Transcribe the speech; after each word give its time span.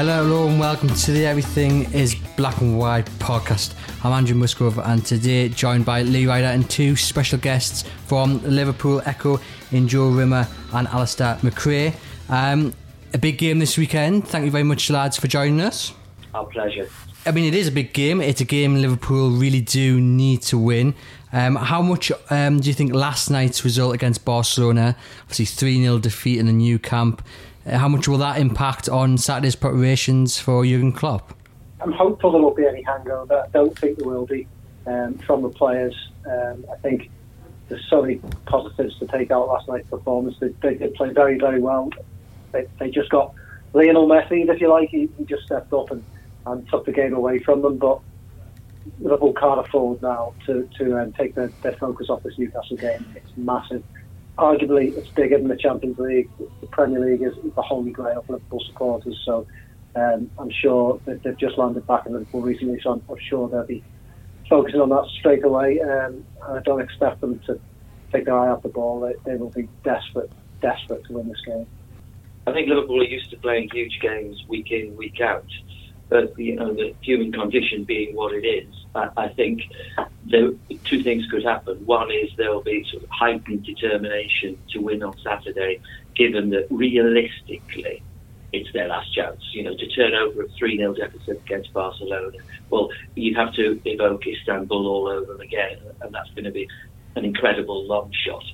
Hello, 0.00 0.24
hello, 0.24 0.48
and 0.48 0.58
welcome 0.58 0.88
to 0.88 1.12
the 1.12 1.26
Everything 1.26 1.82
is 1.92 2.14
Black 2.34 2.58
and 2.62 2.78
White 2.78 3.04
podcast. 3.18 3.74
I'm 4.02 4.12
Andrew 4.12 4.34
Musgrove, 4.34 4.78
and 4.78 5.04
today 5.04 5.50
joined 5.50 5.84
by 5.84 6.00
Lee 6.00 6.26
Ryder 6.26 6.46
and 6.46 6.70
two 6.70 6.96
special 6.96 7.38
guests 7.38 7.84
from 8.06 8.42
Liverpool 8.42 9.02
Echo 9.04 9.38
in 9.72 9.86
Joe 9.86 10.08
Rimmer 10.08 10.48
and 10.72 10.88
Alistair 10.88 11.34
McRae. 11.42 11.94
Um, 12.30 12.72
a 13.12 13.18
big 13.18 13.36
game 13.36 13.58
this 13.58 13.76
weekend. 13.76 14.26
Thank 14.26 14.46
you 14.46 14.50
very 14.50 14.64
much, 14.64 14.88
lads, 14.88 15.18
for 15.18 15.28
joining 15.28 15.60
us. 15.60 15.92
Our 16.32 16.46
pleasure. 16.46 16.88
I 17.26 17.32
mean, 17.32 17.44
it 17.44 17.54
is 17.54 17.68
a 17.68 17.72
big 17.72 17.92
game. 17.92 18.22
It's 18.22 18.40
a 18.40 18.46
game 18.46 18.80
Liverpool 18.80 19.28
really 19.32 19.60
do 19.60 20.00
need 20.00 20.40
to 20.44 20.56
win. 20.56 20.94
Um, 21.30 21.56
how 21.56 21.82
much 21.82 22.10
um, 22.30 22.60
do 22.60 22.68
you 22.68 22.74
think 22.74 22.94
last 22.94 23.30
night's 23.30 23.66
result 23.66 23.94
against 23.94 24.24
Barcelona, 24.24 24.96
obviously 25.20 25.44
3 25.44 25.82
0 25.82 25.98
defeat 25.98 26.38
in 26.38 26.46
the 26.46 26.52
Nou 26.54 26.78
Camp, 26.78 27.22
uh, 27.66 27.78
how 27.78 27.88
much 27.88 28.08
will 28.08 28.18
that 28.18 28.38
impact 28.38 28.88
on 28.88 29.18
Saturday's 29.18 29.56
preparations 29.56 30.38
for 30.38 30.64
Jurgen 30.64 30.92
Klopp? 30.92 31.34
I'm 31.80 31.92
hopeful 31.92 32.32
there 32.32 32.42
won't 32.42 32.56
be 32.56 32.66
any 32.66 32.82
hangover. 32.82 33.42
I 33.46 33.48
don't 33.48 33.76
think 33.78 33.98
there 33.98 34.08
will 34.08 34.26
be 34.26 34.46
um, 34.86 35.14
from 35.18 35.42
the 35.42 35.48
players. 35.48 35.94
Um, 36.26 36.64
I 36.70 36.76
think 36.76 37.10
there's 37.68 37.84
so 37.88 38.02
many 38.02 38.20
positives 38.46 38.98
to 38.98 39.06
take 39.06 39.30
out 39.30 39.48
last 39.48 39.68
night's 39.68 39.88
performance. 39.88 40.36
They, 40.40 40.48
they 40.60 40.74
did 40.74 40.94
play 40.94 41.10
very, 41.10 41.38
very 41.38 41.60
well. 41.60 41.90
They, 42.52 42.66
they 42.78 42.90
just 42.90 43.10
got 43.10 43.34
Lionel 43.72 44.08
Messi, 44.08 44.48
if 44.48 44.60
you 44.60 44.68
like. 44.68 44.90
He, 44.90 45.08
he 45.16 45.24
just 45.24 45.44
stepped 45.44 45.72
up 45.72 45.90
and, 45.90 46.04
and 46.46 46.68
took 46.68 46.84
the 46.84 46.92
game 46.92 47.14
away 47.14 47.38
from 47.38 47.62
them. 47.62 47.78
But 47.78 48.00
Liverpool 49.00 49.32
can't 49.34 49.60
afford 49.60 50.02
now 50.02 50.34
to, 50.46 50.68
to 50.78 50.98
um, 50.98 51.12
take 51.12 51.34
their, 51.34 51.48
their 51.62 51.72
focus 51.72 52.10
off 52.10 52.22
this 52.22 52.36
Newcastle 52.38 52.76
game. 52.76 53.06
It's 53.14 53.36
massive 53.36 53.84
arguably 54.40 54.96
it's 54.96 55.10
bigger 55.14 55.38
than 55.38 55.48
the 55.48 55.56
Champions 55.56 55.98
League. 55.98 56.30
The 56.38 56.66
Premier 56.68 57.00
League 57.00 57.22
is 57.22 57.34
the 57.54 57.62
holy 57.62 57.90
grail 57.90 58.24
for 58.26 58.34
Liverpool 58.34 58.62
supporters. 58.66 59.18
So 59.24 59.46
um, 59.94 60.30
I'm 60.38 60.50
sure 60.62 61.00
that 61.06 61.22
they've 61.22 61.38
just 61.38 61.58
landed 61.58 61.86
back 61.86 62.06
in 62.06 62.12
Liverpool 62.12 62.40
recently, 62.40 62.80
so 62.82 62.92
I'm, 62.92 63.02
I'm 63.08 63.16
sure 63.28 63.48
they'll 63.48 63.66
be 63.66 63.84
focusing 64.48 64.80
on 64.80 64.88
that 64.88 65.04
straight 65.18 65.44
away. 65.44 65.80
Um, 65.80 66.24
and 66.48 66.58
I 66.58 66.60
don't 66.64 66.80
expect 66.80 67.20
them 67.20 67.40
to 67.46 67.60
take 68.12 68.24
their 68.24 68.38
eye 68.38 68.48
off 68.48 68.62
the 68.62 68.70
ball. 68.70 69.00
They, 69.00 69.30
they 69.30 69.36
will 69.36 69.50
be 69.50 69.68
desperate, 69.84 70.32
desperate 70.62 71.02
to 71.06 71.14
win 71.14 71.28
this 71.28 71.40
game. 71.46 71.66
I 72.46 72.52
think 72.52 72.68
Liverpool 72.68 73.00
are 73.00 73.04
used 73.04 73.30
to 73.30 73.36
playing 73.36 73.68
huge 73.72 73.98
games 74.00 74.42
week 74.48 74.68
in, 74.70 74.96
week 74.96 75.20
out. 75.22 75.44
But 76.10 76.36
you 76.38 76.56
know, 76.56 76.74
the 76.74 76.94
human 77.00 77.32
condition 77.32 77.84
being 77.84 78.14
what 78.14 78.34
it 78.34 78.44
is, 78.44 78.74
I, 78.94 79.08
I 79.16 79.28
think 79.28 79.62
two 80.28 81.02
things 81.02 81.24
could 81.30 81.44
happen. 81.44 81.86
One 81.86 82.10
is 82.10 82.30
there 82.36 82.50
will 82.50 82.62
be 82.62 82.84
sort 82.90 83.04
of 83.04 83.08
heightened 83.10 83.64
determination 83.64 84.58
to 84.72 84.80
win 84.80 85.02
on 85.04 85.14
Saturday, 85.22 85.80
given 86.16 86.50
that 86.50 86.66
realistically 86.68 88.02
it's 88.52 88.72
their 88.72 88.88
last 88.88 89.14
chance. 89.14 89.40
You 89.52 89.62
know, 89.62 89.76
to 89.76 89.86
turn 89.88 90.14
over 90.14 90.42
a 90.42 90.48
3 90.58 90.76
0 90.76 90.94
deficit 90.94 91.40
against 91.46 91.72
Barcelona, 91.72 92.36
well, 92.70 92.88
you'd 93.14 93.36
have 93.36 93.54
to 93.54 93.80
evoke 93.84 94.26
Istanbul 94.26 94.86
all 94.86 95.08
over 95.08 95.40
again, 95.40 95.78
and 96.00 96.12
that's 96.12 96.30
going 96.30 96.44
to 96.44 96.50
be 96.50 96.68
an 97.16 97.24
incredible 97.24 97.86
long 97.86 98.12
shot. 98.26 98.44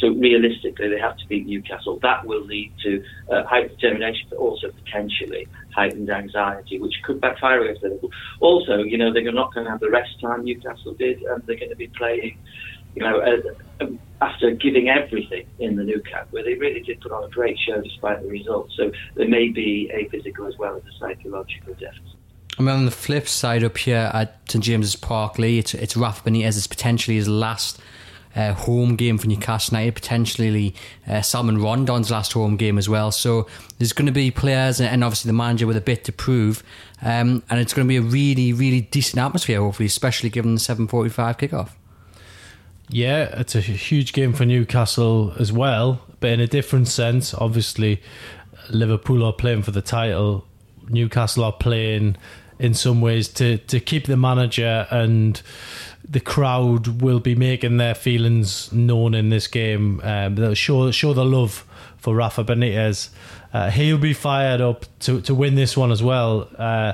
So 0.00 0.08
realistically, 0.08 0.88
they 0.88 0.98
have 0.98 1.16
to 1.18 1.26
beat 1.28 1.46
Newcastle. 1.46 1.98
That 2.02 2.26
will 2.26 2.44
lead 2.44 2.72
to 2.82 3.02
uh, 3.30 3.44
heightened 3.44 3.78
determination, 3.78 4.26
but 4.30 4.38
also 4.38 4.68
potentially 4.84 5.46
heightened 5.74 6.10
anxiety, 6.10 6.78
which 6.78 6.94
could 7.04 7.20
backfire 7.20 7.62
against 7.62 7.82
Liverpool. 7.82 8.10
Also, 8.40 8.78
you 8.78 8.96
know, 8.96 9.12
they're 9.12 9.32
not 9.32 9.52
going 9.52 9.64
to 9.64 9.70
have 9.70 9.80
the 9.80 9.90
rest 9.90 10.20
time 10.20 10.44
Newcastle 10.44 10.94
did, 10.94 11.22
and 11.22 11.42
they're 11.46 11.56
going 11.56 11.70
to 11.70 11.76
be 11.76 11.88
playing, 11.88 12.38
you 12.94 13.02
know, 13.02 13.20
uh, 13.20 13.86
after 14.20 14.52
giving 14.52 14.88
everything 14.88 15.46
in 15.58 15.76
the 15.76 15.84
Nou 15.84 16.00
Camp, 16.00 16.28
where 16.30 16.44
they 16.44 16.54
really 16.54 16.80
did 16.80 17.00
put 17.00 17.12
on 17.12 17.24
a 17.24 17.28
great 17.28 17.58
show 17.58 17.80
despite 17.80 18.22
the 18.22 18.28
results. 18.28 18.74
So 18.76 18.92
there 19.16 19.28
may 19.28 19.48
be 19.48 19.90
a 19.92 20.08
physical 20.08 20.46
as 20.46 20.56
well 20.58 20.76
as 20.76 20.82
a 20.82 20.98
psychological 20.98 21.74
deficit. 21.74 22.02
I 22.58 22.62
mean, 22.62 22.70
on 22.70 22.84
the 22.84 22.92
flip 22.92 23.26
side, 23.26 23.64
up 23.64 23.76
here 23.76 24.10
at 24.14 24.38
St 24.48 24.62
James's 24.62 24.94
Park, 24.94 25.38
Lee, 25.38 25.58
it's, 25.58 25.74
it's 25.74 25.96
Rafa 25.96 26.30
Benitez. 26.30 26.56
It's 26.56 26.68
potentially 26.68 27.16
his 27.16 27.28
last 27.28 27.80
uh, 28.36 28.52
home 28.52 28.96
game 28.96 29.18
for 29.18 29.26
Newcastle 29.26 29.76
United, 29.76 29.94
potentially 29.94 30.74
uh, 31.08 31.22
Salomon 31.22 31.58
Rondon's 31.58 32.10
last 32.10 32.32
home 32.32 32.56
game 32.56 32.78
as 32.78 32.88
well. 32.88 33.10
So 33.12 33.46
there's 33.78 33.92
going 33.92 34.06
to 34.06 34.12
be 34.12 34.30
players 34.30 34.80
and, 34.80 34.88
and 34.88 35.04
obviously 35.04 35.28
the 35.28 35.34
manager 35.34 35.66
with 35.66 35.76
a 35.76 35.82
bit 35.82 36.04
to 36.04 36.12
prove. 36.12 36.62
Um, 37.02 37.42
and 37.50 37.60
it's 37.60 37.72
going 37.72 37.86
to 37.86 37.88
be 37.88 37.96
a 37.96 38.02
really, 38.02 38.52
really 38.52 38.80
decent 38.80 39.18
atmosphere, 39.18 39.60
hopefully, 39.60 39.86
especially 39.86 40.30
given 40.30 40.54
the 40.54 40.60
7.45 40.60 41.10
kickoff. 41.38 41.70
Yeah, 42.88 43.40
it's 43.40 43.54
a 43.54 43.60
huge 43.60 44.12
game 44.12 44.32
for 44.32 44.44
Newcastle 44.44 45.32
as 45.38 45.52
well, 45.52 46.02
but 46.20 46.30
in 46.30 46.40
a 46.40 46.46
different 46.46 46.88
sense. 46.88 47.32
Obviously, 47.32 48.02
Liverpool 48.70 49.24
are 49.24 49.32
playing 49.32 49.62
for 49.62 49.70
the 49.70 49.82
title. 49.82 50.46
Newcastle 50.88 51.44
are 51.44 51.52
playing 51.52 52.16
in 52.58 52.74
some 52.74 53.00
ways 53.00 53.28
to, 53.28 53.58
to 53.58 53.80
keep 53.80 54.06
the 54.06 54.16
manager 54.16 54.86
and 54.90 55.42
the 56.08 56.20
crowd 56.20 57.00
will 57.02 57.20
be 57.20 57.34
making 57.34 57.78
their 57.78 57.94
feelings 57.94 58.72
known 58.72 59.14
in 59.14 59.30
this 59.30 59.46
game. 59.46 60.00
Um, 60.02 60.34
they'll 60.34 60.54
show 60.54 60.90
show 60.90 61.14
the 61.14 61.24
love 61.24 61.64
for 61.96 62.14
Rafa 62.14 62.44
Benitez. 62.44 63.08
Uh, 63.52 63.70
he'll 63.70 63.98
be 63.98 64.12
fired 64.12 64.60
up 64.60 64.84
to, 65.00 65.20
to 65.22 65.34
win 65.34 65.54
this 65.54 65.76
one 65.76 65.90
as 65.90 66.02
well. 66.02 66.48
Uh, 66.58 66.92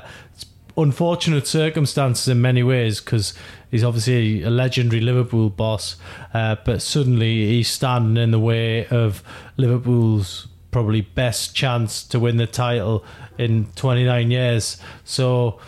unfortunate 0.77 1.47
circumstances 1.47 2.27
in 2.27 2.41
many 2.41 2.63
ways 2.63 3.01
because 3.01 3.33
he's 3.69 3.83
obviously 3.83 4.43
a 4.43 4.49
legendary 4.49 5.01
Liverpool 5.01 5.49
boss, 5.49 5.97
uh, 6.33 6.55
but 6.63 6.81
suddenly 6.81 7.47
he's 7.47 7.67
standing 7.67 8.21
in 8.21 8.31
the 8.31 8.39
way 8.39 8.85
of 8.87 9.21
Liverpool's 9.57 10.47
probably 10.71 11.01
best 11.01 11.55
chance 11.55 12.03
to 12.07 12.19
win 12.19 12.37
the 12.37 12.47
title 12.47 13.05
in 13.37 13.67
29 13.75 14.31
years. 14.31 14.77
So 15.03 15.59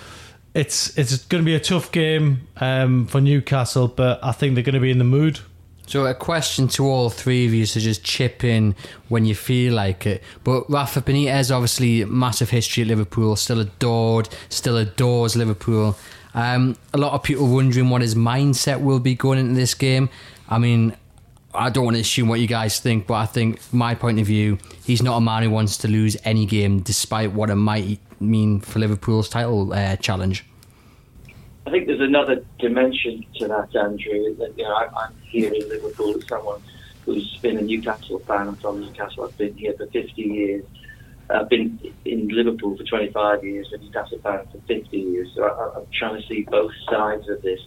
it's 0.54 0.98
it's 0.98 1.26
going 1.26 1.44
to 1.44 1.46
be 1.46 1.56
a 1.56 1.60
tough 1.60 1.92
game 1.92 2.48
um, 2.58 3.08
for 3.08 3.22
Newcastle, 3.22 3.88
but 3.88 4.24
I 4.24 4.32
think 4.32 4.56
they're 4.56 4.64
going 4.64 4.76
to 4.76 4.82
be 4.82 4.92
in 4.92 4.98
the 4.98 5.04
mood. 5.04 5.40
So 5.86 6.06
a 6.06 6.16
question 6.16 6.70
to 6.70 6.86
all 6.86 7.10
three 7.10 7.46
of 7.46 7.54
you 7.54 7.66
to 7.66 7.80
just 7.80 8.04
chip 8.04 8.44
in 8.44 8.76
when 9.10 9.26
you 9.26 9.36
feel 9.36 9.74
like 9.74 10.08
it. 10.08 10.24
But 10.44 10.70
Rafa 10.70 11.02
Benitez, 11.02 11.54
obviously, 11.54 12.06
massive 12.06 12.50
history 12.50 12.84
at 12.84 12.88
Liverpool, 12.88 13.36
still 13.36 13.60
adored, 13.60 14.30
still 14.50 14.78
adores 14.78 15.36
Liverpool. 15.36 15.98
Um, 16.34 16.78
a 16.94 16.98
lot 16.98 17.14
of 17.14 17.22
people 17.22 17.48
wondering 17.48 17.90
what 17.90 18.02
his 18.02 18.16
mindset 18.16 18.82
will 18.82 19.00
be 19.00 19.14
going 19.14 19.40
into 19.40 19.54
this 19.56 19.74
game. 19.74 20.10
I 20.50 20.58
mean, 20.58 20.96
I 21.56 21.70
don't 21.70 21.86
want 21.86 21.96
to 21.98 22.02
assume 22.02 22.28
what 22.28 22.40
you 22.40 22.48
guys 22.48 22.80
think, 22.80 23.08
but 23.08 23.16
I 23.16 23.26
think, 23.26 23.62
my 23.74 23.94
point 23.96 24.20
of 24.20 24.26
view, 24.26 24.58
he's 24.84 25.04
not 25.04 25.18
a 25.18 25.22
man 25.22 25.44
who 25.44 25.50
wants 25.50 25.78
to 25.80 25.88
lose 25.88 26.18
any 26.24 26.46
game, 26.46 26.80
despite 26.80 27.34
what 27.34 27.50
it 27.50 27.56
might 27.56 28.00
mean 28.20 28.60
for 28.60 28.80
Liverpool's 28.80 29.30
title 29.30 29.74
uh, 29.74 29.96
challenge. 29.98 30.46
I 31.66 31.70
think 31.70 31.88
there's 31.88 32.02
another 32.02 32.44
dimension 32.60 33.26
to 33.36 33.48
that, 33.48 33.76
Andrew. 33.76 34.36
That 34.36 34.58
you 34.58 34.64
know, 34.64 34.74
I, 34.74 35.06
am 35.06 35.16
here 35.22 35.54
in 35.54 35.70
Liverpool 35.70 36.18
as 36.18 36.28
someone 36.28 36.62
who's 37.06 37.38
been 37.38 37.58
a 37.58 37.62
Newcastle 37.62 38.20
fan. 38.20 38.48
I'm 38.50 38.56
from 38.58 38.82
Newcastle. 38.82 39.26
I've 39.26 39.38
been 39.38 39.56
here 39.56 39.74
for 39.78 39.88
50 39.88 40.22
years. 40.22 40.66
I've 41.30 41.50
been 41.50 41.80
in 42.04 42.28
Liverpool 42.28 42.76
for 42.76 42.84
25 42.84 43.44
years, 43.46 43.70
and 43.72 43.82
Newcastle 43.82 44.20
fan 44.20 44.46
for 44.52 44.60
50 44.68 44.98
years. 44.98 45.30
So 45.36 45.44
I, 45.44 45.80
am 45.80 45.88
trying 45.94 46.22
to 46.22 46.28
see 46.28 46.42
both 46.42 46.72
sides 46.90 47.30
of 47.30 47.42
this. 47.42 47.60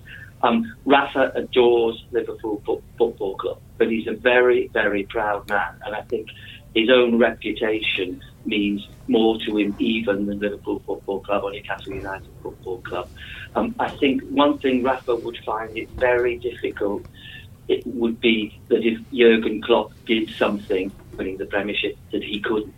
Um, 0.42 0.74
Rafa 0.84 1.32
adores 1.34 2.04
Liverpool 2.10 2.62
Football 2.98 3.36
Club, 3.36 3.60
but 3.78 3.90
he's 3.90 4.06
a 4.06 4.14
very, 4.14 4.70
very 4.72 5.04
proud 5.04 5.46
man, 5.48 5.72
and 5.84 5.94
I 5.94 6.02
think 6.02 6.28
his 6.74 6.90
own 6.90 7.18
reputation 7.18 8.20
means 8.44 8.86
more 9.08 9.38
to 9.46 9.56
him 9.56 9.74
even 9.78 10.26
than 10.26 10.38
Liverpool 10.40 10.82
Football 10.86 11.20
Club 11.20 11.44
or 11.44 11.52
Newcastle 11.52 11.92
United 11.92 12.32
Football 12.42 12.82
Club. 12.82 13.08
Um, 13.54 13.74
I 13.78 13.90
think 13.98 14.22
one 14.28 14.58
thing 14.58 14.82
Rafa 14.82 15.16
would 15.16 15.38
find 15.44 15.76
it 15.76 15.88
very 15.98 16.38
difficult 16.38 17.04
it 17.68 17.82
would 17.86 18.20
be 18.20 18.60
that 18.68 18.84
if 18.84 18.98
Jurgen 19.12 19.60
Klopp 19.62 19.92
did 20.06 20.30
something 20.38 20.92
winning 21.18 21.38
the 21.38 21.46
Premiership 21.46 21.96
that 22.12 22.22
he 22.22 22.40
couldn't. 22.40 22.74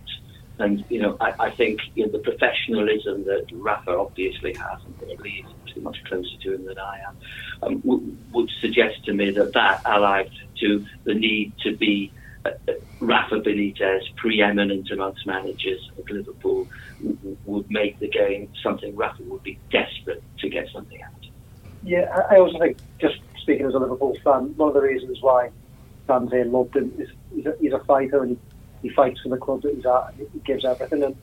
And, 0.59 0.85
you 0.89 1.01
know, 1.01 1.17
I, 1.21 1.35
I 1.39 1.51
think 1.51 1.81
you 1.95 2.05
know, 2.05 2.13
the 2.13 2.19
professionalism 2.19 3.25
that 3.25 3.47
Rafa 3.53 3.97
obviously 3.97 4.55
has, 4.55 4.81
and 4.85 4.99
probably 4.99 5.45
is 5.67 5.83
much 5.83 6.03
closer 6.05 6.37
to 6.43 6.55
him 6.55 6.65
than 6.65 6.79
I 6.79 7.01
am, 7.07 7.17
um, 7.63 7.81
w- 7.81 8.17
would 8.33 8.51
suggest 8.61 9.05
to 9.05 9.13
me 9.15 9.31
that 9.31 9.53
that, 9.53 9.83
allied 9.85 10.31
to 10.61 10.85
the 11.05 11.15
need 11.15 11.53
to 11.63 11.77
be 11.77 12.13
uh, 12.45 12.51
uh 12.69 12.73
Rafa 13.01 13.37
Benitez 13.37 14.03
preeminent 14.17 14.91
amongst 14.91 15.27
managers 15.27 15.91
at 15.97 16.11
Liverpool, 16.11 16.67
w- 17.01 17.37
would 17.47 17.71
make 17.71 17.99
the 18.01 18.09
game 18.09 18.51
something 18.63 18.97
Rafa 18.97 19.23
would 19.25 19.43
be 19.45 19.59
desperate 19.71 20.23
to 20.39 20.49
get 20.49 20.69
something 20.73 21.01
out. 21.03 21.13
Yeah, 21.85 22.27
I 22.31 22.39
also 22.39 22.59
think, 22.59 22.79
just 23.01 23.21
speaking 23.41 23.67
as 23.67 23.75
a 23.75 23.79
Liverpool 23.79 24.17
fan, 24.25 24.57
one 24.57 24.69
of 24.69 24.75
the 24.75 24.81
reasons 24.81 25.23
why 25.23 25.51
fans 26.07 26.33
here 26.33 26.45
loved 26.45 26.75
him 26.75 26.93
is 26.99 27.09
he's 27.35 27.47
a, 27.47 27.55
he's 27.61 27.73
a 27.73 27.79
fighter 27.81 28.23
and 28.23 28.31
he 28.31 28.39
fights 28.91 29.21
for 29.21 29.29
the 29.31 29.37
club 29.37 29.63
that 29.63 29.75
he's 29.75 29.87
at. 29.87 30.15
He 30.33 30.39
gives 30.41 30.65
everything. 30.65 31.03
And 31.03 31.17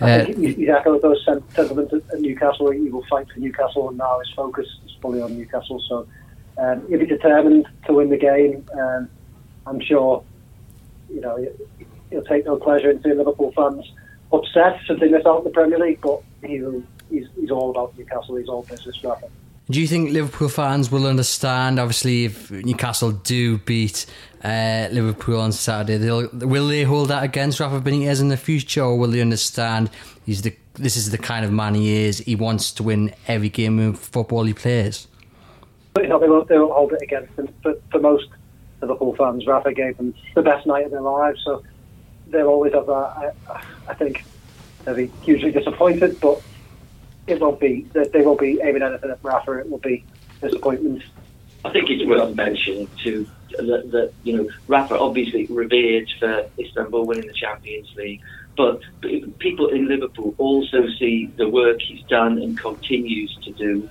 I 0.00 0.20
uh, 0.20 0.24
think 0.24 0.38
he's 0.38 0.68
echoed 0.68 1.02
those 1.02 1.24
sentiments 1.24 1.92
at, 1.92 2.20
Newcastle. 2.20 2.70
He 2.70 2.90
will 2.90 3.04
fight 3.06 3.26
for 3.32 3.40
Newcastle, 3.40 3.88
and 3.88 3.98
now 3.98 4.18
his 4.18 4.30
focus 4.34 4.66
is 4.84 4.92
fully 5.00 5.20
on 5.20 5.36
Newcastle. 5.36 5.82
So 5.88 6.06
um, 6.58 6.86
he'll 6.88 6.98
be 6.98 7.06
determined 7.06 7.66
to 7.86 7.92
win 7.92 8.10
the 8.10 8.16
game. 8.16 8.66
Um, 8.78 9.08
I'm 9.66 9.80
sure, 9.80 10.24
you 11.08 11.20
know, 11.20 11.46
he'll 12.10 12.24
take 12.24 12.46
no 12.46 12.56
pleasure 12.56 12.90
in 12.90 13.02
seeing 13.02 13.16
Liverpool 13.16 13.52
fans 13.52 13.90
upset 14.32 14.80
if 14.88 14.98
they 14.98 15.08
miss 15.08 15.24
out 15.26 15.38
in 15.38 15.44
the 15.44 15.50
Premier 15.50 15.78
League, 15.78 16.00
but 16.00 16.22
he 16.44 16.60
will, 16.60 16.82
he's, 17.10 17.26
he's 17.36 17.50
all 17.50 17.70
about 17.70 17.96
Newcastle. 17.96 18.36
He's 18.36 18.48
all 18.48 18.62
business 18.62 19.02
rather. 19.04 19.28
Do 19.72 19.80
you 19.80 19.86
think 19.86 20.10
Liverpool 20.10 20.50
fans 20.50 20.90
will 20.90 21.06
understand? 21.06 21.80
Obviously, 21.80 22.26
if 22.26 22.50
Newcastle 22.50 23.12
do 23.12 23.56
beat 23.56 24.04
uh, 24.44 24.88
Liverpool 24.92 25.40
on 25.40 25.50
Saturday, 25.50 26.10
will 26.30 26.68
they 26.68 26.82
hold 26.82 27.08
that 27.08 27.22
against 27.24 27.58
Rafa 27.58 27.80
Benitez 27.80 28.20
in 28.20 28.28
the 28.28 28.36
future, 28.36 28.82
or 28.82 28.98
will 28.98 29.08
they 29.08 29.22
understand 29.22 29.88
he's 30.26 30.42
the 30.42 30.54
this 30.74 30.98
is 30.98 31.10
the 31.10 31.16
kind 31.16 31.42
of 31.42 31.52
man 31.52 31.74
he 31.74 32.04
is? 32.04 32.18
He 32.18 32.36
wants 32.36 32.70
to 32.72 32.82
win 32.82 33.14
every 33.26 33.48
game 33.48 33.78
of 33.78 33.98
football 33.98 34.44
he 34.44 34.52
plays. 34.52 35.08
Know, 35.96 36.18
they 36.18 36.28
won't, 36.28 36.48
they 36.48 36.58
won't 36.58 36.72
hold 36.72 36.92
it 36.92 37.00
against 37.00 37.32
him. 37.38 37.48
But 37.62 37.80
for 37.90 37.98
most 37.98 38.28
Liverpool 38.82 39.16
fans, 39.16 39.46
Rafa 39.46 39.72
gave 39.72 39.96
them 39.96 40.14
the 40.34 40.42
best 40.42 40.66
night 40.66 40.84
of 40.84 40.90
their 40.90 41.00
lives, 41.00 41.40
so 41.46 41.62
they'll 42.26 42.48
always 42.48 42.74
have 42.74 42.84
that. 42.88 42.92
I, 43.48 43.64
I 43.88 43.94
think 43.94 44.22
they'll 44.84 44.96
be 44.96 45.10
hugely 45.22 45.50
disappointed, 45.50 46.20
but 46.20 46.42
it 47.26 47.40
won't 47.40 47.60
be 47.60 47.86
that 47.92 48.12
they 48.12 48.22
won't 48.22 48.40
be 48.40 48.60
aiming 48.62 48.82
anything 48.82 49.10
at 49.10 49.18
Rafa. 49.22 49.58
It 49.58 49.70
will 49.70 49.78
be 49.78 50.04
disappointment. 50.40 51.02
I 51.64 51.70
think 51.70 51.90
it's 51.90 52.04
worth 52.04 52.34
mentioning 52.34 52.88
too 53.02 53.26
that, 53.50 53.90
that 53.92 54.12
you 54.24 54.36
know 54.36 54.48
Rafa 54.66 54.98
obviously 54.98 55.46
revered 55.46 56.10
for 56.18 56.46
Istanbul 56.58 57.06
winning 57.06 57.26
the 57.26 57.34
Champions 57.34 57.88
League, 57.96 58.20
but 58.56 58.80
people 59.38 59.68
in 59.68 59.86
Liverpool 59.88 60.34
also 60.38 60.88
see 60.98 61.26
the 61.36 61.48
work 61.48 61.80
he's 61.80 62.02
done 62.04 62.38
and 62.38 62.58
continues 62.58 63.36
to 63.44 63.52
do 63.52 63.88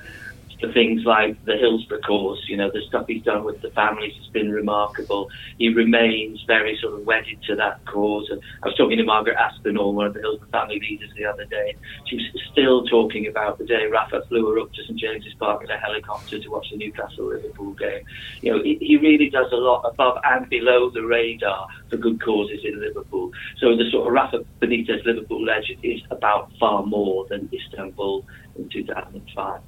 the 0.61 0.71
things 0.73 1.03
like 1.05 1.43
the 1.45 1.57
Hillsborough 1.57 2.01
cause, 2.01 2.43
you 2.47 2.55
know, 2.55 2.69
the 2.71 2.81
stuff 2.87 3.05
he's 3.07 3.23
done 3.23 3.43
with 3.43 3.61
the 3.61 3.71
families 3.71 4.13
has 4.17 4.27
been 4.27 4.51
remarkable. 4.51 5.29
He 5.57 5.69
remains 5.69 6.43
very 6.45 6.77
sort 6.81 6.93
of 6.93 7.05
wedded 7.05 7.41
to 7.47 7.55
that 7.55 7.83
cause. 7.85 8.29
And 8.29 8.41
I 8.63 8.67
was 8.67 8.75
talking 8.75 8.97
to 8.97 9.03
Margaret 9.03 9.37
Aspinall, 9.37 9.93
one 9.93 10.07
of 10.07 10.13
the 10.13 10.21
Hillsborough 10.21 10.49
family 10.51 10.79
leaders, 10.79 11.09
the 11.17 11.25
other 11.25 11.45
day. 11.45 11.75
She 12.05 12.17
was 12.17 12.25
still 12.51 12.85
talking 12.85 13.27
about 13.27 13.57
the 13.57 13.65
day 13.65 13.87
Rafa 13.87 14.23
flew 14.27 14.49
her 14.51 14.59
up 14.59 14.71
to 14.73 14.83
St 14.83 14.99
James's 14.99 15.33
Park 15.35 15.63
in 15.63 15.71
a 15.71 15.77
helicopter 15.77 16.39
to 16.39 16.49
watch 16.49 16.67
the 16.69 16.77
Newcastle 16.77 17.27
Liverpool 17.27 17.73
game. 17.73 18.03
You 18.41 18.53
know, 18.53 18.63
he, 18.63 18.77
he 18.79 18.97
really 18.97 19.29
does 19.29 19.51
a 19.51 19.57
lot 19.57 19.81
above 19.81 20.19
and 20.23 20.47
below 20.49 20.91
the 20.91 21.01
radar 21.01 21.67
for 21.89 21.97
good 21.97 22.21
causes 22.21 22.59
in 22.63 22.79
Liverpool. 22.79 23.31
So 23.57 23.75
the 23.75 23.89
sort 23.91 24.07
of 24.07 24.13
Rafa 24.13 24.45
Benitez 24.61 25.03
Liverpool 25.05 25.43
legend 25.43 25.79
is 25.83 26.01
about 26.11 26.51
far 26.59 26.85
more 26.85 27.25
than 27.29 27.49
Istanbul 27.51 28.25
in 28.57 28.69
2005. 28.69 29.61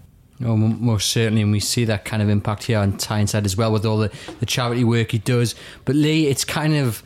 Oh, 0.43 0.57
most 0.57 1.09
certainly, 1.09 1.41
and 1.41 1.51
we 1.51 1.59
see 1.59 1.85
that 1.85 2.05
kind 2.05 2.21
of 2.21 2.29
impact 2.29 2.63
here 2.63 2.79
on 2.79 2.97
Tyneside 2.97 3.45
as 3.45 3.55
well 3.55 3.71
with 3.71 3.85
all 3.85 3.97
the, 3.97 4.11
the 4.39 4.45
charity 4.45 4.83
work 4.83 5.11
he 5.11 5.19
does. 5.19 5.55
But 5.85 5.95
Lee, 5.95 6.27
it's 6.27 6.43
kind 6.43 6.75
of 6.75 7.03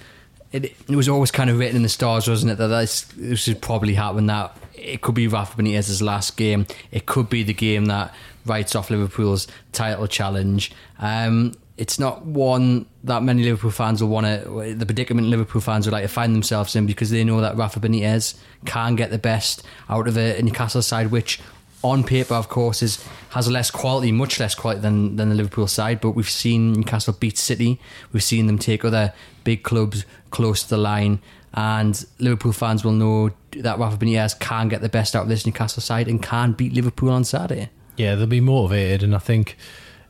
it, 0.52 0.66
it 0.66 0.96
was 0.96 1.10
always 1.10 1.32
kind 1.32 1.50
of 1.50 1.60
written 1.60 1.76
in 1.76 1.84
the 1.84 1.90
stars, 1.90 2.28
wasn't 2.28 2.54
it? 2.54 2.58
That 2.58 2.68
this, 2.68 3.02
this 3.16 3.42
should 3.42 3.62
probably 3.62 3.94
happen. 3.94 4.28
That 4.28 4.58
it 4.74 5.02
could 5.02 5.16
be 5.16 5.28
Rafa 5.28 5.62
Benitez's 5.62 6.02
last 6.02 6.38
game. 6.38 6.66
It 6.92 7.06
could 7.06 7.30
be 7.30 7.44
the 7.44 7.54
game 7.54 7.86
that 7.86 8.14
writes 8.46 8.76
off 8.76 8.90
Liverpool's 8.90 9.48
title 9.72 10.08
challenge. 10.08 10.72
Um, 11.00 11.54
it's 11.78 12.00
not 12.00 12.26
one 12.26 12.88
that 13.04 13.22
many 13.22 13.44
Liverpool 13.44 13.72
fans 13.72 14.02
will 14.02 14.10
want 14.10 14.26
to. 14.26 14.74
The 14.74 14.86
predicament 14.86 15.28
Liverpool 15.28 15.62
fans 15.62 15.86
would 15.86 15.94
like 15.94 16.04
to 16.04 16.08
find 16.08 16.34
themselves 16.34 16.76
in 16.76 16.88
because 16.88 17.12
they 17.12 17.24
know 17.24 17.42
that 17.42 17.56
Rafa 17.56 17.80
Benitez 17.80 18.36
can 18.66 18.96
get 18.96 19.12
the 19.12 19.20
best 19.20 19.64
out 19.90 20.08
of 20.08 20.18
a 20.18 20.42
Newcastle 20.42 20.82
side, 20.82 21.12
which 21.12 21.40
on 21.84 22.04
paper, 22.04 22.34
of 22.34 22.50
course, 22.50 22.82
is 22.82 23.04
has 23.30 23.50
less 23.50 23.70
quality, 23.70 24.12
much 24.12 24.40
less 24.40 24.56
quality 24.56 24.82
than, 24.82 25.16
than 25.16 25.30
the 25.30 25.36
Liverpool 25.36 25.68
side. 25.68 26.02
But 26.02 26.12
we've 26.12 26.30
seen 26.30 26.74
Newcastle 26.74 27.16
beat 27.20 27.38
City. 27.38 27.80
We've 28.12 28.24
seen 28.24 28.48
them 28.48 28.58
take 28.58 28.84
other 28.84 29.14
big 29.44 29.64
clubs 29.64 30.06
close 30.32 30.64
to 30.64 30.70
the 30.70 30.78
line. 30.78 31.20
And 31.54 32.06
Liverpool 32.20 32.52
fans 32.52 32.84
will 32.84 32.92
know 32.92 33.32
that 33.52 33.80
Rafa 33.80 33.98
Benitez 33.98 34.40
can 34.40 34.68
get 34.68 34.82
the 34.82 34.90
best 34.90 35.16
out 35.16 35.24
of 35.24 35.30
this 35.30 35.46
Newcastle 35.46 35.82
side 35.82 36.08
and 36.08 36.22
can 36.22 36.52
beat 36.54 36.74
Liverpool 36.74 37.10
on 37.10 37.24
Saturday. 37.24 37.70
Yeah, 37.96 38.16
they'll 38.16 38.28
be 38.28 38.42
motivated. 38.42 39.04
And 39.04 39.16
I 39.16 39.20
think 39.20 39.58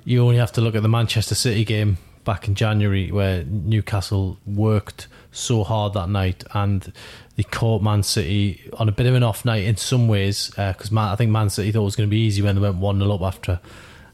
you 0.04 0.22
only 0.24 0.38
have 0.38 0.52
to 0.54 0.62
look 0.62 0.75
at 0.75 0.84
the 0.84 0.90
Manchester 0.90 1.36
City 1.36 1.63
game 1.63 1.98
back 2.27 2.45
in 2.45 2.56
January 2.56 3.09
where 3.09 3.45
Newcastle 3.45 4.38
worked 4.45 5.07
so 5.31 5.63
hard 5.63 5.94
that 5.94 6.09
night 6.09 6.44
and 6.53 6.91
they 7.38 7.44
caught 7.44 7.81
Man 7.81 8.03
City 8.03 8.69
on 8.74 8.89
a 8.89 8.91
bit 8.91 9.06
of 9.06 9.15
an 9.15 9.24
off 9.24 9.45
night 9.45 9.63
in 9.63 9.77
some 9.77 10.09
ways 10.09 10.50
because 10.50 10.91
uh, 10.91 11.00
I 11.00 11.15
think 11.15 11.31
Man 11.31 11.50
City 11.50 11.71
thought 11.71 11.83
it 11.83 11.85
was 11.85 11.95
going 11.95 12.09
to 12.09 12.12
be 12.12 12.19
easy 12.19 12.41
when 12.41 12.56
they 12.56 12.62
went 12.62 12.75
1 12.75 13.00
0 13.00 13.12
up 13.13 13.21
after 13.21 13.62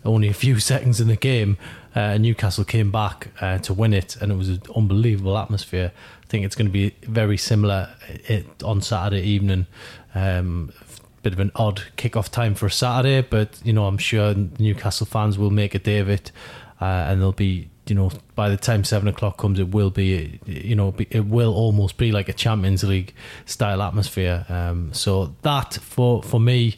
only 0.06 0.28
a 0.28 0.34
few 0.34 0.60
seconds 0.72 1.02
in 1.02 1.08
the 1.08 1.16
game. 1.16 1.58
Uh, 1.96 2.20
Newcastle 2.20 2.64
came 2.64 2.92
back 2.92 3.30
uh, 3.42 3.58
to 3.58 3.74
win 3.74 3.96
it 3.96 4.16
and 4.22 4.32
it 4.32 4.36
was 4.36 4.50
an 4.50 4.62
unbelievable 4.76 5.36
atmosphere. 5.36 5.92
I 6.22 6.26
think 6.28 6.46
it's 6.46 6.56
going 6.56 6.68
to 6.68 6.72
be 6.72 6.96
very 7.02 7.38
similar 7.38 7.90
uh, 8.30 8.42
on 8.64 8.82
Saturday 8.82 9.24
evening. 9.24 9.66
Um, 10.14 10.72
bit 11.24 11.34
of 11.34 11.40
an 11.40 11.52
odd 11.56 11.82
kick-off 11.96 12.30
time 12.30 12.54
for 12.54 12.68
a 12.68 12.72
Saturday, 12.72 13.22
but 13.28 13.60
you 13.64 13.74
know 13.74 13.88
I'm 13.88 13.98
sure 13.98 14.36
Newcastle 14.36 15.08
fans 15.08 15.38
will 15.40 15.50
make 15.50 15.74
a 15.74 15.80
day 15.80 15.98
of 15.98 16.10
it, 16.10 16.32
uh, 16.80 17.08
and 17.08 17.20
they'll 17.20 17.32
be 17.32 17.70
you 17.88 17.96
know, 17.96 18.12
by 18.36 18.50
the 18.50 18.58
time 18.58 18.84
seven 18.84 19.08
o'clock 19.08 19.38
comes, 19.38 19.60
it 19.60 19.70
will 19.70 19.90
be, 19.90 20.40
you 20.46 20.76
know, 20.76 20.96
it 21.10 21.26
will 21.26 21.54
almost 21.54 21.98
be 21.98 22.12
like 22.12 22.30
a 22.30 22.34
Champions 22.34 22.84
League 22.84 23.14
style 23.46 23.82
atmosphere. 23.82 24.46
Um, 24.50 24.94
so 24.94 25.36
that 25.42 25.74
for 25.76 26.24
for 26.24 26.40
me 26.40 26.78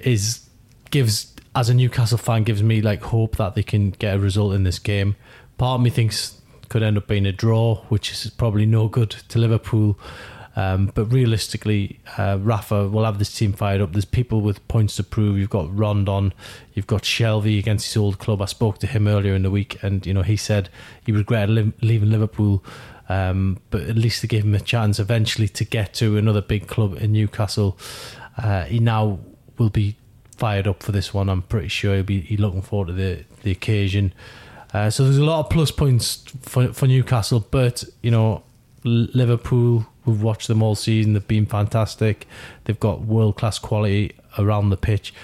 is 0.00 0.48
gives 0.90 1.34
as 1.54 1.68
a 1.68 1.74
Newcastle 1.74 2.18
fan 2.18 2.42
gives 2.42 2.62
me 2.62 2.80
like 2.80 3.02
hope 3.02 3.36
that 3.36 3.54
they 3.54 3.62
can 3.62 3.90
get 3.90 4.16
a 4.16 4.18
result 4.18 4.54
in 4.54 4.64
this 4.64 4.78
game. 4.78 5.16
Part 5.58 5.78
of 5.78 5.84
me 5.84 5.90
thinks 5.90 6.40
could 6.68 6.82
end 6.82 6.96
up 6.96 7.06
being 7.06 7.26
a 7.26 7.32
draw, 7.32 7.76
which 7.88 8.10
is 8.12 8.30
probably 8.30 8.66
no 8.66 8.88
good 8.88 9.10
to 9.10 9.38
Liverpool. 9.38 9.98
Um, 10.54 10.92
but 10.94 11.06
realistically, 11.06 12.00
uh, 12.18 12.38
Rafa 12.40 12.88
will 12.88 13.04
have 13.04 13.18
this 13.18 13.34
team 13.34 13.52
fired 13.52 13.80
up. 13.80 13.92
There's 13.92 14.04
people 14.04 14.42
with 14.42 14.66
points 14.68 14.96
to 14.96 15.02
prove. 15.02 15.38
You've 15.38 15.50
got 15.50 15.74
Rondon, 15.76 16.34
you've 16.74 16.86
got 16.86 17.02
Shelvey 17.02 17.58
against 17.58 17.86
his 17.86 17.96
old 17.96 18.18
club. 18.18 18.42
I 18.42 18.46
spoke 18.46 18.78
to 18.78 18.86
him 18.86 19.08
earlier 19.08 19.34
in 19.34 19.42
the 19.42 19.50
week, 19.50 19.82
and 19.82 20.04
you 20.04 20.12
know 20.12 20.22
he 20.22 20.36
said 20.36 20.68
he 21.04 21.12
regretted 21.12 21.72
leaving 21.82 22.10
Liverpool, 22.10 22.62
um, 23.08 23.60
but 23.70 23.82
at 23.82 23.96
least 23.96 24.20
they 24.20 24.28
gave 24.28 24.44
him 24.44 24.54
a 24.54 24.60
chance 24.60 24.98
eventually 24.98 25.48
to 25.48 25.64
get 25.64 25.94
to 25.94 26.18
another 26.18 26.42
big 26.42 26.66
club 26.66 26.96
in 27.00 27.12
Newcastle. 27.12 27.78
Uh, 28.36 28.64
he 28.64 28.78
now 28.78 29.20
will 29.58 29.70
be 29.70 29.96
fired 30.36 30.66
up 30.66 30.82
for 30.82 30.92
this 30.92 31.14
one. 31.14 31.28
I'm 31.30 31.42
pretty 31.42 31.68
sure 31.68 31.94
he'll 31.94 32.04
be 32.04 32.20
he 32.20 32.36
looking 32.36 32.62
forward 32.62 32.88
to 32.88 32.92
the 32.92 33.24
the 33.42 33.50
occasion. 33.50 34.12
Uh, 34.74 34.90
so 34.90 35.04
there's 35.04 35.18
a 35.18 35.24
lot 35.24 35.40
of 35.40 35.50
plus 35.50 35.70
points 35.70 36.24
for 36.42 36.74
for 36.74 36.86
Newcastle, 36.86 37.46
but 37.50 37.84
you 38.02 38.10
know 38.10 38.42
Liverpool 38.84 39.86
We've 40.04 40.22
watched 40.22 40.48
them 40.48 40.62
all 40.62 40.74
season. 40.74 41.12
They've 41.12 41.26
been 41.26 41.46
fantastic. 41.46 42.26
They've 42.64 42.78
got 42.78 43.02
world 43.02 43.36
class 43.36 43.58
quality 43.58 44.12
around 44.38 44.70
the 44.70 44.76
pitch. 44.76 45.14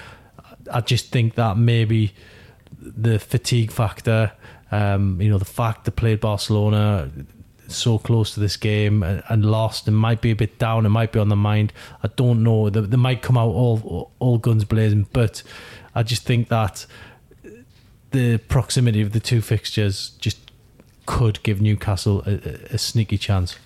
I 0.73 0.81
just 0.81 1.11
think 1.11 1.35
that 1.35 1.57
maybe 1.57 2.15
the 2.81 3.19
fatigue 3.19 3.73
factor, 3.73 4.33
um, 4.71 5.21
you 5.21 5.31
know, 5.31 5.39
the 5.39 5.45
fact 5.45 5.85
they 5.85 5.91
played 5.91 6.21
Barcelona 6.21 7.11
so 7.69 7.99
close 7.99 8.33
to 8.35 8.41
this 8.41 8.57
game 8.57 9.03
and, 9.03 9.45
lost 9.45 9.87
and 9.89 9.97
might 9.97 10.21
be 10.21 10.31
a 10.31 10.37
bit 10.37 10.59
down. 10.59 10.87
It 10.87 10.91
might 10.91 11.13
be 11.13 11.19
on 11.19 11.29
the 11.29 11.37
mind. 11.37 11.73
I 12.03 12.09
don't 12.09 12.43
know. 12.43 12.71
They, 12.71 12.81
they 12.81 12.97
might 12.97 13.23
come 13.23 13.37
out 13.37 13.51
all 13.51 14.11
all 14.19 14.39
guns 14.39 14.65
blazing, 14.65 15.07
but 15.13 15.43
I 15.95 16.03
just 16.03 16.25
think 16.25 16.49
that 16.49 16.87
the 18.11 18.39
proximity 18.39 19.03
of 19.03 19.13
the 19.13 19.21
two 19.21 19.41
fixtures 19.41 20.11
just 20.19 20.51
could 21.07 21.43
give 21.43 21.61
Newcastle 21.61 22.23
a, 22.27 22.33
a 22.71 22.79
sneaky 22.79 23.19
chance. 23.19 23.57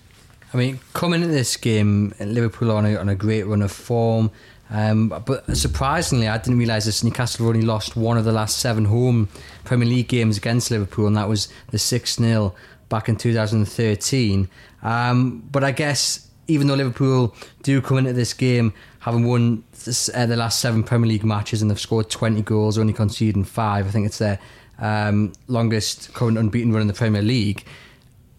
I 0.52 0.56
mean, 0.56 0.80
coming 0.92 1.22
into 1.22 1.32
this 1.32 1.56
game, 1.56 2.14
Liverpool 2.20 2.70
on 2.70 2.84
a, 2.84 2.96
on 2.96 3.08
a 3.08 3.14
great 3.14 3.44
run 3.44 3.62
of 3.62 3.72
form. 3.72 4.30
Um, 4.70 5.08
but 5.08 5.56
surprisingly, 5.56 6.28
I 6.28 6.38
didn't 6.38 6.58
realise 6.58 6.86
this. 6.86 7.04
Newcastle 7.04 7.46
only 7.46 7.62
lost 7.62 7.96
one 7.96 8.16
of 8.16 8.24
the 8.24 8.32
last 8.32 8.58
seven 8.58 8.86
home 8.86 9.28
Premier 9.64 9.88
League 9.88 10.08
games 10.08 10.36
against 10.38 10.70
Liverpool, 10.70 11.06
and 11.06 11.16
that 11.16 11.28
was 11.28 11.48
the 11.70 11.78
6 11.78 12.16
0 12.16 12.54
back 12.88 13.08
in 13.08 13.16
2013. 13.16 14.48
Um, 14.82 15.48
but 15.50 15.62
I 15.62 15.72
guess 15.72 16.28
even 16.48 16.66
though 16.66 16.74
Liverpool 16.74 17.34
do 17.62 17.80
come 17.80 17.98
into 17.98 18.12
this 18.12 18.34
game 18.34 18.72
having 19.00 19.26
won 19.26 19.64
this, 19.84 20.10
uh, 20.14 20.26
the 20.26 20.36
last 20.36 20.60
seven 20.60 20.82
Premier 20.82 21.08
League 21.08 21.24
matches 21.24 21.62
and 21.62 21.70
they've 21.70 21.80
scored 21.80 22.10
20 22.10 22.42
goals, 22.42 22.78
only 22.78 22.92
conceding 22.92 23.44
five, 23.44 23.86
I 23.86 23.90
think 23.90 24.06
it's 24.06 24.18
their 24.18 24.38
um, 24.78 25.32
longest 25.48 26.12
current 26.14 26.38
unbeaten 26.38 26.72
run 26.72 26.82
in 26.82 26.88
the 26.88 26.94
Premier 26.94 27.22
League. 27.22 27.64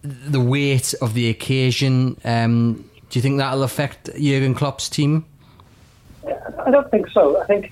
The 0.04 0.42
weight 0.42 0.94
of 1.02 1.14
the 1.14 1.30
occasion, 1.30 2.20
um, 2.26 2.90
do 3.10 3.20
you 3.20 3.22
think 3.22 3.38
that'll 3.38 3.64
affect 3.64 4.10
Jurgen 4.16 4.54
Klopp's 4.54 4.90
team? 4.90 5.26
I 6.60 6.72
don't 6.72 6.90
think 6.92 7.10
so. 7.10 7.42
I 7.42 7.46
think 7.46 7.72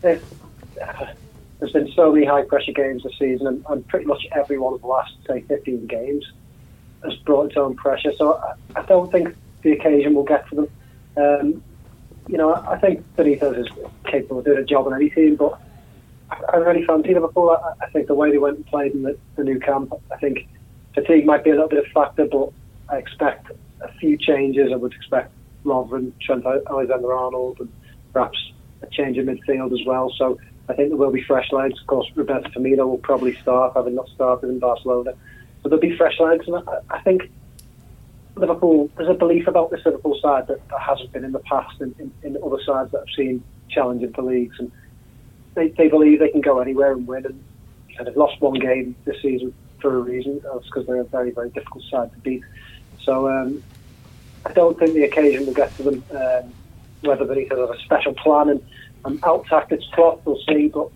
there's, 0.00 0.22
there's 1.58 1.72
been 1.72 1.90
so 1.94 2.12
many 2.12 2.26
high 2.26 2.42
pressure 2.42 2.72
games 2.72 3.02
this 3.02 3.18
season, 3.18 3.46
and, 3.46 3.64
and, 3.68 3.86
pretty 3.88 4.06
much 4.06 4.26
every 4.32 4.58
one 4.58 4.74
of 4.74 4.80
the 4.80 4.86
last, 4.86 5.12
say, 5.26 5.40
15 5.42 5.86
games 5.86 6.30
has 7.04 7.14
brought 7.16 7.46
its 7.46 7.56
own 7.56 7.74
pressure. 7.74 8.12
So 8.16 8.34
I, 8.34 8.80
I 8.80 8.82
don't 8.86 9.10
think 9.10 9.34
the 9.62 9.72
occasion 9.72 10.14
will 10.14 10.24
get 10.24 10.48
to 10.50 10.54
them. 10.54 10.68
Um, 11.16 11.64
you 12.28 12.36
know, 12.36 12.52
I, 12.52 12.72
I 12.72 12.78
think 12.78 13.04
Benitez 13.16 13.58
is 13.58 13.68
capable 14.04 14.38
of 14.38 14.44
doing 14.44 14.58
a 14.58 14.64
job 14.64 14.86
on 14.86 14.94
any 14.94 15.10
team, 15.10 15.36
but 15.36 15.58
I, 16.30 16.36
I 16.52 16.56
really 16.58 16.84
fancy 16.84 17.14
Liverpool. 17.14 17.50
I, 17.50 17.84
I 17.84 17.90
think 17.90 18.06
the 18.06 18.14
way 18.14 18.30
they 18.30 18.38
went 18.38 18.56
and 18.56 18.66
played 18.66 18.92
in 18.92 19.02
the, 19.02 19.18
the 19.36 19.44
Nou 19.44 19.58
Camp, 19.58 19.92
I 20.10 20.16
think 20.16 20.46
fatigue 20.94 21.26
might 21.26 21.44
be 21.44 21.50
a 21.50 21.54
little 21.54 21.68
bit 21.68 21.80
of 21.80 21.86
a 21.86 21.90
factor, 21.90 22.26
but 22.26 22.50
I 22.88 22.98
expect 22.98 23.50
a 23.80 23.92
few 23.94 24.16
changes. 24.16 24.70
I 24.72 24.76
would 24.76 24.92
expect 24.92 25.32
Lovren, 25.64 26.12
Trent 26.20 26.44
Alexander-Arnold, 26.44 27.60
and 27.60 27.68
perhaps 28.12 28.38
a 28.82 28.86
change 28.88 29.16
in 29.16 29.26
midfield 29.26 29.72
as 29.72 29.86
well. 29.86 30.12
So 30.16 30.38
I 30.68 30.74
think 30.74 30.90
there 30.90 30.96
will 30.96 31.10
be 31.10 31.22
fresh 31.22 31.50
legs. 31.52 31.80
Of 31.80 31.86
course, 31.86 32.06
Roberto 32.14 32.48
Firmino 32.50 32.86
will 32.88 32.98
probably 32.98 33.34
start, 33.36 33.72
having 33.74 33.94
not 33.94 34.08
started 34.08 34.48
in 34.48 34.58
Barcelona. 34.58 35.14
So 35.62 35.68
there'll 35.68 35.80
be 35.80 35.96
fresh 35.96 36.18
legs, 36.20 36.46
and 36.46 36.56
I, 36.56 36.96
I 36.96 37.00
think 37.02 37.30
Liverpool. 38.34 38.90
There's 38.96 39.10
a 39.10 39.14
belief 39.14 39.46
about 39.46 39.70
this 39.70 39.84
Liverpool 39.84 40.18
side 40.20 40.46
that, 40.48 40.66
that 40.68 40.80
hasn't 40.80 41.12
been 41.12 41.24
in 41.24 41.32
the 41.32 41.40
past 41.40 41.80
in, 41.80 41.94
in, 41.98 42.12
in 42.22 42.42
other 42.42 42.62
sides 42.64 42.90
that 42.92 42.98
have 42.98 43.14
seen 43.16 43.42
challenging 43.70 44.12
for 44.12 44.22
leagues, 44.22 44.58
and 44.58 44.72
they, 45.54 45.68
they 45.68 45.88
believe 45.88 46.18
they 46.18 46.30
can 46.30 46.40
go 46.40 46.58
anywhere 46.58 46.92
and 46.92 47.06
win. 47.06 47.26
And, 47.26 47.44
and 47.98 48.06
they've 48.06 48.16
lost 48.16 48.40
one 48.40 48.58
game 48.58 48.96
this 49.04 49.20
season 49.20 49.52
for 49.82 49.96
a 49.96 50.00
reason. 50.00 50.40
That's 50.42 50.64
because 50.66 50.86
they're 50.86 51.00
a 51.00 51.04
very 51.04 51.32
very 51.32 51.50
difficult 51.50 51.84
side 51.90 52.12
to 52.12 52.18
beat. 52.20 52.42
So 53.04 53.28
um, 53.28 53.62
I 54.46 54.52
don't 54.52 54.78
think 54.78 54.94
the 54.94 55.04
occasion 55.04 55.46
will 55.46 55.54
get 55.54 55.76
to 55.76 55.82
them. 55.82 56.04
Um, 56.10 56.54
whether 57.02 57.24
Benitez 57.24 57.58
has 57.58 57.78
a 57.78 57.82
special 57.82 58.14
plan 58.14 58.48
and, 58.48 58.64
and 59.04 59.24
out 59.24 59.44
tactics 59.46 59.84
Klopp, 59.92 60.24
we'll 60.24 60.40
see. 60.48 60.68
But 60.68 60.88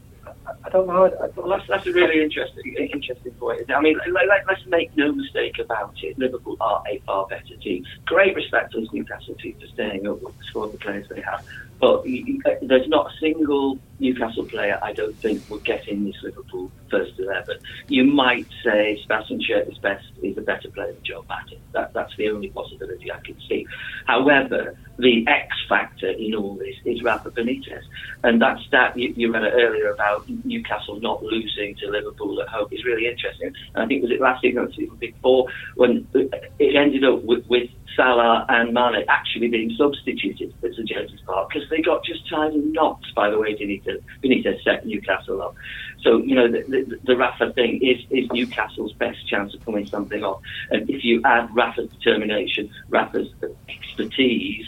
I 0.65 0.69
don't 0.71 0.87
know. 0.87 1.11
well, 1.37 1.49
that's, 1.49 1.67
that's 1.69 1.87
a 1.87 1.93
really 1.93 2.23
interesting 2.23 2.75
interesting 2.79 3.33
point. 3.33 3.71
I 3.71 3.81
mean, 3.81 3.99
let, 4.13 4.29
let, 4.29 4.47
let's 4.47 4.65
make 4.67 4.97
no 4.97 5.13
mistake 5.13 5.59
about 5.59 5.95
it. 6.03 6.19
Liverpool 6.19 6.57
are 6.61 6.83
a 6.89 6.99
far 7.01 7.27
better 7.27 7.57
team. 7.57 7.85
Great 8.05 8.35
respect 8.35 8.73
to 8.73 8.81
the 8.81 8.89
Newcastle 8.93 9.35
team 9.35 9.57
for 9.61 9.67
staying 9.69 10.07
up 10.07 10.23
with 10.23 10.37
the 10.39 10.45
squad 10.45 10.75
of 10.75 10.81
players 10.81 11.09
they 11.09 11.21
have. 11.21 11.45
But 11.81 12.05
there's 12.05 12.89
not 12.89 13.13
a 13.13 13.17
single 13.19 13.79
Newcastle 13.99 14.45
player 14.45 14.79
I 14.83 14.93
don't 14.93 15.17
think 15.17 15.49
would 15.51 15.65
get 15.65 15.89
in 15.89 16.05
this 16.05 16.17
Liverpool 16.23 16.71
first 16.91 17.19
eleven. 17.19 17.59
You 17.89 18.05
might 18.05 18.47
say 18.65 19.01
Schär 19.09 19.71
is 19.71 19.79
best 19.79 20.05
is 20.23 20.37
a 20.37 20.43
better 20.43 20.71
player 20.71 20.93
than 20.93 21.03
Joe 21.03 21.25
Matip. 21.29 21.59
That, 21.73 21.93
that's 21.93 22.15
the 22.17 22.29
only 22.31 22.49
possibility 22.49 23.11
I 23.11 23.21
can 23.21 23.37
see. 23.49 23.67
However, 24.07 24.77
the 24.99 25.27
X 25.27 25.55
factor 25.69 26.09
in 26.09 26.35
all 26.35 26.55
this 26.57 26.77
is 26.85 27.03
Rafa 27.03 27.31
Benitez, 27.31 27.83
and 28.23 28.41
that 28.41 28.59
stat 28.67 28.97
you, 28.97 29.13
you 29.17 29.33
read 29.33 29.45
earlier 29.45 29.91
about 29.91 30.29
Newcastle 30.45 31.01
not 31.01 31.23
losing 31.23 31.75
to 31.77 31.91
Liverpool 31.91 32.41
at 32.41 32.49
home 32.49 32.69
is 32.71 32.85
really 32.85 33.07
interesting. 33.07 33.53
And 33.75 33.85
I 33.85 33.87
think 33.87 34.03
was 34.03 34.11
it 34.11 34.21
last 34.21 34.43
year, 34.45 34.63
or 34.63 34.69
before, 34.99 35.49
when 35.75 36.07
it 36.15 36.77
ended 36.77 37.05
up 37.05 37.23
with, 37.25 37.47
with 37.49 37.71
Salah 37.95 38.45
and 38.49 38.73
Mane 38.73 39.05
actually 39.09 39.49
being 39.49 39.75
substituted 39.77 40.53
at 40.63 40.75
St 40.75 40.89
James's 40.89 41.21
Park 41.21 41.51
because 41.51 41.69
they 41.71 41.81
got 41.81 42.05
just 42.05 42.29
tied 42.29 42.53
in 42.53 42.73
knots 42.73 43.11
by 43.15 43.31
the 43.31 43.39
way 43.39 43.55
Benitez, 43.55 44.03
Benitez 44.23 44.63
set 44.65 44.87
Newcastle 44.87 45.43
up. 45.43 45.55
So, 46.03 46.19
you 46.19 46.35
know, 46.35 46.51
the, 46.51 46.63
the, 46.69 46.99
the 47.05 47.17
Rafa 47.17 47.53
thing 47.53 47.81
is, 47.83 48.05
is 48.11 48.31
Newcastle's 48.33 48.93
best 48.95 49.27
chance 49.29 49.55
of 49.55 49.61
pulling 49.61 49.87
something 49.87 50.23
off. 50.23 50.41
And 50.71 50.89
if 50.91 51.05
you 51.05 51.21
add 51.25 51.55
Rafa's 51.55 51.91
determination, 51.91 52.71
Rafa's 52.89 53.29
expertise, 53.69 54.67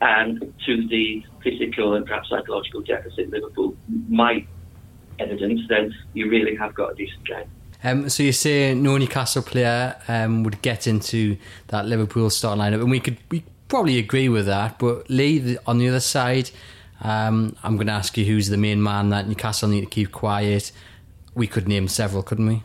and 0.00 0.54
to 0.66 0.88
the 0.88 1.24
physical 1.42 1.94
and 1.94 2.06
perhaps 2.06 2.30
psychological 2.30 2.80
deficit 2.80 3.30
Liverpool 3.30 3.76
might 4.08 4.48
evidence, 5.18 5.60
then 5.68 5.94
you 6.14 6.30
really 6.30 6.56
have 6.56 6.74
got 6.74 6.92
a 6.92 6.94
decent 6.94 7.24
game. 7.26 7.50
Um, 7.82 8.08
so 8.08 8.22
you 8.22 8.32
say 8.32 8.74
no 8.74 8.98
Newcastle 8.98 9.42
player 9.42 9.96
um, 10.08 10.42
would 10.42 10.60
get 10.62 10.86
into 10.86 11.36
that 11.68 11.86
Liverpool 11.86 12.28
starting 12.30 12.62
lineup, 12.62 12.80
and 12.80 12.90
we 12.90 13.00
could 13.00 13.18
we 13.30 13.44
probably 13.68 13.98
agree 13.98 14.28
with 14.28 14.46
that. 14.46 14.78
But 14.78 15.08
Lee, 15.08 15.56
on 15.66 15.78
the 15.78 15.88
other 15.88 16.00
side, 16.00 16.50
um, 17.00 17.56
I'm 17.62 17.76
going 17.76 17.86
to 17.86 17.94
ask 17.94 18.16
you 18.18 18.24
who's 18.26 18.48
the 18.48 18.58
main 18.58 18.82
man 18.82 19.08
that 19.10 19.26
Newcastle 19.26 19.68
need 19.68 19.80
to 19.80 19.86
keep 19.86 20.12
quiet. 20.12 20.72
We 21.34 21.46
could 21.46 21.66
name 21.66 21.88
several, 21.88 22.22
couldn't 22.22 22.46
we? 22.46 22.62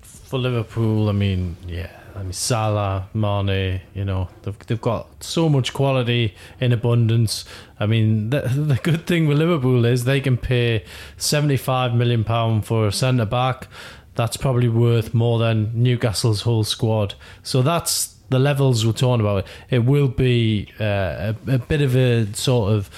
For 0.00 0.38
Liverpool, 0.38 1.08
I 1.08 1.12
mean, 1.12 1.56
yeah, 1.66 1.90
I 2.14 2.22
mean 2.22 2.32
Salah, 2.32 3.08
Mane, 3.12 3.82
you 3.94 4.04
know, 4.04 4.28
they've 4.42 4.58
they've 4.66 4.80
got 4.80 5.22
so 5.22 5.48
much 5.48 5.74
quality 5.74 6.34
in 6.60 6.72
abundance. 6.72 7.44
I 7.78 7.86
mean, 7.86 8.30
the, 8.30 8.40
the 8.42 8.76
good 8.76 9.06
thing 9.06 9.26
with 9.26 9.38
Liverpool 9.38 9.84
is 9.84 10.04
they 10.04 10.20
can 10.20 10.36
pay 10.36 10.84
75 11.16 11.94
million 11.94 12.24
pound 12.24 12.66
for 12.66 12.86
a 12.86 12.92
centre 12.92 13.26
back 13.26 13.68
that's 14.18 14.36
probably 14.36 14.68
worth 14.68 15.14
more 15.14 15.38
than 15.38 15.70
Newcastle's 15.80 16.42
whole 16.42 16.64
squad. 16.64 17.14
So 17.44 17.62
that's 17.62 18.16
the 18.30 18.40
levels 18.40 18.84
we're 18.84 18.90
talking 18.90 19.20
about. 19.20 19.46
It 19.70 19.84
will 19.84 20.08
be 20.08 20.72
uh, 20.80 21.34
a, 21.46 21.54
a, 21.54 21.58
bit 21.58 21.80
of 21.82 21.94
a 21.94 22.26
sort 22.34 22.72
of 22.72 22.90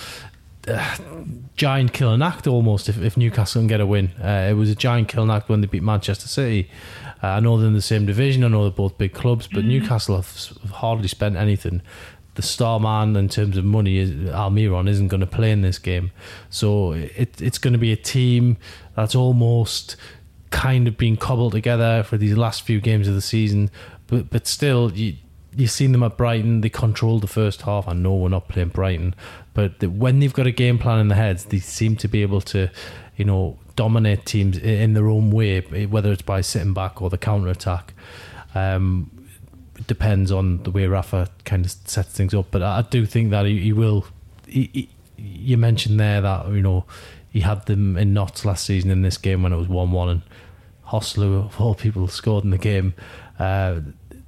uh, 0.66 0.96
giant 1.56 1.92
killing 1.92 2.22
act 2.22 2.46
almost 2.46 2.88
if, 2.88 2.96
if 3.02 3.18
Newcastle 3.18 3.60
can 3.60 3.66
get 3.66 3.82
a 3.82 3.86
win. 3.86 4.12
Uh, 4.18 4.48
it 4.50 4.54
was 4.54 4.70
a 4.70 4.74
giant 4.74 5.08
killing 5.08 5.30
act 5.30 5.50
when 5.50 5.60
they 5.60 5.66
beat 5.66 5.82
Manchester 5.82 6.26
City. 6.26 6.70
Uh, 7.22 7.26
I 7.26 7.40
know 7.40 7.58
they're 7.58 7.68
in 7.68 7.74
the 7.74 7.82
same 7.82 8.06
division. 8.06 8.42
I 8.42 8.48
know 8.48 8.62
they're 8.62 8.70
both 8.70 8.96
big 8.96 9.12
clubs, 9.12 9.46
but 9.46 9.62
mm. 9.62 9.68
Newcastle 9.68 10.16
have, 10.16 10.34
have 10.62 10.70
hardly 10.70 11.08
spent 11.08 11.36
anything 11.36 11.82
the 12.36 12.42
star 12.42 12.80
man 12.80 13.16
in 13.16 13.28
terms 13.28 13.58
of 13.58 13.64
money 13.66 13.98
is 13.98 14.10
Almiron 14.30 14.88
isn't 14.88 15.08
going 15.08 15.20
to 15.20 15.26
play 15.26 15.50
in 15.50 15.60
this 15.60 15.78
game. 15.78 16.10
So 16.48 16.92
it, 16.92 17.38
it's 17.42 17.58
going 17.58 17.72
to 17.72 17.78
be 17.78 17.92
a 17.92 17.96
team 17.96 18.56
that's 18.94 19.14
almost 19.14 19.96
kind 20.50 20.87
of 20.88 20.97
been 20.97 21.16
cobbled 21.16 21.52
together 21.52 22.02
for 22.02 22.16
these 22.16 22.37
last 22.37 22.62
few 22.62 22.80
games 22.80 23.09
of 23.09 23.14
the 23.14 23.21
season. 23.21 23.71
But 24.07 24.30
but 24.30 24.47
still, 24.47 24.92
you 24.92 25.16
you've 25.57 25.71
seen 25.71 25.92
them 25.92 26.02
at 26.02 26.16
Brighton. 26.16 26.61
They 26.61 26.69
controlled 26.69 27.23
the 27.23 27.28
first 27.28 27.62
half. 27.62 27.88
I 27.88 27.92
know 27.92 28.14
we're 28.14 28.28
not 28.28 28.49
playing 28.49 28.69
Brighton, 28.69 29.14
but 29.54 29.80
the, 29.80 29.88
when 29.88 30.21
they've 30.21 30.33
got 30.33 30.47
a 30.47 30.52
game 30.52 30.78
plan 30.78 31.00
in 31.00 31.09
their 31.09 31.19
heads, 31.19 31.47
they 31.47 31.59
seem 31.59 31.97
to 31.97 32.09
be 32.09 32.23
able 32.23 32.40
to, 32.42 32.71
you 33.16 33.25
know, 33.25 33.59
dominate 33.76 34.26
teams 34.26 34.59
in 34.59 34.95
their 34.95 35.09
own 35.09 35.30
way, 35.30 35.61
whether 35.87 36.12
it's 36.12 36.23
by 36.23 36.40
sitting 36.40 36.75
back 36.75 37.00
or 37.00 37.11
the 37.11 37.19
counter 37.19 37.49
attack. 37.49 37.95
Um, 38.54 39.11
depends 39.87 40.30
on 40.30 40.62
the 40.64 40.71
way 40.71 40.87
Rafa 40.87 41.28
kind 41.45 41.64
of 41.64 41.71
sets 41.71 42.12
things 42.12 42.35
up, 42.35 42.47
but 42.50 42.62
I 42.62 42.83
do 42.83 43.07
think 43.07 43.30
that 43.30 43.47
he, 43.47 43.61
he 43.61 43.73
will. 43.73 44.07
He, 44.47 44.71
he, 44.73 44.88
you 45.16 45.59
mentioned 45.59 46.00
there 46.00 46.21
that 46.23 46.49
you 46.49 46.62
know 46.62 46.85
he 47.30 47.40
had 47.40 47.66
them 47.66 47.96
in 47.96 48.12
knots 48.12 48.44
last 48.44 48.64
season 48.64 48.90
in 48.90 49.02
this 49.02 49.16
game 49.16 49.42
when 49.42 49.52
it 49.52 49.56
was 49.56 49.68
one-one, 49.68 50.08
and 50.08 50.22
Joselu 50.88 51.46
of 51.46 51.60
all 51.60 51.75
people 51.75 52.08
scored 52.08 52.44
in 52.44 52.50
the 52.50 52.58
game. 52.58 52.94
Uh, 53.38 53.80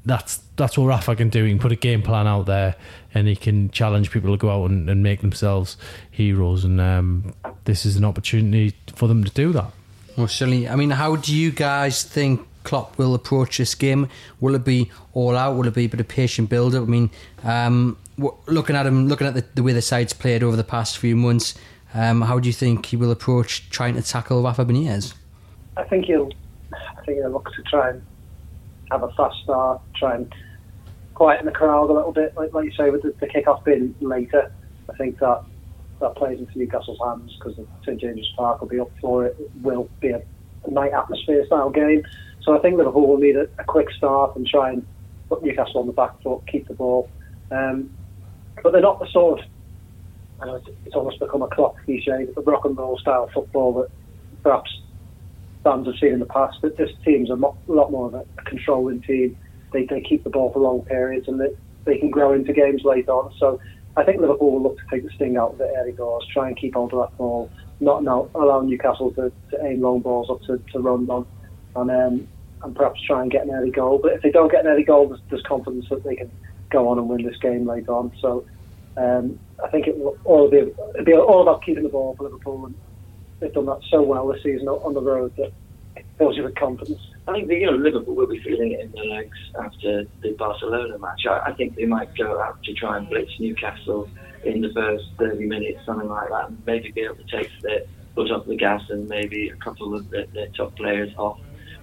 that's 0.05 0.41
that's 0.57 0.77
what 0.77 0.87
Rafa 0.87 1.15
can 1.17 1.29
do. 1.29 1.45
He 1.45 1.51
can 1.51 1.59
put 1.59 1.73
a 1.73 1.77
game 1.77 2.03
plan 2.03 2.27
out 2.27 2.47
there, 2.47 2.77
and 3.15 3.29
he 3.29 3.37
can 3.37 3.71
challenge 3.71 4.11
people 4.11 4.33
to 4.33 4.37
go 4.37 4.51
out 4.51 4.71
and, 4.71 4.89
and 4.89 5.03
make 5.03 5.21
themselves 5.21 5.77
heroes. 6.11 6.65
And 6.65 6.81
um, 6.81 7.35
this 7.65 7.85
is 7.87 7.97
an 7.97 8.05
opportunity 8.05 8.75
for 8.95 9.09
them 9.09 9.23
to 9.25 9.31
do 9.31 9.53
that. 9.53 9.73
Well, 10.17 10.29
certainly. 10.29 10.69
I 10.69 10.77
mean, 10.77 10.91
how 10.91 11.17
do 11.17 11.35
you 11.35 11.51
guys 11.51 12.03
think 12.03 12.47
Klopp 12.65 12.99
will 12.99 13.15
approach 13.15 13.59
this 13.59 13.75
game? 13.75 14.09
Will 14.41 14.55
it 14.55 14.65
be 14.65 14.91
all 15.15 15.37
out? 15.37 15.57
Will 15.57 15.67
it 15.67 15.75
be 15.75 15.85
a 15.85 15.89
bit 15.89 16.01
of 16.01 16.09
patient 16.09 16.51
build 16.51 16.75
up? 16.75 16.83
I 16.83 16.87
mean, 16.87 17.11
um, 17.45 17.97
looking 18.47 18.77
at 18.77 18.87
him, 18.87 19.09
looking 19.09 19.27
at 19.27 19.35
the, 19.35 19.45
the 19.55 19.63
way 19.63 19.73
the 19.73 19.83
side's 19.83 20.13
played 20.13 20.43
over 20.43 20.57
the 20.57 20.65
past 20.65 20.99
few 20.99 21.17
months, 21.17 21.55
um, 21.95 22.23
how 22.23 22.39
do 22.39 22.49
you 22.49 22.53
think 22.53 22.87
he 22.87 22.97
will 22.97 23.11
approach 23.11 23.69
trying 23.71 23.95
to 23.95 24.03
tackle 24.03 24.43
Rafa 24.43 24.65
Benitez? 24.65 25.15
I 25.77 25.85
think 25.85 26.07
he'll, 26.07 26.31
I 26.73 27.05
think 27.05 27.19
he'll 27.19 27.31
look 27.31 27.51
to 27.55 27.63
try 27.63 27.91
and 27.91 28.03
have 28.91 29.03
a 29.03 29.13
fast 29.13 29.37
start, 29.43 29.81
try 29.97 30.17
and 30.17 30.35
quieten 31.15 31.47
the 31.47 31.53
crowd 31.53 31.91
a 31.91 31.93
little 31.93 32.13
bit, 32.13 32.35
like, 32.37 32.53
like 32.53 32.65
you 32.65 32.73
say, 32.73 32.91
with 32.91 33.03
the, 33.03 33.15
the 33.21 33.27
kick-off 33.27 33.65
being 33.65 33.95
later. 34.01 34.53
I 34.91 34.97
think 34.97 35.19
that 35.21 35.45
that 36.01 36.17
plays 36.17 36.39
into 36.39 36.59
Newcastle's 36.59 36.99
hands 37.03 37.35
because 37.39 37.59
St 37.85 38.01
James's 38.01 38.29
Park 38.37 38.61
will 38.61 38.69
be 38.69 38.81
up 38.81 38.91
for 39.01 39.25
it. 39.25 39.37
It 39.39 39.51
will 39.63 39.89
be 40.01 40.09
a, 40.09 40.23
night 40.69 40.93
atmosphere 40.93 41.45
style 41.47 41.71
game. 41.71 42.05
So 42.43 42.57
I 42.57 42.61
think 42.61 42.77
Liverpool 42.77 43.09
will 43.09 43.19
need 43.19 43.35
a, 43.35 43.49
a 43.59 43.65
quick 43.65 43.91
start 43.91 44.37
and 44.37 44.47
try 44.47 44.71
and 44.71 44.87
put 45.29 45.43
Newcastle 45.43 45.81
on 45.81 45.89
the 45.89 45.93
back 45.93 46.23
foot, 46.23 46.41
keep 46.47 46.69
the 46.69 46.75
ball. 46.75 47.11
Um, 47.51 47.91
but 48.63 48.73
they're 48.73 48.81
not 48.81 49.01
the 49.01 49.09
sort 49.09 49.41
of, 49.41 49.47
know 50.47 50.57
it's, 50.57 50.67
it's 50.85 50.95
almost 50.95 51.21
become 51.21 51.43
a 51.43 51.49
Klopp 51.49 51.75
cliche, 51.85 52.27
the 52.35 52.43
rock 52.43 52.65
and 52.65 52.77
roll 52.77 52.99
style 52.99 53.29
football 53.33 53.75
that 53.75 53.89
perhaps 54.43 54.71
fans 55.65 55.87
have 55.87 55.97
seen 56.01 56.13
in 56.15 56.21
the 56.21 56.27
past. 56.27 56.59
But 56.63 56.77
this 56.77 56.91
team's 57.05 57.31
a 57.31 57.35
lot, 57.35 57.57
lot 57.67 57.91
more 57.91 58.09
of 58.09 58.15
a, 58.15 58.25
a 58.39 58.43
controlling 58.47 59.03
team. 59.03 59.37
They, 59.73 59.87
they 59.89 60.01
keep 60.01 60.25
the 60.25 60.31
ball 60.31 60.53
for 60.53 60.61
long 60.61 60.83
periods 60.83 61.29
and 61.29 61.41
they, 61.41 61.49
they 61.87 61.99
can 61.99 62.11
grow 62.11 62.33
into 62.33 62.53
games 62.53 62.83
late 62.85 63.09
on. 63.09 63.31
So 63.39 63.59
I 63.97 64.05
think 64.05 64.21
Liverpool 64.21 64.53
will 64.53 64.63
look 64.63 64.77
to 64.77 64.97
take 64.97 65.05
the 65.05 65.11
sting 65.15 65.37
out 65.37 65.53
of 65.53 65.59
the 65.59 65.69
early 65.79 65.93
doors, 65.93 66.25
try 66.33 66.49
and 66.49 66.57
keep 66.57 66.75
hold 66.75 66.93
of 66.93 67.01
that 67.01 67.17
ball, 67.19 67.51
not 67.81 68.03
now 68.03 68.31
allow 68.35 68.61
Newcastle 68.61 69.13
to, 69.13 69.33
to 69.51 69.65
aim 69.67 69.81
long 69.81 70.01
balls 70.01 70.29
up 70.31 70.39
to, 70.47 70.63
to 70.73 70.79
run 70.79 71.07
on, 71.09 71.27
and 71.77 71.91
um, 71.91 72.29
and 72.65 72.75
perhaps 72.77 73.01
try 73.07 73.23
and 73.23 73.31
get 73.31 73.45
an 73.45 73.51
early 73.53 73.71
goal. 73.71 73.99
But 74.03 74.13
if 74.13 74.23
they 74.23 74.31
don't 74.31 74.51
get 74.51 74.65
an 74.65 74.71
early 74.71 74.85
goal, 74.85 75.09
there's, 75.09 75.21
there's 75.31 75.43
confidence 75.47 75.87
that 75.91 76.05
they 76.05 76.15
can 76.15 76.31
go 76.71 76.89
on 76.89 76.99
and 76.99 77.09
win 77.09 77.25
this 77.25 77.37
game 77.43 77.67
late 77.67 77.89
on. 77.89 78.13
So 78.21 78.45
um, 78.97 79.39
I 79.65 79.69
think 79.69 79.87
it 79.87 79.99
will 79.99 80.17
all 80.25 80.51
be, 80.51 80.59
it'll 80.59 81.05
be 81.05 81.15
all 81.15 81.43
about 81.43 81.65
keeping 81.65 81.85
the 81.85 81.89
ball 81.89 82.15
for 82.17 82.25
Liverpool, 82.25 82.67
and 82.67 82.75
they've 83.41 83.53
done 83.53 83.67
that 83.67 83.81
so 83.91 84.03
well 84.03 84.29
this 84.29 84.43
season 84.43 84.69
on 84.69 84.95
the 84.95 85.01
road 85.01 85.33
that 85.37 85.53
it 85.97 86.05
fills 86.19 86.37
you 86.37 86.45
with 86.45 86.55
confidence. 86.57 87.01
I 87.27 87.33
think 87.33 87.51
you 87.51 87.67
know 87.67 87.77
Liverpool 87.77 88.15
will 88.15 88.27
be 88.27 88.41
feeling 88.43 88.73
it 88.73 88.81
in 88.81 88.93
their 88.93 89.05
legs 89.05 89.37
after 89.59 90.05
the 90.23 90.33
Barcelona 90.33 90.99
match. 90.99 91.23
I, 91.29 91.51
I 91.51 91.53
think 91.55 91.77
they 91.77 91.87
might 91.87 92.15
go 92.17 92.41
out 92.43 92.63
to 92.65 92.75
try 92.75 92.99
and 92.99 93.09
blitz 93.09 93.31
Newcastle 93.39 94.09
in 94.45 94.61
the 94.61 94.73
first 94.75 95.05
30 95.19 95.47
minutes, 95.47 95.85
something 95.87 96.09
like 96.09 96.29
that, 96.31 96.49
and 96.49 96.63
maybe 96.67 96.91
be 96.91 97.03
able 97.03 97.17
to 97.17 97.37
take 97.37 97.49
their 97.63 97.81
foot 98.15 98.31
off 98.31 98.47
the 98.47 98.57
gas 98.57 98.83
and 98.91 99.09
maybe 99.09 99.49
a 99.49 99.65
couple 99.65 99.95
of 99.95 100.11
their 100.11 100.49
top 100.57 100.77
players 100.77 101.11
off 101.17 101.39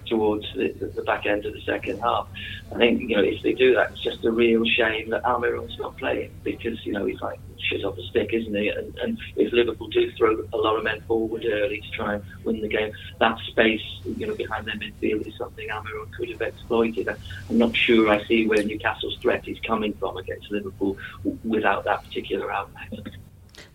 towards 0.09 0.45
the, 0.55 0.69
the, 0.95 1.01
back 1.03 1.25
end 1.25 1.45
of 1.45 1.53
the 1.53 1.61
second 1.61 1.99
half. 1.99 2.27
I 2.71 2.77
think 2.77 3.01
you 3.01 3.15
know 3.15 3.23
if 3.23 3.41
they 3.43 3.53
do 3.53 3.73
that, 3.75 3.91
it's 3.91 4.01
just 4.01 4.25
a 4.25 4.31
real 4.31 4.65
shame 4.65 5.09
that 5.11 5.23
Almiron's 5.23 5.77
not 5.79 5.97
playing 5.97 6.31
because 6.43 6.83
you 6.85 6.93
know 6.93 7.05
he's 7.05 7.21
like 7.21 7.39
shit 7.57 7.83
off 7.83 7.97
a 7.97 8.03
stick, 8.03 8.29
isn't 8.33 8.55
he? 8.55 8.69
And, 8.69 8.97
and 8.99 9.17
if 9.35 9.53
Liverpool 9.53 9.87
do 9.87 10.11
throw 10.13 10.45
a 10.53 10.57
lot 10.57 10.77
of 10.77 10.83
men 10.83 11.01
forward 11.01 11.45
early 11.45 11.81
to 11.81 11.91
try 11.91 12.15
and 12.15 12.23
win 12.43 12.61
the 12.61 12.67
game, 12.67 12.91
that 13.19 13.37
space 13.47 13.81
you 14.03 14.27
know 14.27 14.35
behind 14.35 14.65
their 14.67 14.75
midfield 14.75 15.27
is 15.27 15.35
something 15.37 15.67
Almiron 15.69 16.11
could 16.17 16.29
have 16.29 16.41
exploited. 16.41 17.07
I'm 17.49 17.57
not 17.57 17.75
sure 17.75 18.09
I 18.09 18.23
see 18.25 18.47
where 18.47 18.63
Newcastle's 18.63 19.17
threat 19.21 19.47
is 19.47 19.57
coming 19.65 19.93
from 19.93 20.17
against 20.17 20.51
Liverpool 20.51 20.97
without 21.43 21.85
that 21.85 22.03
particular 22.03 22.51
outlet. 22.51 23.07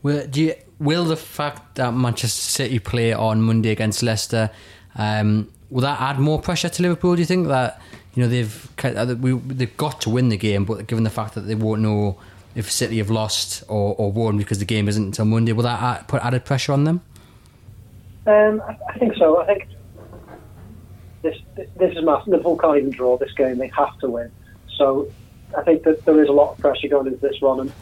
Will, 0.03 0.29
you, 0.35 0.55
will 0.79 1.05
the 1.05 1.17
fact 1.17 1.77
that 1.77 1.93
Manchester 1.93 2.43
City 2.43 2.79
play 2.79 3.13
on 3.13 3.41
Monday 3.41 3.71
against 3.71 4.03
Leicester 4.03 4.51
um, 4.97 5.51
will 5.71 5.83
that 5.83 6.01
add 6.01 6.19
more 6.19 6.41
pressure 6.41 6.69
to 6.69 6.83
Liverpool? 6.83 7.15
Do 7.15 7.21
you 7.21 7.27
think 7.27 7.49
that 7.49 7.81
you 8.15 8.23
know 8.23 8.29
they've 8.29 8.69
they've 8.79 9.77
got 9.77 10.01
to 10.03 10.11
win 10.11 10.29
the 10.29 10.37
game, 10.37 10.65
but 10.65 10.87
given 10.87 11.05
the 11.05 11.11
fact 11.11 11.35
that 11.35 11.43
they 11.43 11.55
won't 11.55 11.83
know 11.83 12.19
if 12.55 12.71
City 12.71 12.99
have 12.99 13.11
lost 13.11 13.65
or, 13.69 13.95
or 13.99 14.13
won 14.13 14.39
because 14.39 14.59
the 14.59 14.65
game 14.65 14.89
isn't 14.89 15.05
until 15.05 15.25
Monday, 15.25 15.53
will 15.53 15.65
that 15.65 16.07
put 16.07 16.25
added 16.25 16.45
pressure 16.45 16.73
on 16.73 16.85
them? 16.85 17.01
Um, 18.27 18.63
I 18.89 18.99
think 18.99 19.17
so. 19.17 19.43
I 19.43 19.47
think 19.47 19.69
this 21.23 21.37
this 21.55 21.97
is 21.97 22.05
massive. 22.05 22.29
Liverpool 22.29 22.57
can't 22.57 22.79
even 22.79 22.91
draw 22.91 23.19
this 23.19 23.33
game; 23.33 23.59
they 23.59 23.69
have 23.69 23.99
to 23.99 24.09
win. 24.09 24.31
So 24.77 25.11
I 25.57 25.63
think 25.63 25.83
that 25.83 26.05
there 26.05 26.23
is 26.23 26.29
a 26.29 26.33
lot 26.33 26.53
of 26.53 26.59
pressure 26.59 26.89
going 26.89 27.07
into 27.07 27.19
this 27.19 27.41
one, 27.41 27.61
and 27.61 27.73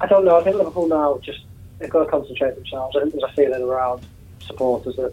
I 0.00 0.06
don't 0.06 0.24
know. 0.24 0.38
I 0.38 0.44
think 0.44 0.56
Liverpool 0.56 0.88
now 0.88 1.18
just 1.22 1.40
they've 1.78 1.90
got 1.90 2.04
to 2.04 2.10
concentrate 2.10 2.54
themselves. 2.54 2.96
I 2.96 3.00
think 3.00 3.14
there's 3.14 3.24
a 3.24 3.34
feeling 3.34 3.62
around 3.62 4.04
supporters 4.40 4.96
that 4.96 5.12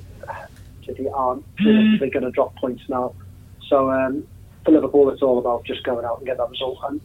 City 0.85 1.07
aren't 1.13 1.45
realistically 1.63 2.09
going 2.09 2.25
to 2.25 2.31
drop 2.31 2.55
points 2.57 2.83
now. 2.89 3.15
So 3.69 3.91
um, 3.91 4.27
for 4.63 4.71
Liverpool, 4.71 5.09
it's 5.09 5.21
all 5.21 5.39
about 5.39 5.65
just 5.65 5.83
going 5.83 6.05
out 6.05 6.17
and 6.17 6.25
get 6.25 6.37
that 6.37 6.49
result. 6.49 6.79
And 6.89 7.01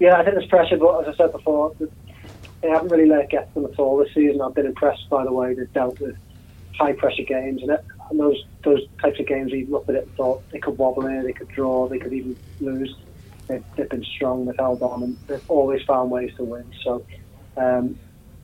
yeah, 0.00 0.16
I 0.16 0.24
think 0.24 0.36
there's 0.36 0.48
pressure, 0.48 0.76
but 0.76 1.02
as 1.02 1.14
I 1.14 1.16
said 1.16 1.32
before, 1.32 1.74
they 1.78 2.68
haven't 2.68 2.90
really 2.90 3.08
let 3.08 3.20
it 3.20 3.30
get 3.30 3.52
to 3.54 3.60
them 3.60 3.70
at 3.70 3.78
all 3.78 3.96
this 3.96 4.12
season. 4.14 4.40
I've 4.40 4.54
been 4.54 4.66
impressed 4.66 5.08
by 5.10 5.24
the 5.24 5.32
way 5.32 5.54
they've 5.54 5.72
dealt 5.72 6.00
with 6.00 6.16
high 6.78 6.92
pressure 6.92 7.22
games, 7.22 7.62
and, 7.62 7.70
it, 7.70 7.84
and 8.10 8.18
those 8.18 8.42
those 8.64 8.80
types 9.00 9.20
of 9.20 9.26
games, 9.26 9.52
you 9.52 9.66
looked 9.70 9.88
at 9.90 9.96
it 9.96 10.04
and 10.04 10.14
thought 10.14 10.42
they 10.50 10.58
could 10.58 10.76
wobble 10.78 11.06
here, 11.06 11.22
they 11.22 11.32
could 11.32 11.48
draw, 11.48 11.88
they 11.88 11.98
could 11.98 12.12
even 12.12 12.36
lose. 12.60 12.94
They've, 13.46 13.62
they've 13.76 13.90
been 13.90 14.04
strong, 14.16 14.46
they've 14.46 14.56
held 14.58 14.80
on, 14.80 15.02
and 15.02 15.18
they've 15.28 15.44
always 15.48 15.82
found 15.82 16.10
ways 16.10 16.30
to 16.38 16.44
win. 16.44 16.64
So 16.82 17.04
um, 17.58 17.98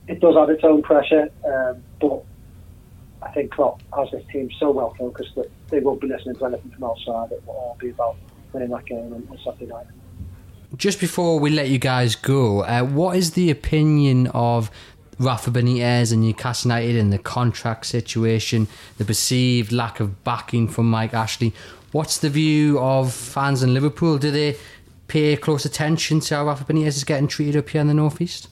it 0.07 0.19
does 0.19 0.35
have 0.35 0.49
its 0.51 0.63
own 0.63 0.83
pressure, 0.83 1.27
um, 1.43 1.83
but 1.99 2.23
I 3.23 3.29
think 3.31 3.51
Klopp 3.51 3.81
has 3.95 4.09
this 4.11 4.23
team 4.31 4.49
so 4.59 4.71
well 4.71 4.93
focused 4.97 5.35
that 5.35 5.49
they 5.69 5.79
won't 5.79 6.01
be 6.01 6.07
listening 6.07 6.35
to 6.35 6.45
anything 6.45 6.71
from 6.71 6.83
outside. 6.85 7.31
It 7.31 7.43
will 7.45 7.53
all 7.53 7.77
be 7.79 7.89
about 7.89 8.17
winning 8.53 8.69
that 8.69 8.85
game 8.85 9.13
on, 9.13 9.39
Saturday 9.43 9.67
night. 9.67 9.85
Just 10.75 10.99
before 10.99 11.39
we 11.39 11.49
let 11.49 11.69
you 11.69 11.77
guys 11.77 12.15
go, 12.15 12.61
uh, 12.63 12.83
what 12.83 13.17
is 13.17 13.31
the 13.31 13.51
opinion 13.51 14.27
of 14.27 14.71
Rafa 15.19 15.51
Benitez 15.51 16.11
and 16.11 16.21
Newcastle 16.21 16.71
United 16.71 16.95
in 16.95 17.09
the 17.09 17.19
contract 17.19 17.85
situation, 17.85 18.67
the 18.97 19.05
perceived 19.05 19.71
lack 19.71 19.99
of 19.99 20.23
backing 20.23 20.67
from 20.67 20.89
Mike 20.89 21.13
Ashley? 21.13 21.53
What's 21.91 22.17
the 22.17 22.29
view 22.29 22.79
of 22.79 23.13
fans 23.13 23.61
in 23.61 23.73
Liverpool? 23.73 24.17
Do 24.17 24.31
they 24.31 24.57
pay 25.07 25.35
close 25.35 25.65
attention 25.65 26.21
to 26.21 26.35
how 26.35 26.45
Rafa 26.45 26.63
Benitez 26.63 26.87
is 26.87 27.03
getting 27.03 27.27
treated 27.27 27.57
up 27.57 27.69
here 27.69 27.81
in 27.81 27.87
the 27.87 27.93
northeast? 27.93 28.47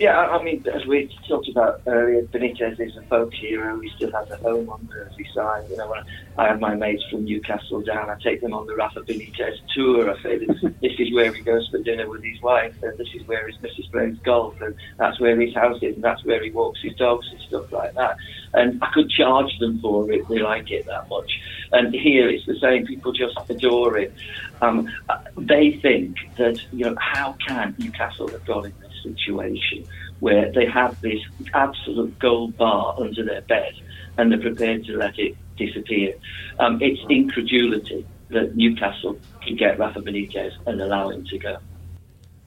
Yeah, 0.00 0.18
I 0.18 0.42
mean, 0.42 0.64
as 0.74 0.84
we 0.86 1.08
talked 1.28 1.48
about 1.48 1.80
earlier, 1.86 2.22
Benitez 2.22 2.80
is 2.80 2.96
a 2.96 3.02
folk 3.02 3.32
hero. 3.32 3.78
He 3.78 3.88
still 3.90 4.10
has 4.10 4.28
a 4.28 4.36
home 4.38 4.68
on 4.68 4.88
Merseyside. 4.88 5.70
You 5.70 5.76
know, 5.76 5.88
when 5.88 6.02
I 6.36 6.48
have 6.48 6.58
my 6.58 6.74
mates 6.74 7.04
from 7.08 7.24
Newcastle 7.24 7.80
down, 7.80 8.10
I 8.10 8.16
take 8.20 8.40
them 8.40 8.54
on 8.54 8.66
the 8.66 8.74
Rafa 8.74 9.02
Benitez 9.02 9.56
tour. 9.72 10.10
I 10.10 10.20
say 10.20 10.38
this, 10.38 10.60
this 10.82 10.94
is 10.98 11.14
where 11.14 11.32
he 11.32 11.42
goes 11.42 11.68
for 11.68 11.78
dinner 11.78 12.08
with 12.08 12.24
his 12.24 12.42
wife, 12.42 12.74
and 12.82 12.98
this 12.98 13.06
is 13.14 13.24
where 13.28 13.46
his 13.46 13.60
missus 13.62 13.86
plays 13.86 14.18
golf, 14.24 14.60
and 14.60 14.74
that's 14.98 15.20
where 15.20 15.40
his 15.40 15.54
house 15.54 15.80
is, 15.80 15.94
and 15.94 16.02
that's 16.02 16.24
where 16.24 16.42
he 16.42 16.50
walks 16.50 16.80
his 16.82 16.94
dogs 16.96 17.28
and 17.30 17.40
stuff 17.42 17.70
like 17.70 17.94
that. 17.94 18.16
And 18.52 18.82
I 18.82 18.90
could 18.92 19.08
charge 19.10 19.56
them 19.60 19.80
for 19.80 20.10
it. 20.10 20.26
They 20.28 20.40
like 20.40 20.72
it 20.72 20.86
that 20.86 21.08
much. 21.08 21.40
And 21.70 21.94
here 21.94 22.28
it's 22.28 22.46
the 22.46 22.58
same. 22.58 22.84
People 22.84 23.12
just 23.12 23.38
adore 23.48 23.96
it. 23.98 24.12
Um, 24.60 24.90
they 25.36 25.78
think 25.82 26.16
that 26.36 26.60
you 26.72 26.84
know 26.84 26.96
how 26.98 27.36
can 27.46 27.76
Newcastle 27.78 28.28
have 28.28 28.44
got 28.44 28.64
in 28.64 28.72
situation 29.08 29.86
where 30.20 30.50
they 30.52 30.66
have 30.66 31.00
this 31.00 31.20
absolute 31.52 32.18
gold 32.18 32.56
bar 32.56 32.96
under 32.98 33.24
their 33.24 33.42
bed 33.42 33.74
and 34.16 34.30
they're 34.30 34.40
prepared 34.40 34.84
to 34.86 34.96
let 34.96 35.18
it 35.18 35.36
disappear. 35.56 36.14
Um, 36.58 36.78
it's 36.80 37.00
incredulity 37.08 38.06
that 38.30 38.56
Newcastle 38.56 39.18
can 39.42 39.56
get 39.56 39.78
Rafa 39.78 40.00
Benitez 40.00 40.52
and 40.66 40.80
allow 40.80 41.10
him 41.10 41.24
to 41.26 41.38
go. 41.38 41.56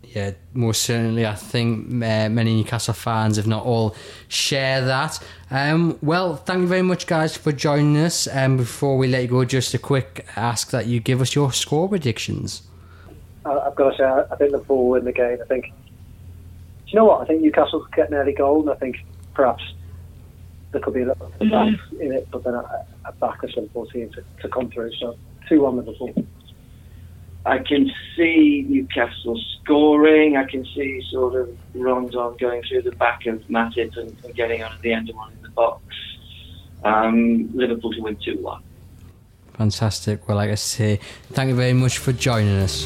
Yeah, 0.04 0.32
most 0.54 0.84
certainly. 0.84 1.26
I 1.26 1.36
think 1.36 1.89
uh, 1.91 2.30
many 2.30 2.56
Newcastle 2.56 2.93
fans, 2.93 3.38
if 3.38 3.46
not 3.46 3.65
all, 3.65 3.96
share 4.30 4.86
that. 4.86 5.20
Um, 5.52 6.00
well, 6.02 6.38
thank 6.38 6.62
you 6.62 6.67
very 6.67 6.82
much, 6.82 7.08
guys, 7.08 7.36
for 7.36 7.52
joining 7.52 7.98
us. 7.98 8.26
And 8.26 8.54
um, 8.54 8.58
before 8.58 8.98
we 8.98 9.08
let 9.08 9.24
you 9.24 9.28
go, 9.28 9.46
just 9.46 9.74
a 9.74 9.78
quick 9.78 10.26
ask 10.36 10.72
that 10.72 10.88
you 10.88 11.02
give 11.02 11.20
us 11.22 11.36
your 11.36 11.52
score 11.52 11.89
predictions. 11.89 12.63
I've 13.46 13.76
got 13.76 13.91
to 13.91 13.98
say, 13.98 14.04
I 14.04 14.36
think 14.38 14.52
Liverpool 14.52 14.78
will 14.78 14.89
win 14.89 15.06
the 15.06 15.12
game. 15.12 15.38
I 15.41 15.46
think 15.46 15.74
you 16.88 16.95
know 16.95 17.06
what? 17.06 17.21
I 17.21 17.26
think 17.26 17.41
Newcastle 17.41 17.82
could 17.82 17.93
get 17.93 18.10
an 18.10 18.15
early 18.15 18.34
goal, 18.34 18.62
and 18.62 18.69
I 18.69 18.76
think 18.76 18.97
perhaps 19.34 19.63
there 20.71 20.82
could 20.82 20.93
be 20.93 21.02
a 21.02 21.08
little 21.08 21.28
bit 21.39 21.50
mm-hmm. 21.50 22.02
in 22.02 22.12
it, 22.13 22.28
but 22.32 22.43
then 22.43 22.54
a, 22.54 22.86
I 23.06 23.12
back 23.19 23.43
of 23.43 23.50
Liverpool 23.56 23.86
team 23.88 24.10
to, 24.12 24.23
to 24.41 24.50
come 24.50 24.69
through. 24.69 24.91
So 25.00 25.17
2 25.50 25.62
1 25.62 25.78
Liverpool. 25.78 26.26
I 27.45 27.60
can 27.60 27.89
see 28.15 28.65
Newcastle 28.67 29.41
scoring. 29.62 30.36
I 30.36 30.43
can 30.43 30.65
see 30.76 31.02
sort 31.10 31.36
of 31.36 31.58
Rondon 31.73 32.36
going 32.38 32.62
through 32.63 32.82
the 32.82 32.91
back 32.91 33.26
of 33.26 33.39
Matip 33.43 33.97
and, 33.97 34.15
and 34.23 34.36
getting 34.36 34.63
on 34.63 34.73
at 34.73 34.82
the 34.82 34.91
end 34.91 35.10
of 35.10 35.15
one 35.15 35.32
in 35.32 35.41
the 35.41 35.50
box. 35.50 35.82
Um, 36.84 37.50
Liverpool 37.56 37.93
to 37.93 38.02
win 38.02 38.17
2 38.23 38.39
1. 38.41 38.63
Fantastic. 39.54 40.28
Well, 40.28 40.38
like 40.38 40.52
I 40.52 40.56
say, 40.56 41.00
thank 41.32 41.50
you 41.50 41.56
very 41.56 41.73
much 41.73 41.97
for 41.97 42.12
joining 42.12 42.58
us. 42.58 42.86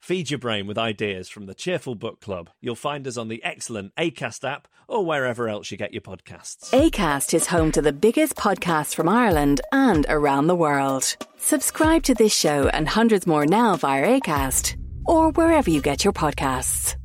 Feed 0.00 0.30
your 0.30 0.38
brain 0.38 0.66
with 0.66 0.78
ideas 0.78 1.28
from 1.28 1.44
the 1.44 1.54
Cheerful 1.54 1.94
Book 1.94 2.20
Club. 2.20 2.48
You'll 2.60 2.74
find 2.74 3.06
us 3.06 3.18
on 3.18 3.28
the 3.28 3.44
excellent 3.44 3.94
ACAST 3.96 4.50
app 4.50 4.66
or 4.88 5.04
wherever 5.04 5.46
else 5.46 5.70
you 5.70 5.76
get 5.76 5.92
your 5.92 6.00
podcasts. 6.00 6.70
ACAST 6.70 7.34
is 7.34 7.46
home 7.46 7.70
to 7.72 7.82
the 7.82 7.92
biggest 7.92 8.34
podcasts 8.34 8.94
from 8.94 9.10
Ireland 9.10 9.60
and 9.72 10.06
around 10.08 10.46
the 10.46 10.54
world. 10.54 11.16
Subscribe 11.36 12.02
to 12.04 12.14
this 12.14 12.34
show 12.34 12.68
and 12.68 12.88
hundreds 12.88 13.26
more 13.26 13.44
now 13.44 13.76
via 13.76 14.18
ACAST 14.18 14.76
or 15.04 15.32
wherever 15.32 15.68
you 15.70 15.82
get 15.82 16.02
your 16.02 16.14
podcasts. 16.14 16.96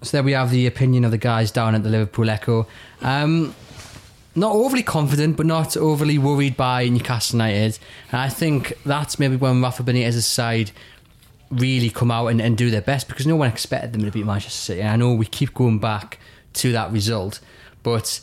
So 0.00 0.16
there 0.16 0.22
we 0.22 0.32
have 0.32 0.50
the 0.50 0.66
opinion 0.66 1.04
of 1.04 1.10
the 1.10 1.18
guys 1.18 1.52
down 1.52 1.74
at 1.74 1.82
the 1.84 1.90
Liverpool 1.90 2.28
Echo. 2.30 2.66
Um, 3.02 3.54
not 4.34 4.52
overly 4.52 4.82
confident, 4.82 5.36
but 5.36 5.46
not 5.46 5.76
overly 5.76 6.18
worried 6.18 6.56
by 6.56 6.88
Newcastle 6.88 7.36
United. 7.36 7.78
And 8.10 8.20
I 8.20 8.28
think 8.28 8.72
that's 8.84 9.18
maybe 9.18 9.36
when 9.36 9.62
Rafa 9.62 9.82
Benitez's 9.82 10.26
side 10.26 10.70
really 11.50 11.90
come 11.90 12.10
out 12.10 12.28
and, 12.28 12.40
and 12.40 12.56
do 12.56 12.70
their 12.70 12.80
best 12.80 13.08
because 13.08 13.26
no 13.26 13.36
one 13.36 13.48
expected 13.48 13.92
them 13.92 14.04
to 14.04 14.10
beat 14.10 14.24
Manchester 14.24 14.50
City. 14.50 14.80
And 14.80 14.90
I 14.90 14.96
know 14.96 15.12
we 15.12 15.26
keep 15.26 15.52
going 15.52 15.78
back 15.78 16.18
to 16.54 16.72
that 16.72 16.90
result, 16.90 17.40
but 17.82 18.20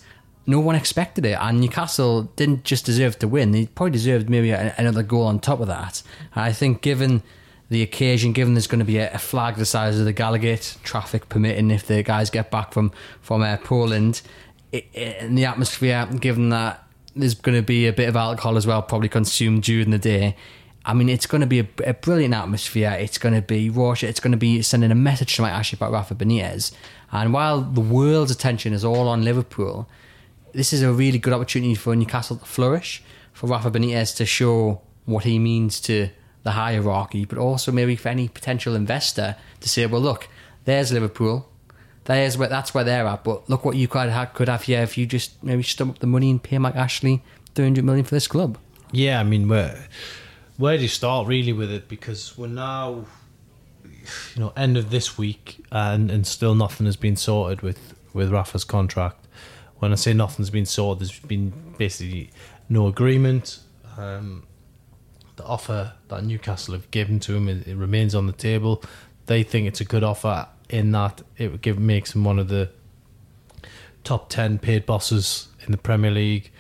no 0.48 0.60
one 0.60 0.76
expected 0.76 1.26
it. 1.26 1.38
And 1.40 1.62
Newcastle 1.62 2.24
didn't 2.36 2.64
just 2.64 2.86
deserve 2.86 3.20
to 3.20 3.28
win; 3.28 3.52
they 3.52 3.68
probably 3.68 3.92
deserved 3.92 4.30
maybe 4.30 4.50
a, 4.50 4.74
another 4.78 5.04
goal 5.04 5.28
on 5.28 5.40
top 5.40 5.60
of 5.60 5.68
that. 5.68 6.02
And 6.34 6.44
I 6.44 6.52
think, 6.52 6.82
given 6.82 7.22
the 7.70 7.84
occasion, 7.84 8.34
given 8.34 8.56
there's 8.56 8.66
going 8.66 8.80
to 8.80 8.86
be 8.86 8.98
a, 8.98 9.14
a 9.14 9.20
flag 9.20 9.56
the 9.56 9.66
size 9.66 10.00
of 10.00 10.06
the 10.06 10.14
Gallowgate, 10.14 10.82
traffic 10.82 11.30
permitting, 11.30 11.70
if 11.70 11.86
the 11.86 12.02
guys 12.02 12.32
get 12.32 12.50
back 12.50 12.74
from 12.74 12.92
from 13.22 13.44
uh, 13.44 13.58
Poland, 13.58 14.24
in 14.72 15.36
the 15.36 15.46
atmosphere, 15.46 16.08
given 16.20 16.50
that 16.50 16.84
there's 17.16 17.34
going 17.34 17.58
to 17.58 17.64
be 17.64 17.88
a 17.88 17.94
bit 17.94 18.10
of 18.10 18.16
alcohol 18.16 18.58
as 18.58 18.68
well, 18.68 18.82
probably 18.82 19.10
consumed 19.10 19.64
during 19.64 19.90
the 19.90 19.98
day. 19.98 20.36
I 20.86 20.94
mean, 20.94 21.10
it's 21.10 21.26
going 21.26 21.42
to 21.42 21.48
be 21.48 21.60
a, 21.60 21.68
a 21.86 21.94
brilliant 21.94 22.34
atmosphere. 22.34 22.96
It's 23.00 23.18
going 23.18 23.36
to 23.36 23.42
be 23.42 23.70
Russia. 23.70 24.08
It's 24.08 24.20
going 24.20 24.32
to 24.32 24.38
be 24.38 24.62
sending 24.62 24.92
a 24.92 24.96
message 24.96 25.36
to 25.36 25.42
Mike 25.42 25.54
Ashley 25.54 25.78
about 25.78 25.92
Rafa 25.92 26.16
Benitez. 26.16 26.72
And 27.12 27.34
while 27.34 27.62
the 27.62 27.82
world's 27.82 28.32
attention 28.32 28.74
is 28.74 28.86
all 28.86 29.08
on 29.08 29.24
Liverpool, 29.24 29.90
this 30.54 30.74
is 30.74 30.82
a 30.82 30.92
really 30.92 31.20
good 31.20 31.34
opportunity 31.34 31.76
for 31.76 31.96
Newcastle 31.96 32.38
to 32.38 32.46
flourish, 32.46 33.04
for 33.34 33.48
Rafa 33.48 33.72
Benitez 33.72 34.16
to 34.18 34.26
show 34.26 34.82
what 35.06 35.24
he 35.26 35.40
means 35.40 35.80
to 35.82 36.10
the 36.44 36.52
hierarchy, 36.52 37.26
but 37.26 37.38
also 37.38 37.72
maybe 37.72 37.96
for 37.96 38.10
any 38.10 38.28
potential 38.28 38.76
investor 38.76 39.36
to 39.60 39.70
say, 39.70 39.86
well, 39.86 40.02
look, 40.02 40.28
there's 40.66 40.92
Liverpool. 40.92 41.50
There's 42.10 42.40
where 42.40 42.48
that's 42.48 42.74
where 42.74 42.84
they're 42.84 43.06
at. 43.06 43.24
But 43.24 43.48
look 43.52 43.64
what 43.64 43.76
you 43.76 43.88
could 43.88 44.10
have, 44.10 44.34
could 44.34 44.50
have 44.50 44.64
here 44.64 44.82
if 44.82 44.98
you 44.98 45.06
just 45.06 45.44
maybe 45.44 45.62
stump 45.62 45.92
up 45.92 46.00
the 46.00 46.08
money 46.08 46.32
and 46.32 46.42
pay 46.42 46.58
Mike 46.58 46.76
Ashley 46.76 47.22
300 47.54 47.86
million 47.86 48.04
for 48.04 48.16
this 48.16 48.28
club. 48.28 48.58
Yeah, 48.92 49.20
I 49.20 49.24
mean, 49.24 49.48
where 49.48 49.86
where 50.58 50.76
do 50.76 50.82
you 50.82 50.90
start 50.90 51.28
really 51.28 51.54
with 51.54 51.72
it? 51.72 51.88
Because 51.88 52.36
we're 52.36 52.48
now, 52.48 53.06
you 53.84 54.40
know, 54.40 54.52
end 54.58 54.76
of 54.76 54.90
this 54.90 55.20
week, 55.20 55.64
and 55.72 56.10
and 56.10 56.26
still 56.26 56.56
nothing 56.56 56.88
has 56.88 56.96
been 56.96 57.16
sorted 57.16 57.62
with 57.62 57.94
with 58.12 58.32
Rafa's 58.32 58.64
contract. 58.64 59.28
When 59.78 59.92
I 59.92 59.96
say 59.96 60.12
nothing's 60.14 60.50
been 60.50 60.66
sorted, 60.66 61.02
there's 61.02 61.20
been 61.20 61.54
basically 61.78 62.32
no 62.70 62.88
agreement. 62.88 63.60
Um, 64.00 64.48
the 65.36 65.46
offer 65.46 65.94
that 66.08 66.24
Newcastle 66.24 66.74
have 66.74 66.90
given 66.90 67.20
to 67.20 67.36
him 67.36 67.48
it, 67.48 67.68
it 67.68 67.76
remains 67.76 68.16
on 68.16 68.26
the 68.26 68.34
table. 68.34 68.84
They 69.28 69.44
think 69.44 69.68
it's 69.68 69.80
a 69.80 69.86
good 69.86 70.04
offer 70.04 70.48
in 70.70 70.92
that 70.92 71.22
it 71.38 71.52
would 71.52 71.62
give 71.62 71.80
makes 71.80 72.16
him 72.16 72.24
one 72.24 72.40
of 72.40 72.48
the 72.48 72.70
top 74.04 74.30
ten 74.30 74.60
paid 74.60 74.86
bosses 74.86 75.50
in 75.66 75.72
the 75.72 75.78
Premier 75.78 76.12
League. 76.12 76.52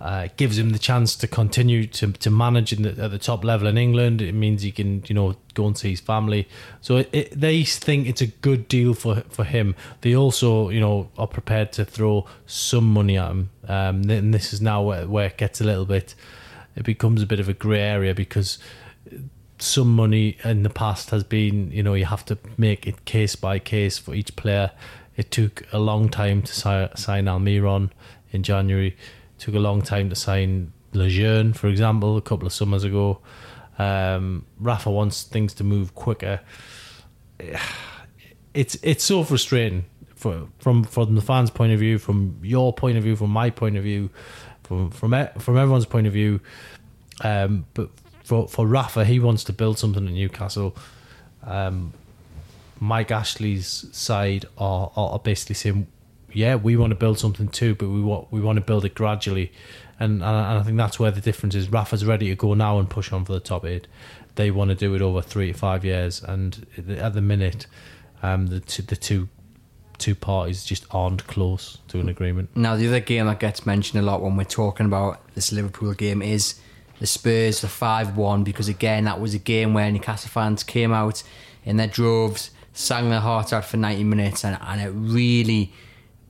Uh, 0.00 0.28
gives 0.38 0.56
him 0.56 0.70
the 0.70 0.78
chance 0.78 1.14
to 1.14 1.26
continue 1.26 1.86
to, 1.86 2.10
to 2.12 2.30
manage 2.30 2.70
the, 2.70 2.88
at 3.04 3.10
the 3.10 3.18
top 3.18 3.44
level 3.44 3.68
in 3.68 3.76
England. 3.76 4.22
It 4.22 4.32
means 4.32 4.62
he 4.62 4.72
can, 4.72 5.04
you 5.06 5.14
know, 5.14 5.36
go 5.52 5.66
and 5.66 5.76
see 5.76 5.90
his 5.90 6.00
family. 6.00 6.48
So 6.80 6.96
it, 6.96 7.10
it, 7.12 7.38
they 7.38 7.64
think 7.64 8.06
it's 8.06 8.22
a 8.22 8.28
good 8.28 8.66
deal 8.66 8.94
for 8.94 9.24
for 9.28 9.44
him. 9.44 9.74
They 10.00 10.16
also, 10.16 10.70
you 10.70 10.80
know, 10.80 11.10
are 11.18 11.26
prepared 11.26 11.72
to 11.72 11.84
throw 11.84 12.24
some 12.46 12.90
money 12.90 13.18
at 13.18 13.30
him. 13.30 13.50
Um, 13.68 14.08
and 14.08 14.32
this 14.32 14.54
is 14.54 14.62
now 14.62 14.80
where, 14.80 15.06
where 15.06 15.26
it 15.26 15.36
gets 15.36 15.60
a 15.60 15.64
little 15.64 15.84
bit. 15.84 16.14
It 16.76 16.84
becomes 16.84 17.20
a 17.20 17.26
bit 17.26 17.38
of 17.38 17.50
a 17.50 17.52
grey 17.52 17.82
area 17.82 18.14
because 18.14 18.58
some 19.62 19.94
money 19.94 20.36
in 20.44 20.62
the 20.62 20.70
past 20.70 21.10
has 21.10 21.24
been, 21.24 21.70
you 21.70 21.82
know, 21.82 21.94
you 21.94 22.06
have 22.06 22.24
to 22.26 22.38
make 22.56 22.86
it 22.86 23.04
case 23.04 23.36
by 23.36 23.58
case 23.58 23.98
for 23.98 24.14
each 24.14 24.34
player. 24.36 24.70
It 25.16 25.30
took 25.30 25.64
a 25.72 25.78
long 25.78 26.08
time 26.08 26.42
to 26.42 26.52
si- 26.52 27.00
sign 27.00 27.26
Almiron 27.26 27.90
in 28.32 28.42
January 28.42 28.88
It 28.88 28.96
took 29.38 29.54
a 29.54 29.58
long 29.58 29.82
time 29.82 30.08
to 30.10 30.16
sign 30.16 30.72
Lejeune, 30.92 31.52
for 31.52 31.68
example, 31.68 32.16
a 32.16 32.22
couple 32.22 32.46
of 32.46 32.52
summers 32.52 32.84
ago. 32.84 33.20
Um, 33.78 34.46
Rafa 34.58 34.90
wants 34.90 35.22
things 35.22 35.54
to 35.54 35.64
move 35.64 35.94
quicker. 35.94 36.40
It's 38.52 38.76
it's 38.82 39.04
so 39.04 39.22
frustrating 39.22 39.84
for, 40.16 40.48
from 40.58 40.82
from 40.82 41.14
the 41.14 41.20
fans' 41.20 41.50
point 41.50 41.72
of 41.72 41.78
view, 41.78 41.98
from 41.98 42.40
your 42.42 42.72
point 42.72 42.98
of 42.98 43.04
view, 43.04 43.14
from 43.14 43.30
my 43.30 43.48
point 43.48 43.76
of 43.76 43.84
view, 43.84 44.10
from 44.64 44.90
from 44.90 45.12
from 45.38 45.56
everyone's 45.56 45.86
point 45.86 46.08
of 46.08 46.12
view. 46.12 46.40
Um, 47.22 47.66
but 47.74 47.90
for 48.30 48.46
for 48.46 48.64
Rafa, 48.64 49.04
he 49.04 49.18
wants 49.18 49.42
to 49.44 49.52
build 49.52 49.76
something 49.76 50.06
at 50.06 50.12
Newcastle. 50.12 50.76
Um, 51.42 51.92
Mike 52.78 53.10
Ashley's 53.10 53.86
side 53.92 54.46
are, 54.56 54.92
are 54.94 55.18
basically 55.18 55.56
saying 55.56 55.88
yeah, 56.32 56.54
we 56.54 56.76
want 56.76 56.92
to 56.92 56.94
build 56.94 57.18
something 57.18 57.48
too, 57.48 57.74
but 57.74 57.88
we 57.88 58.00
want 58.00 58.30
we 58.30 58.40
want 58.40 58.56
to 58.56 58.60
build 58.60 58.84
it 58.84 58.94
gradually, 58.94 59.50
and 59.98 60.22
and 60.22 60.24
I 60.24 60.62
think 60.62 60.76
that's 60.76 60.98
where 61.00 61.10
the 61.10 61.20
difference 61.20 61.56
is. 61.56 61.72
Rafa's 61.72 62.04
ready 62.04 62.28
to 62.28 62.36
go 62.36 62.54
now 62.54 62.78
and 62.78 62.88
push 62.88 63.12
on 63.12 63.24
for 63.24 63.32
the 63.32 63.40
top 63.40 63.64
eight. 63.64 63.88
They 64.36 64.52
want 64.52 64.70
to 64.70 64.76
do 64.76 64.94
it 64.94 65.02
over 65.02 65.22
three 65.22 65.52
to 65.52 65.58
five 65.58 65.84
years, 65.84 66.22
and 66.22 66.66
at 66.78 67.14
the 67.14 67.20
minute, 67.20 67.66
um, 68.22 68.46
the 68.46 68.60
two, 68.60 68.82
the 68.82 68.94
two 68.94 69.28
two 69.98 70.14
parties 70.14 70.64
just 70.64 70.86
aren't 70.92 71.26
close 71.26 71.78
to 71.88 71.98
an 71.98 72.08
agreement. 72.08 72.56
Now, 72.56 72.76
the 72.76 72.86
other 72.86 73.00
game 73.00 73.26
that 73.26 73.40
gets 73.40 73.66
mentioned 73.66 74.00
a 74.02 74.06
lot 74.06 74.22
when 74.22 74.36
we're 74.36 74.44
talking 74.44 74.86
about 74.86 75.20
this 75.34 75.50
Liverpool 75.50 75.92
game 75.94 76.22
is 76.22 76.54
the 77.00 77.06
Spurs, 77.06 77.62
the 77.62 77.68
five 77.68 78.16
one, 78.16 78.44
because 78.44 78.68
again 78.68 79.04
that 79.04 79.20
was 79.20 79.34
a 79.34 79.38
game 79.38 79.74
where 79.74 79.90
Newcastle 79.90 80.30
fans 80.30 80.62
came 80.62 80.92
out 80.92 81.22
in 81.64 81.76
their 81.76 81.88
droves, 81.88 82.50
sang 82.72 83.10
their 83.10 83.20
hearts 83.20 83.52
out 83.52 83.64
for 83.64 83.76
ninety 83.76 84.04
minutes, 84.04 84.44
and 84.44 84.56
and 84.62 84.80
it 84.80 84.90
really 84.90 85.72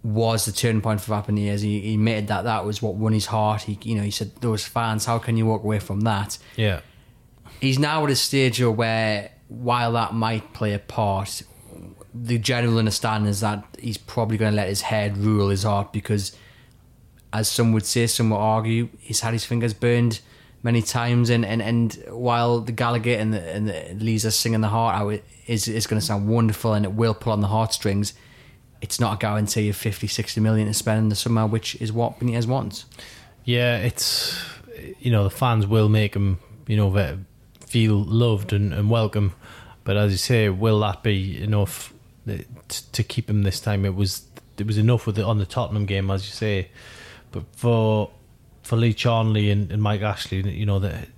was 0.03 0.47
the 0.47 0.53
turning 0.53 0.81
point 0.81 1.01
for 1.01 1.13
Benitez. 1.13 1.61
He, 1.61 1.81
he 1.81 1.95
admitted 1.95 2.29
that 2.29 2.45
that 2.45 2.65
was 2.65 2.81
what 2.81 2.95
won 2.95 3.13
his 3.13 3.27
heart. 3.27 3.63
He, 3.63 3.79
you 3.83 3.97
know, 3.97 4.03
he 4.03 4.11
said 4.11 4.35
those 4.37 4.65
fans. 4.65 5.05
How 5.05 5.19
can 5.19 5.37
you 5.37 5.45
walk 5.45 5.63
away 5.63 5.79
from 5.79 6.01
that? 6.03 6.39
Yeah. 6.57 6.81
He's 7.61 7.79
now 7.79 8.05
at 8.05 8.11
a 8.11 8.17
stage 8.17 8.63
where, 8.63 9.33
while 9.49 9.93
that 9.93 10.15
might 10.15 10.55
play 10.55 10.73
a 10.73 10.79
part, 10.79 11.43
the 12.15 12.39
general 12.39 12.79
understanding 12.79 13.29
is 13.29 13.41
that 13.41 13.65
he's 13.79 13.99
probably 13.99 14.39
going 14.39 14.53
to 14.53 14.57
let 14.57 14.69
his 14.69 14.81
head 14.83 15.19
rule 15.19 15.51
his 15.51 15.65
heart 15.65 15.93
because, 15.93 16.35
as 17.33 17.49
some 17.49 17.73
would 17.73 17.85
say, 17.85 18.07
some 18.07 18.31
would 18.31 18.37
argue, 18.37 18.89
he's 18.99 19.21
had 19.21 19.35
his 19.35 19.45
fingers 19.45 19.75
burned 19.75 20.21
many 20.63 20.83
times. 20.83 21.31
And, 21.31 21.45
and, 21.45 21.63
and 21.63 21.93
while 22.09 22.61
the 22.61 22.73
Gallowgate 22.73 23.19
and 23.19 23.33
the, 23.33 23.41
and 23.41 23.69
the 23.69 24.05
Leazes 24.05 24.35
singing 24.35 24.61
the 24.61 24.69
heart 24.69 24.97
out 24.97 25.21
is, 25.47 25.69
is 25.69 25.87
going 25.87 26.01
to 26.01 26.05
sound 26.07 26.29
wonderful 26.29 26.75
and 26.75 26.85
it 26.85 26.93
will 26.93 27.15
pull 27.15 27.33
on 27.33 27.41
the 27.41 27.49
heartstrings, 27.49 28.15
it's 28.81 28.99
not 29.01 29.15
a 29.15 29.19
guarantee 29.19 29.69
of 29.69 29.77
50, 29.77 30.07
60 30.07 30.41
million 30.41 30.67
to 30.67 30.75
spend 30.75 30.99
in 30.99 31.09
the 31.09 31.17
summer, 31.17 31.47
which 31.47 31.77
is 31.77 31.93
what 31.93 32.19
Benitez 32.19 32.47
wants. 32.47 32.87
Yeah, 33.45 33.79
it's, 33.79 34.43
you 35.01 35.11
know, 35.11 35.25
the 35.25 35.31
fans 35.31 35.67
will 35.67 35.89
make 35.89 36.15
him, 36.15 36.39
you 36.67 36.77
know, 36.77 37.19
feel 37.67 38.03
loved 38.03 38.53
and, 38.53 38.73
and 38.73 38.91
welcome. 38.91 39.35
But 39.85 39.97
as 39.97 40.13
you 40.13 40.19
say, 40.19 40.49
will 40.49 40.81
that 40.81 41.03
be 41.03 41.43
enough 41.43 41.93
eh, 42.29 42.43
to 42.93 43.03
keep 43.03 43.29
him 43.29 43.43
this 43.43 43.61
time? 43.61 43.85
It 43.85 43.95
was 43.95 44.27
it 44.59 44.67
was 44.67 44.77
enough 44.77 45.07
with 45.07 45.19
it 45.19 45.25
on 45.25 45.39
the 45.39 45.47
Tottenham 45.47 45.87
game, 45.87 46.11
as 46.11 46.27
you 46.27 46.33
say. 46.33 46.69
But 47.33 47.45
for 47.57 48.11
for 48.71 48.77
Lee 48.77 48.95
Charnley 48.95 49.51
and, 49.51 49.73
and 49.73 49.83
Mike 49.83 50.01
Ashley, 50.01 50.49
you 50.49 50.65
know, 50.65 50.79
that 50.79 51.09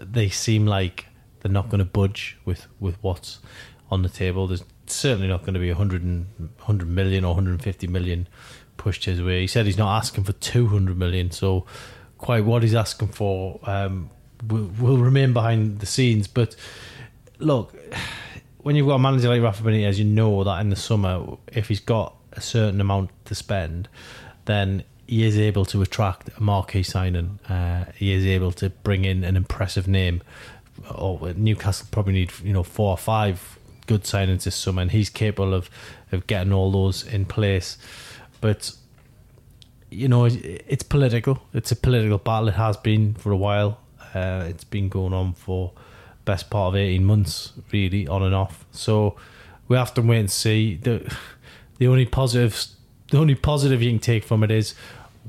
they 0.00 0.28
seem 0.28 0.64
like 0.64 1.06
they're 1.40 1.50
not 1.50 1.68
going 1.68 1.80
to 1.80 1.84
budge 1.84 2.38
with, 2.44 2.68
with 2.78 2.98
what's 3.00 3.40
on 3.90 4.02
the 4.02 4.08
table. 4.08 4.46
There's 4.46 4.62
certainly 4.86 5.26
not 5.26 5.40
going 5.40 5.54
to 5.54 5.58
be 5.58 5.70
100, 5.70 6.04
and, 6.04 6.26
100 6.38 6.88
million 6.88 7.24
or 7.24 7.34
150 7.34 7.88
million 7.88 8.28
pushed 8.76 9.06
his 9.06 9.20
way. 9.20 9.40
He 9.40 9.48
said 9.48 9.66
he's 9.66 9.76
not 9.76 9.96
asking 9.96 10.22
for 10.22 10.34
200 10.34 10.96
million, 10.96 11.32
so 11.32 11.66
quite 12.16 12.44
what 12.44 12.62
he's 12.62 12.76
asking 12.76 13.08
for 13.08 13.58
um, 13.64 14.10
will, 14.46 14.70
will 14.78 14.98
remain 14.98 15.32
behind 15.32 15.80
the 15.80 15.86
scenes. 15.86 16.28
But 16.28 16.54
look, 17.40 17.74
when 18.58 18.76
you've 18.76 18.86
got 18.86 18.94
a 18.94 19.00
manager 19.00 19.30
like 19.30 19.42
Rafa 19.42 19.64
Benitez, 19.64 19.96
you 19.96 20.04
know 20.04 20.44
that 20.44 20.60
in 20.60 20.70
the 20.70 20.76
summer, 20.76 21.38
if 21.48 21.66
he's 21.66 21.80
got 21.80 22.14
a 22.34 22.40
certain 22.40 22.80
amount 22.80 23.10
to 23.24 23.34
spend, 23.34 23.88
then 24.44 24.84
he 25.10 25.24
is 25.24 25.36
able 25.36 25.64
to 25.64 25.82
attract 25.82 26.30
a 26.38 26.42
marquee 26.42 26.84
signing. 26.84 27.40
Uh, 27.48 27.84
he 27.96 28.12
is 28.12 28.24
able 28.24 28.52
to 28.52 28.70
bring 28.70 29.04
in 29.04 29.24
an 29.24 29.36
impressive 29.36 29.86
name. 29.88 30.22
Or 30.94 31.32
Newcastle 31.34 31.88
probably 31.90 32.12
need 32.12 32.32
you 32.44 32.52
know 32.52 32.62
four 32.62 32.90
or 32.90 32.96
five 32.96 33.58
good 33.86 34.04
signings 34.04 34.44
this 34.44 34.54
summer, 34.54 34.82
and 34.82 34.90
he's 34.90 35.10
capable 35.10 35.52
of 35.52 35.68
of 36.12 36.26
getting 36.26 36.52
all 36.52 36.70
those 36.70 37.06
in 37.06 37.24
place. 37.24 37.76
But 38.40 38.72
you 39.90 40.08
know, 40.08 40.26
it's 40.26 40.84
political. 40.84 41.42
It's 41.52 41.72
a 41.72 41.76
political 41.76 42.18
battle. 42.18 42.48
It 42.48 42.54
has 42.54 42.76
been 42.76 43.14
for 43.14 43.32
a 43.32 43.36
while. 43.36 43.80
Uh, 44.14 44.44
it's 44.48 44.64
been 44.64 44.88
going 44.88 45.12
on 45.12 45.34
for 45.34 45.72
best 46.24 46.50
part 46.50 46.68
of 46.68 46.76
eighteen 46.76 47.04
months, 47.04 47.52
really, 47.72 48.06
on 48.06 48.22
and 48.22 48.34
off. 48.34 48.64
So 48.70 49.16
we 49.68 49.76
have 49.76 49.92
to 49.94 50.02
wait 50.02 50.20
and 50.20 50.30
see. 50.30 50.76
the 50.76 51.14
The 51.78 51.88
only 51.88 52.06
positives, 52.06 52.76
the 53.10 53.18
only 53.18 53.34
positive 53.34 53.82
you 53.82 53.90
can 53.90 53.98
take 53.98 54.22
from 54.24 54.44
it 54.44 54.50
is 54.50 54.74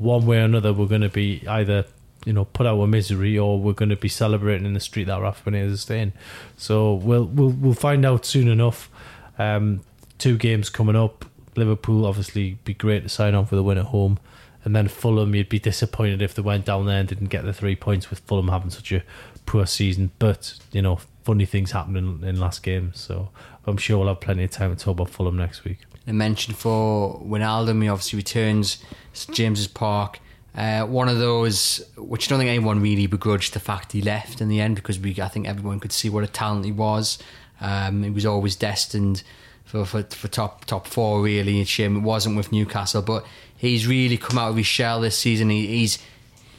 one 0.01 0.25
way 0.25 0.37
or 0.39 0.45
another, 0.45 0.73
we're 0.73 0.87
going 0.87 1.01
to 1.01 1.09
be 1.09 1.43
either 1.47 1.85
you 2.25 2.33
know 2.33 2.45
put 2.45 2.67
out 2.67 2.79
of 2.79 2.89
misery 2.89 3.37
or 3.37 3.59
we're 3.59 3.73
going 3.73 3.89
to 3.89 3.95
be 3.95 4.09
celebrating 4.09 4.65
in 4.65 4.73
the 4.73 4.79
street 4.79 5.05
that 5.05 5.19
Benitez 5.19 5.71
is 5.71 5.81
staying. 5.81 6.13
So 6.57 6.93
we'll 6.93 7.25
we'll 7.25 7.49
we'll 7.49 7.73
find 7.73 8.05
out 8.05 8.25
soon 8.25 8.47
enough. 8.47 8.89
Um, 9.37 9.81
two 10.17 10.37
games 10.37 10.69
coming 10.69 10.95
up. 10.95 11.25
Liverpool 11.55 12.05
obviously 12.05 12.57
be 12.63 12.73
great 12.73 13.03
to 13.03 13.09
sign 13.09 13.35
off 13.35 13.51
with 13.51 13.59
a 13.59 13.63
win 13.63 13.77
at 13.77 13.85
home, 13.85 14.19
and 14.63 14.75
then 14.75 14.87
Fulham. 14.87 15.35
You'd 15.35 15.49
be 15.49 15.59
disappointed 15.59 16.21
if 16.21 16.33
they 16.33 16.41
went 16.41 16.65
down 16.65 16.85
there 16.85 16.99
and 16.99 17.07
didn't 17.07 17.27
get 17.27 17.43
the 17.43 17.53
three 17.53 17.75
points 17.75 18.09
with 18.09 18.19
Fulham 18.19 18.47
having 18.47 18.69
such 18.69 18.91
a 18.91 19.03
poor 19.45 19.65
season. 19.65 20.11
But 20.19 20.59
you 20.71 20.81
know, 20.81 20.99
funny 21.23 21.45
things 21.45 21.71
happened 21.71 21.97
in, 21.97 22.23
in 22.23 22.39
last 22.39 22.63
game, 22.63 22.91
so 22.93 23.29
I'm 23.65 23.77
sure 23.77 23.99
we'll 23.99 24.07
have 24.07 24.21
plenty 24.21 24.43
of 24.43 24.51
time 24.51 24.75
to 24.75 24.83
talk 24.83 24.93
about 24.93 25.09
Fulham 25.09 25.37
next 25.37 25.63
week. 25.63 25.79
A 26.07 26.13
mention 26.13 26.53
for 26.53 27.21
Wijnaldum, 27.23 27.81
he 27.83 27.89
obviously 27.89 28.17
returns 28.17 28.83
to 29.13 29.31
James's 29.31 29.67
Park. 29.67 30.19
Uh, 30.55 30.85
one 30.85 31.07
of 31.07 31.19
those 31.19 31.81
which 31.95 32.27
I 32.27 32.29
don't 32.29 32.39
think 32.39 32.49
anyone 32.49 32.81
really 32.81 33.07
begrudged 33.07 33.53
the 33.53 33.59
fact 33.59 33.93
he 33.93 34.01
left 34.01 34.41
in 34.41 34.49
the 34.49 34.59
end 34.59 34.75
because 34.75 34.99
we 34.99 35.19
I 35.21 35.29
think 35.29 35.47
everyone 35.47 35.79
could 35.79 35.93
see 35.93 36.09
what 36.09 36.23
a 36.23 36.27
talent 36.27 36.65
he 36.65 36.71
was. 36.71 37.19
Um, 37.61 38.03
he 38.03 38.09
was 38.09 38.25
always 38.25 38.55
destined 38.55 39.23
for, 39.63 39.85
for, 39.85 40.03
for 40.03 40.27
top 40.27 40.65
top 40.65 40.87
four 40.87 41.21
really. 41.21 41.61
It's 41.61 41.69
shame 41.69 41.95
it 41.97 42.01
wasn't 42.01 42.35
with 42.35 42.51
Newcastle, 42.51 43.01
but 43.01 43.25
he's 43.55 43.87
really 43.87 44.17
come 44.17 44.37
out 44.37 44.49
of 44.49 44.57
his 44.57 44.65
shell 44.65 44.99
this 44.99 45.17
season. 45.17 45.49
He, 45.49 45.67
he's 45.67 45.99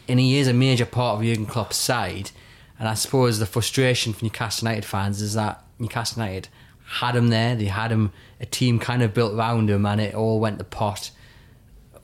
and 0.09 0.19
he 0.19 0.39
is 0.39 0.49
a 0.49 0.55
major 0.55 0.87
part 0.87 1.19
of 1.19 1.25
Jurgen 1.25 1.47
Klopp's 1.47 1.77
side. 1.77 2.31
And 2.79 2.89
I 2.89 2.95
suppose 2.95 3.39
the 3.39 3.47
frustration 3.47 4.13
for 4.13 4.25
Newcastle 4.25 4.67
United 4.67 4.87
fans 4.87 5.21
is 5.21 5.35
that 5.35 5.63
Newcastle 5.79 6.23
United 6.23 6.49
had 6.93 7.17
him 7.17 7.29
there. 7.29 7.55
They 7.57 7.67
had 7.67 7.91
him 7.91 8.13
a 8.41 8.47
team 8.47 8.79
kind 8.79 9.03
of 9.03 9.15
built 9.15 9.35
around 9.35 9.71
him, 9.71 9.87
and 9.87 10.01
it 10.01 10.15
all 10.15 10.41
went 10.41 10.59
to 10.59 10.65
pot 10.65 11.11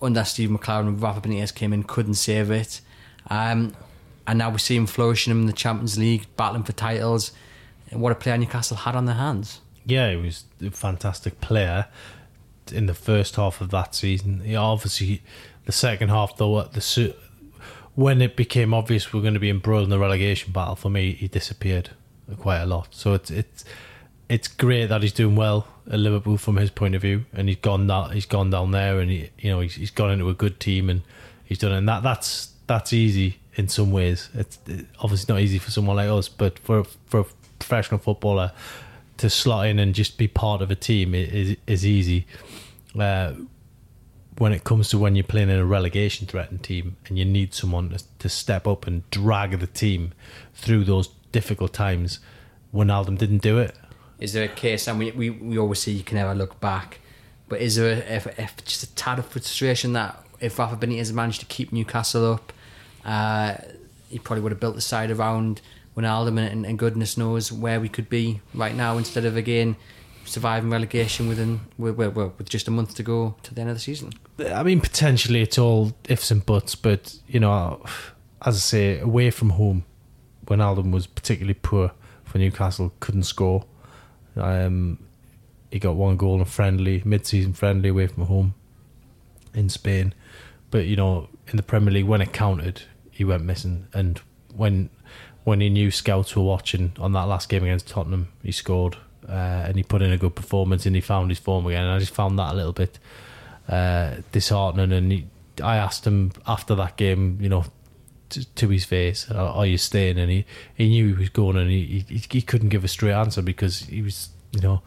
under 0.00 0.24
Steve 0.24 0.50
McClaren, 0.50 1.00
Rafa 1.00 1.20
Benitez 1.20 1.54
came 1.54 1.72
in, 1.72 1.82
couldn't 1.82 2.14
save 2.14 2.50
it. 2.50 2.80
Um, 3.28 3.74
and 4.26 4.38
now 4.38 4.50
we 4.50 4.58
see 4.58 4.76
him 4.76 4.86
flourishing 4.86 5.30
him 5.30 5.40
in 5.40 5.46
the 5.46 5.52
Champions 5.52 5.98
League, 5.98 6.26
battling 6.36 6.62
for 6.62 6.72
titles. 6.72 7.32
What 7.90 8.12
a 8.12 8.14
player 8.14 8.36
Newcastle 8.36 8.76
had 8.76 8.94
on 8.94 9.06
their 9.06 9.16
hands. 9.16 9.60
Yeah, 9.84 10.10
he 10.10 10.16
was 10.16 10.44
a 10.60 10.70
fantastic 10.70 11.40
player 11.40 11.86
in 12.70 12.86
the 12.86 12.94
first 12.94 13.36
half 13.36 13.60
of 13.60 13.70
that 13.70 13.94
season. 13.94 14.40
He 14.40 14.54
obviously, 14.54 15.22
the 15.64 15.72
second 15.72 16.10
half 16.10 16.36
though, 16.36 16.62
the 16.64 17.16
when 17.94 18.20
it 18.20 18.36
became 18.36 18.74
obvious 18.74 19.12
we 19.12 19.18
are 19.18 19.22
going 19.22 19.34
to 19.34 19.40
be 19.40 19.50
embroiled 19.50 19.84
in 19.84 19.90
the 19.90 19.98
relegation 19.98 20.52
battle, 20.52 20.76
for 20.76 20.90
me, 20.90 21.12
he 21.12 21.26
disappeared 21.26 21.90
quite 22.38 22.60
a 22.60 22.66
lot. 22.66 22.88
So 22.90 23.14
it's 23.14 23.30
it's 23.30 23.64
it's 24.28 24.48
great 24.48 24.86
that 24.86 25.02
he's 25.02 25.12
doing 25.12 25.36
well 25.36 25.66
at 25.90 25.98
Liverpool 25.98 26.36
from 26.36 26.56
his 26.56 26.70
point 26.70 26.94
of 26.94 27.02
view, 27.02 27.24
and 27.32 27.48
he's 27.48 27.58
gone 27.58 27.86
that 27.86 28.12
he's 28.12 28.26
gone 28.26 28.50
down 28.50 28.72
there, 28.72 29.00
and 29.00 29.10
he, 29.10 29.30
you 29.38 29.50
know 29.50 29.60
he's, 29.60 29.74
he's 29.74 29.90
gone 29.90 30.10
into 30.10 30.28
a 30.28 30.34
good 30.34 30.60
team, 30.60 30.90
and 30.90 31.02
he's 31.44 31.58
done 31.58 31.72
it. 31.72 31.78
And 31.78 31.88
that 31.88 32.02
that's 32.02 32.52
that's 32.66 32.92
easy 32.92 33.38
in 33.54 33.68
some 33.68 33.90
ways. 33.90 34.28
It's 34.34 34.58
obviously 35.00 35.32
not 35.34 35.40
easy 35.40 35.58
for 35.58 35.70
someone 35.70 35.96
like 35.96 36.08
us, 36.08 36.28
but 36.28 36.58
for 36.58 36.84
for 37.06 37.20
a 37.20 37.24
professional 37.58 37.98
footballer 37.98 38.52
to 39.16 39.28
slot 39.28 39.66
in 39.66 39.78
and 39.80 39.94
just 39.94 40.16
be 40.16 40.28
part 40.28 40.62
of 40.62 40.70
a 40.70 40.76
team 40.76 41.14
is 41.14 41.56
is 41.66 41.86
easy. 41.86 42.26
Uh, 42.98 43.32
when 44.36 44.52
it 44.52 44.62
comes 44.62 44.88
to 44.90 44.98
when 44.98 45.16
you're 45.16 45.24
playing 45.24 45.48
in 45.48 45.58
a 45.58 45.64
relegation 45.64 46.24
threatened 46.26 46.62
team 46.62 46.96
and 47.08 47.18
you 47.18 47.24
need 47.24 47.52
someone 47.52 47.90
to, 47.90 48.04
to 48.20 48.28
step 48.28 48.68
up 48.68 48.86
and 48.86 49.08
drag 49.10 49.58
the 49.58 49.66
team 49.66 50.12
through 50.54 50.84
those 50.84 51.08
difficult 51.32 51.72
times, 51.72 52.20
Wijnaldum 52.72 53.18
didn't 53.18 53.38
do 53.38 53.58
it 53.58 53.74
is 54.18 54.32
there 54.32 54.44
a 54.44 54.48
case, 54.48 54.88
and 54.88 54.98
we, 54.98 55.10
we, 55.12 55.30
we 55.30 55.58
always 55.58 55.78
say 55.78 55.92
you 55.92 56.04
can 56.04 56.16
never 56.16 56.34
look 56.34 56.60
back, 56.60 57.00
but 57.48 57.60
is 57.60 57.76
there 57.76 57.92
a, 57.92 58.42
if, 58.42 58.64
just 58.64 58.82
a 58.82 58.94
tad 58.94 59.18
of 59.18 59.26
frustration 59.26 59.92
that 59.94 60.24
if 60.40 60.58
Rafa 60.58 60.76
Benitez 60.76 61.12
managed 61.12 61.40
to 61.40 61.46
keep 61.46 61.72
Newcastle 61.72 62.34
up, 62.34 62.52
uh, 63.04 63.54
he 64.08 64.18
probably 64.18 64.42
would 64.42 64.52
have 64.52 64.60
built 64.60 64.74
the 64.74 64.80
side 64.80 65.10
around 65.10 65.60
Wijnaldum, 65.96 66.38
and, 66.38 66.66
and 66.66 66.78
goodness 66.78 67.16
knows 67.16 67.52
where 67.52 67.80
we 67.80 67.88
could 67.88 68.08
be 68.08 68.40
right 68.54 68.74
now 68.74 68.96
instead 68.98 69.24
of 69.24 69.36
again 69.36 69.76
surviving 70.24 70.70
relegation 70.70 71.26
within 71.26 71.60
with, 71.78 71.96
with, 71.96 72.14
with 72.14 72.48
just 72.48 72.68
a 72.68 72.70
month 72.70 72.94
to 72.94 73.02
go 73.02 73.34
to 73.42 73.54
the 73.54 73.60
end 73.60 73.70
of 73.70 73.76
the 73.76 73.80
season. 73.80 74.12
I 74.38 74.62
mean, 74.62 74.80
potentially 74.80 75.40
it's 75.40 75.58
all 75.58 75.94
ifs 76.08 76.30
and 76.30 76.44
buts, 76.44 76.74
but 76.74 77.16
you 77.26 77.40
know, 77.40 77.82
as 78.44 78.56
I 78.56 78.58
say, 78.58 79.00
away 79.00 79.30
from 79.30 79.50
home, 79.50 79.84
Wijnaldum 80.46 80.92
was 80.92 81.06
particularly 81.06 81.54
poor 81.54 81.92
for 82.24 82.38
Newcastle, 82.38 82.92
couldn't 83.00 83.24
score. 83.24 83.64
Um, 84.38 84.98
he 85.70 85.78
got 85.78 85.96
one 85.96 86.16
goal 86.16 86.38
in 86.38 86.44
friendly, 86.44 87.02
mid-season 87.04 87.52
friendly 87.52 87.90
away 87.90 88.06
from 88.06 88.24
home 88.24 88.54
in 89.54 89.68
Spain. 89.68 90.14
But 90.70 90.86
you 90.86 90.96
know, 90.96 91.28
in 91.48 91.56
the 91.56 91.62
Premier 91.62 91.92
League, 91.92 92.06
when 92.06 92.20
it 92.20 92.32
counted, 92.32 92.82
he 93.10 93.24
went 93.24 93.44
missing. 93.44 93.88
And 93.92 94.20
when 94.54 94.90
when 95.44 95.60
he 95.60 95.70
knew 95.70 95.90
scouts 95.90 96.36
were 96.36 96.42
watching 96.42 96.92
on 96.98 97.12
that 97.12 97.24
last 97.24 97.48
game 97.48 97.64
against 97.64 97.88
Tottenham, 97.88 98.28
he 98.42 98.52
scored 98.52 98.96
uh, 99.28 99.64
and 99.66 99.76
he 99.76 99.82
put 99.82 100.02
in 100.02 100.12
a 100.12 100.18
good 100.18 100.34
performance 100.34 100.86
and 100.86 100.94
he 100.94 101.00
found 101.00 101.30
his 101.30 101.38
form 101.38 101.66
again. 101.66 101.84
And 101.84 101.92
I 101.92 101.98
just 101.98 102.14
found 102.14 102.38
that 102.38 102.52
a 102.52 102.56
little 102.56 102.72
bit 102.72 102.98
uh, 103.68 104.16
disheartening. 104.32 104.92
And 104.92 105.12
he, 105.12 105.26
I 105.62 105.76
asked 105.76 106.06
him 106.06 106.32
after 106.46 106.74
that 106.76 106.96
game, 106.96 107.38
you 107.40 107.48
know, 107.48 107.64
to, 108.30 108.44
to 108.54 108.68
his 108.68 108.84
face, 108.84 109.30
"Are 109.30 109.66
you 109.66 109.78
staying?" 109.78 110.18
And 110.18 110.30
he, 110.30 110.44
he 110.74 110.88
knew 110.88 111.14
he 111.14 111.20
was 111.20 111.28
going, 111.28 111.56
and 111.56 111.70
he, 111.70 112.04
he 112.08 112.22
he 112.30 112.42
couldn't 112.42 112.68
give 112.70 112.84
a 112.84 112.88
straight 112.88 113.12
answer 113.12 113.42
because 113.42 113.80
he 113.80 114.02
was, 114.02 114.28
you 114.52 114.60
know, 114.60 114.82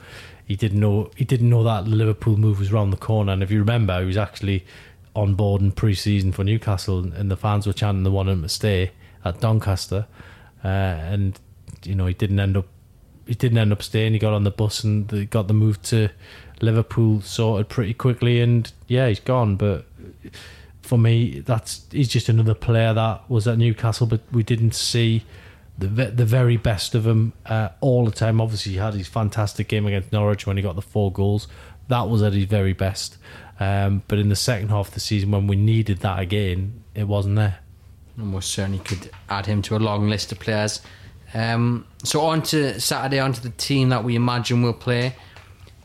he 0.46 0.56
didn't 0.56 0.80
know 0.80 1.12
he 1.16 1.26
didn't 1.26 1.50
know 1.50 1.64
that 1.64 1.88
Liverpool 1.88 2.38
move 2.38 2.60
was 2.60 2.72
around 2.72 2.92
the 2.92 2.98
corner. 2.98 3.32
And 3.34 3.44
if 3.44 3.52
you 3.52 3.60
remember, 3.60 4.00
he 4.00 4.06
was 4.06 4.18
actually 4.18 4.66
on 5.16 5.36
board 5.36 5.62
in 5.62 5.72
pre-season 5.72 6.32
for 6.32 6.44
Newcastle, 6.44 7.00
and 7.14 7.30
the 7.30 7.38
fans 7.38 7.68
were 7.68 7.74
chanting 7.74 8.04
the 8.04 8.12
one 8.12 8.30
him 8.30 8.42
to 8.44 8.50
stay 8.50 8.92
at 9.24 9.40
Doncaster, 9.40 10.08
uh, 10.64 10.68
and 10.68 11.40
you 11.84 11.96
know 11.96 12.06
he 12.06 12.14
didn't 12.14 12.40
end 12.40 12.58
up 12.58 12.68
he 13.26 13.36
didn't 13.36 13.58
end 13.58 13.72
up 13.72 13.82
staying. 13.82 14.14
He 14.14 14.20
got 14.20 14.34
on 14.34 14.44
the 14.44 14.52
bus 14.52 14.84
and 14.84 15.30
got 15.30 15.48
the 15.48 15.54
move 15.54 15.82
to 15.84 16.10
Liverpool 16.62 17.22
sorted 17.22 17.70
pretty 17.70 17.94
quickly, 17.94 18.42
and 18.42 18.72
yeah, 18.88 19.08
he's 19.08 19.20
gone. 19.20 19.56
But 19.56 19.86
for 20.82 20.98
me, 20.98 21.40
that's 21.40 21.86
he's 21.92 22.10
just 22.10 22.30
another 22.30 22.54
player 22.54 22.94
that 22.94 23.30
was 23.30 23.48
at 23.48 23.58
Newcastle, 23.58 24.08
but 24.08 24.22
we 24.32 24.44
didn't 24.44 24.74
see 24.74 25.24
the 25.78 25.88
the 25.88 26.26
very 26.26 26.58
best 26.58 26.96
of 26.96 27.06
him 27.06 27.34
uh, 27.46 27.70
all 27.80 28.06
the 28.06 28.12
time. 28.12 28.42
Obviously, 28.42 28.74
he 28.74 28.78
had 28.78 28.94
his 28.94 29.08
fantastic 29.08 29.68
game 29.68 29.86
against 29.86 30.12
Norwich 30.12 30.46
when 30.46 30.58
he 30.58 30.64
got 30.64 30.76
the 30.76 30.82
four 30.82 31.12
goals. 31.12 31.48
That 31.88 32.10
was 32.10 32.22
at 32.24 32.34
his 32.34 32.46
very 32.46 32.74
best. 32.74 33.18
Um, 33.60 34.02
but 34.08 34.18
in 34.18 34.30
the 34.30 34.36
second 34.36 34.70
half 34.70 34.88
of 34.88 34.94
the 34.96 35.00
season, 35.00 35.30
when 35.32 35.46
we 35.46 35.56
needed 35.56 36.00
that 36.00 36.20
again, 36.20 36.84
it 36.96 37.08
wasn't 37.08 37.36
there. 37.36 37.60
Almost 38.18 38.52
certainly 38.52 38.80
could 38.80 39.12
add 39.30 39.46
him 39.46 39.62
to 39.64 39.76
a 39.76 39.78
long 39.80 40.10
list 40.10 40.32
of 40.32 40.40
players. 40.40 40.82
Um, 41.34 41.86
so 42.04 42.22
on 42.22 42.42
to 42.44 42.80
Saturday, 42.80 43.20
on 43.20 43.34
to 43.34 43.42
the 43.42 43.52
team 43.52 43.90
that 43.90 44.04
we 44.04 44.16
imagine 44.16 44.64
will 44.64 44.74
play. 44.74 45.16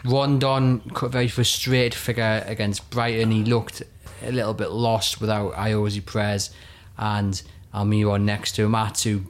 Rondon 0.04 0.80
cut 0.94 1.06
a 1.06 1.08
very 1.10 1.28
frustrated 1.28 1.94
figure 1.94 2.42
against 2.46 2.88
Brighton. 2.90 3.30
He 3.30 3.44
looked 3.44 3.82
a 4.22 4.32
little 4.32 4.54
bit 4.54 4.70
lost 4.70 5.20
without 5.20 5.52
Ayoze 5.54 6.04
Perez 6.04 6.50
and 6.96 7.42
Almiron 7.74 8.22
next 8.22 8.52
to 8.52 8.64
him. 8.64 8.74
Atsu 8.74 9.24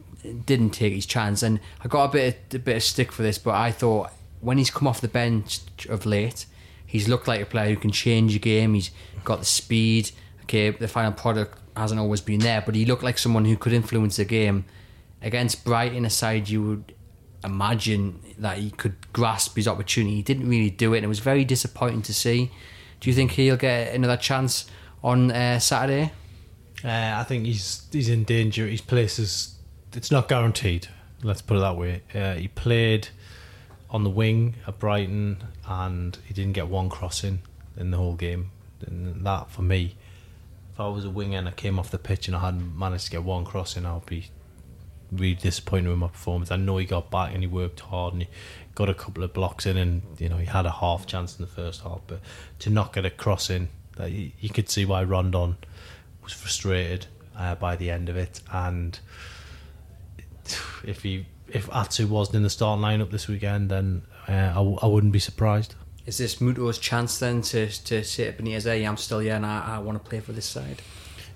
didn't 0.45 0.71
take 0.71 0.93
his 0.93 1.07
chance, 1.07 1.43
and 1.43 1.61
I 1.85 1.89
got 1.89 2.05
a 2.05 2.13
bit 2.13 2.37
of, 2.51 2.55
a 2.55 2.59
bit 2.59 2.77
of 2.77 2.83
stick 2.83 3.13
for 3.13 3.23
this, 3.23 3.39
but 3.39 3.55
I 3.55 3.71
thought 3.71 4.11
when 4.41 4.59
he's 4.59 4.71
come 4.71 4.87
off 4.87 5.01
the 5.01 5.09
bench 5.09 5.61
of 5.89 6.07
late, 6.07 6.47
he's 6.87 7.09
looked 7.09 7.29
like 7.29 7.41
a 7.41 7.47
player 7.47 7.71
who 7.75 7.81
can 7.81 7.91
change 7.91 8.35
a 8.35 8.39
game. 8.39 8.75
He's 8.75 8.91
got 9.25 9.41
the 9.41 9.45
speed. 9.45 10.11
Okay, 10.43 10.71
the 10.71 10.89
final 10.89 11.13
product 11.13 11.59
hasn't 11.77 12.01
always 12.01 12.21
been 12.21 12.41
there, 12.41 12.63
but 12.65 12.75
he 12.75 12.85
looked 12.85 13.03
like 13.03 13.19
someone 13.19 13.45
who 13.45 13.57
could 13.57 13.73
influence 13.73 14.17
the 14.17 14.25
game 14.25 14.65
against 15.21 15.65
Brighton. 15.65 16.05
A 16.05 16.11
side 16.11 16.49
you 16.49 16.63
would 16.63 16.95
imagine 17.45 18.21
that 18.39 18.59
he 18.59 18.71
could 18.71 18.95
grasp 19.13 19.57
his 19.57 19.67
opportunity. 19.67 20.17
He 20.17 20.23
didn't 20.23 20.49
really 20.49 20.71
do 20.71 20.95
it, 20.95 20.99
and 20.99 21.05
it 21.05 21.09
was 21.09 21.21
very 21.21 21.45
disappointing 21.45 22.03
to 22.03 22.15
see. 22.15 22.51
Do 23.01 23.11
you 23.11 23.15
think 23.15 23.33
he'll 23.33 23.57
get 23.57 23.95
another 23.95 24.17
chance 24.17 24.67
on 25.03 25.31
uh, 25.31 25.59
Saturday? 25.59 26.13
Uh, 26.85 27.15
I 27.17 27.25
think 27.25 27.47
he's 27.47 27.87
he's 27.93 28.09
in 28.09 28.25
danger. 28.25 28.67
His 28.67 28.81
place 28.81 29.19
is 29.19 29.55
it's 29.95 30.11
not 30.11 30.29
guaranteed. 30.29 30.89
Let's 31.23 31.43
put 31.43 31.57
it 31.57 31.61
that 31.61 31.77
way. 31.77 32.03
Uh, 32.15 32.35
he 32.35 32.49
played 32.49 33.09
on 33.91 34.05
the 34.05 34.11
wing 34.11 34.57
at 34.67 34.79
Brighton, 34.79 35.39
and 35.67 36.19
he 36.27 36.35
didn't 36.35 36.53
get 36.53 36.69
one 36.69 36.89
crossing 36.89 37.41
in 37.77 37.91
the 37.91 37.97
whole 37.97 38.15
game. 38.15 38.51
And 38.87 39.25
that 39.27 39.51
for 39.51 39.63
me, 39.63 39.97
if 40.73 40.81
I 40.81 40.89
was 40.89 41.05
a 41.05 41.11
winger 41.11 41.39
and 41.39 41.49
I 41.49 41.53
came 41.53 41.79
off 41.79 41.91
the 41.91 41.99
pitch 41.99 42.29
and 42.29 42.37
I 42.37 42.41
hadn't 42.41 42.79
managed 42.79 43.07
to 43.07 43.11
get 43.11 43.23
one 43.23 43.45
crossing, 43.45 43.87
I'd 43.87 44.05
be 44.07 44.31
really 45.11 45.35
disappointed 45.35 45.89
with 45.89 45.99
my 45.99 46.09
performance. 46.09 46.51
I 46.51 46.57
know 46.57 46.77
he 46.77 46.85
got 46.85 47.11
back 47.11 47.33
and 47.33 47.43
he 47.43 47.47
worked 47.47 47.81
hard 47.81 48.13
and 48.13 48.23
he 48.23 48.29
got 48.77 48.89
a 48.89 48.95
couple 48.95 49.25
of 49.25 49.33
blocks 49.33 49.67
in, 49.67 49.77
and 49.77 50.03
you 50.19 50.29
know 50.29 50.37
he 50.37 50.47
had 50.47 50.67
a 50.67 50.71
half 50.71 51.07
chance 51.07 51.37
in 51.37 51.45
the 51.45 51.51
first 51.51 51.83
half, 51.83 52.01
but 52.07 52.21
to 52.61 52.71
not 52.71 52.93
get 52.93 53.05
a 53.05 53.11
cross 53.11 53.51
in, 53.51 53.69
that 53.97 54.13
you, 54.13 54.31
you 54.39 54.51
could 54.51 54.71
see 54.71 54.85
why 54.85 55.03
Rondon 55.03 55.57
was 56.23 56.33
frustrated 56.33 57.07
uh, 57.37 57.57
by 57.57 57.75
the 57.75 57.91
end 57.91 58.09
of 58.09 58.17
it, 58.17 58.41
and 58.53 59.01
if 60.85 61.03
he 61.03 61.27
if 61.49 61.69
Atsu 61.75 62.07
wasn't 62.07 62.37
in 62.37 62.43
the 62.43 62.51
starting 62.51 62.85
lineup 62.85 63.11
this 63.11 63.29
weekend, 63.29 63.71
then 63.71 64.03
uh, 64.29 64.33
I, 64.33 64.55
w- 64.55 64.79
I 64.83 64.87
wouldn't 64.87 65.13
be 65.13 65.19
surprised. 65.19 65.75
Is 66.05 66.19
this 66.19 66.41
Muto's 66.41 66.79
chance 66.79 67.19
then 67.19 67.43
to 67.43 67.67
to 67.67 68.05
say 68.05 68.31
to 68.31 68.43
Benitez, 68.43 68.65
"Hey, 68.65 68.85
I'm 68.85 68.97
still 68.97 69.19
here 69.19 69.35
and 69.35 69.45
I, 69.47 69.77
I 69.77 69.79
want 69.79 70.03
to 70.03 70.09
play 70.09 70.21
for 70.21 70.33
this 70.33 70.47
side"? 70.47 70.83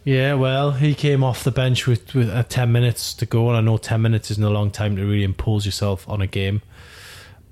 Yeah, 0.05 0.35
well, 0.35 0.71
he 0.73 0.95
came 0.95 1.23
off 1.23 1.45
the 1.45 1.51
bench 1.51 1.87
with 1.87 2.15
with 2.15 2.31
uh, 2.31 2.43
ten 2.45 2.71
minutes 2.73 3.13
to 3.15 3.27
go, 3.27 3.49
and 3.49 3.57
I 3.57 3.61
know 3.61 3.79
ten 3.79 4.03
minutes 4.03 4.31
isn't 4.31 4.45
a 4.45 4.51
long 4.51 4.71
time 4.71 4.97
to 4.97 5.05
really 5.05 5.25
impose 5.25 5.67
yourself 5.67 6.09
on 6.09 6.23
a 6.23 6.27
game, 6.27 6.63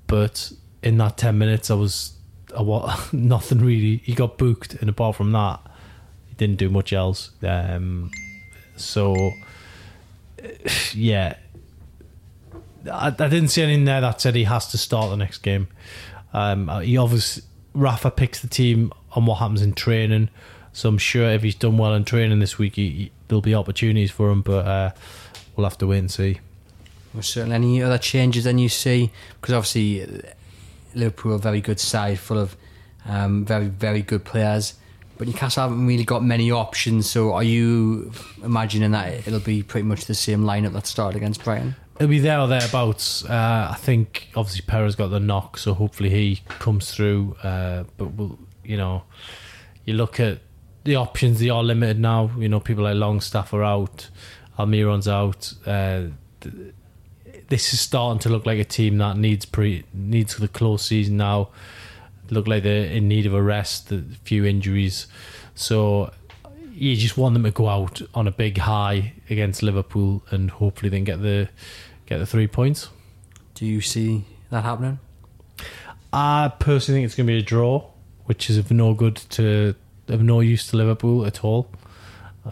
but 0.08 0.52
in 0.82 0.98
that 0.98 1.16
ten 1.16 1.38
minutes, 1.38 1.70
I 1.70 1.74
was 1.74 2.14
I 2.56 2.62
wa- 2.62 2.98
nothing 3.12 3.58
really. 3.60 3.98
He 3.98 4.14
got 4.14 4.36
booked, 4.38 4.74
and 4.74 4.90
apart 4.90 5.14
from 5.16 5.30
that, 5.32 5.60
he 6.28 6.34
didn't 6.34 6.56
do 6.56 6.68
much 6.70 6.92
else. 6.92 7.30
Um, 7.42 8.10
so 8.76 9.14
yeah, 10.94 11.34
I, 12.90 13.08
I 13.08 13.10
didn't 13.10 13.48
see 13.48 13.62
anything 13.62 13.84
there 13.84 14.00
that 14.00 14.20
said 14.20 14.34
he 14.34 14.44
has 14.44 14.68
to 14.68 14.78
start 14.78 15.10
the 15.10 15.16
next 15.16 15.38
game. 15.38 15.68
Um, 16.32 16.68
he 16.82 16.96
obviously 16.96 17.42
Rafa 17.74 18.10
picks 18.10 18.40
the 18.40 18.48
team 18.48 18.92
on 19.12 19.26
what 19.26 19.36
happens 19.36 19.62
in 19.62 19.72
training, 19.74 20.28
so 20.72 20.88
I'm 20.88 20.98
sure 20.98 21.28
if 21.30 21.42
he's 21.42 21.54
done 21.54 21.78
well 21.78 21.94
in 21.94 22.04
training 22.04 22.38
this 22.38 22.58
week, 22.58 22.76
he, 22.76 22.90
he- 22.90 23.12
there'll 23.28 23.42
be 23.42 23.54
opportunities 23.54 24.10
for 24.10 24.30
him. 24.30 24.40
But 24.42 24.66
uh, 24.66 24.90
we'll 25.56 25.66
have 25.68 25.78
to 25.78 25.86
wait 25.86 25.98
and 25.98 26.10
see. 26.10 26.40
Or 27.18 27.22
certainly 27.22 27.56
any 27.56 27.82
other 27.82 27.98
changes 27.98 28.44
then 28.44 28.58
you 28.58 28.68
see? 28.68 29.10
Because 29.40 29.54
obviously 29.54 30.22
Liverpool 30.94 31.32
are 31.32 31.36
a 31.36 31.38
very 31.38 31.60
good 31.60 31.80
side, 31.80 32.18
full 32.18 32.38
of 32.38 32.56
um, 33.06 33.44
very 33.44 33.66
very 33.66 34.02
good 34.02 34.24
players. 34.24 34.74
But 35.16 35.26
Newcastle 35.26 35.64
haven't 35.64 35.84
really 35.84 36.04
got 36.04 36.22
many 36.22 36.52
options. 36.52 37.10
So 37.10 37.32
are 37.32 37.42
you 37.42 38.12
imagining 38.44 38.92
that 38.92 39.26
it'll 39.26 39.40
be 39.40 39.64
pretty 39.64 39.86
much 39.86 40.04
the 40.04 40.14
same 40.14 40.44
lineup 40.44 40.72
that 40.74 40.86
started 40.86 41.16
against 41.16 41.42
Brighton? 41.42 41.74
It'll 41.96 42.08
be 42.08 42.20
there 42.20 42.38
or 42.38 42.46
thereabouts. 42.46 43.24
Uh, 43.24 43.68
I 43.72 43.74
think 43.74 44.28
obviously 44.36 44.62
Perez 44.64 44.94
got 44.94 45.08
the 45.08 45.18
knock, 45.18 45.58
so 45.58 45.74
hopefully 45.74 46.10
he 46.10 46.40
comes 46.60 46.94
through. 46.94 47.36
Uh, 47.42 47.82
but 47.96 48.12
we'll, 48.12 48.38
you 48.62 48.76
know, 48.76 49.02
you 49.84 49.94
look 49.94 50.20
at 50.20 50.38
the 50.84 50.94
options; 50.94 51.40
they 51.40 51.50
are 51.50 51.64
limited 51.64 51.98
now. 51.98 52.30
You 52.38 52.48
know, 52.48 52.60
people 52.60 52.84
like 52.84 52.94
Longstaff 52.94 53.52
are 53.52 53.64
out, 53.64 54.10
Almiron's 54.56 55.08
out. 55.08 55.52
Uh, 55.66 56.02
this 57.48 57.72
is 57.72 57.80
starting 57.80 58.18
to 58.20 58.28
look 58.28 58.46
like 58.46 58.58
a 58.58 58.64
team 58.64 58.98
that 58.98 59.16
needs 59.16 59.44
pre 59.44 59.84
needs 59.92 60.36
the 60.36 60.48
close 60.48 60.82
season 60.82 61.16
now. 61.16 61.48
Look 62.30 62.46
like 62.46 62.62
they're 62.62 62.84
in 62.84 63.08
need 63.08 63.24
of 63.26 63.32
a 63.32 63.42
rest, 63.42 63.90
a 63.90 64.02
few 64.24 64.44
injuries, 64.44 65.06
so 65.54 66.12
you 66.72 66.94
just 66.94 67.16
want 67.16 67.34
them 67.34 67.42
to 67.42 67.50
go 67.50 67.68
out 67.68 68.00
on 68.14 68.28
a 68.28 68.30
big 68.30 68.58
high 68.58 69.14
against 69.28 69.62
Liverpool 69.62 70.22
and 70.30 70.50
hopefully 70.50 70.90
then 70.90 71.04
get 71.04 71.22
the 71.22 71.48
get 72.06 72.18
the 72.18 72.26
three 72.26 72.46
points. 72.46 72.88
Do 73.54 73.66
you 73.66 73.80
see 73.80 74.24
that 74.50 74.62
happening? 74.62 75.00
I 76.12 76.52
personally 76.58 77.00
think 77.00 77.06
it's 77.06 77.14
going 77.14 77.26
to 77.26 77.32
be 77.32 77.38
a 77.38 77.42
draw, 77.42 77.84
which 78.26 78.48
is 78.48 78.56
of 78.56 78.70
no 78.70 78.94
good 78.94 79.16
to 79.30 79.74
of 80.06 80.22
no 80.22 80.40
use 80.40 80.68
to 80.68 80.76
Liverpool 80.76 81.26
at 81.26 81.44
all. 81.44 81.70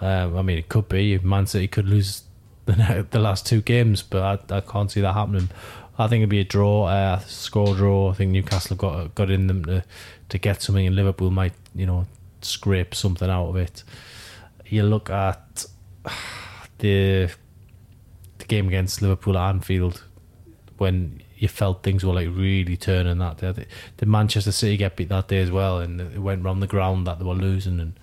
Um, 0.00 0.36
I 0.36 0.42
mean, 0.42 0.58
it 0.58 0.68
could 0.68 0.88
be 0.88 1.16
Man 1.18 1.46
City 1.46 1.68
could 1.68 1.88
lose 1.88 2.22
the 2.66 3.06
the 3.10 3.18
last 3.18 3.46
two 3.46 3.62
games, 3.62 4.02
but 4.02 4.50
I, 4.50 4.56
I 4.56 4.60
can't 4.60 4.90
see 4.90 5.00
that 5.00 5.14
happening. 5.14 5.48
I 5.98 6.08
think 6.08 6.20
it'd 6.20 6.28
be 6.28 6.40
a 6.40 6.44
draw, 6.44 6.84
uh, 6.84 7.20
score 7.20 7.74
draw. 7.74 8.10
I 8.10 8.14
think 8.14 8.32
Newcastle 8.32 8.70
have 8.70 8.78
got 8.78 9.14
got 9.14 9.30
in 9.30 9.46
them 9.46 9.64
to 9.64 9.84
to 10.28 10.38
get 10.38 10.62
something, 10.62 10.86
and 10.86 10.94
Liverpool 10.94 11.30
might 11.30 11.54
you 11.74 11.86
know 11.86 12.06
scrape 12.42 12.94
something 12.94 13.30
out 13.30 13.48
of 13.48 13.56
it. 13.56 13.82
You 14.66 14.82
look 14.82 15.08
at 15.08 15.64
the 16.78 17.30
the 18.38 18.44
game 18.44 18.68
against 18.68 19.00
Liverpool 19.00 19.38
at 19.38 19.48
Anfield 19.48 20.04
when 20.76 21.22
you 21.38 21.48
felt 21.48 21.82
things 21.82 22.04
were 22.04 22.12
like 22.12 22.28
really 22.28 22.76
turning 22.76 23.18
that 23.18 23.38
day. 23.38 23.66
Did 23.96 24.08
Manchester 24.08 24.52
City 24.52 24.76
get 24.76 24.96
beat 24.96 25.08
that 25.08 25.28
day 25.28 25.40
as 25.40 25.50
well, 25.50 25.78
and 25.78 26.00
it 26.00 26.18
went 26.18 26.44
round 26.44 26.62
the 26.62 26.66
ground 26.66 27.06
that 27.06 27.18
they 27.18 27.24
were 27.24 27.34
losing 27.34 27.80
and. 27.80 27.98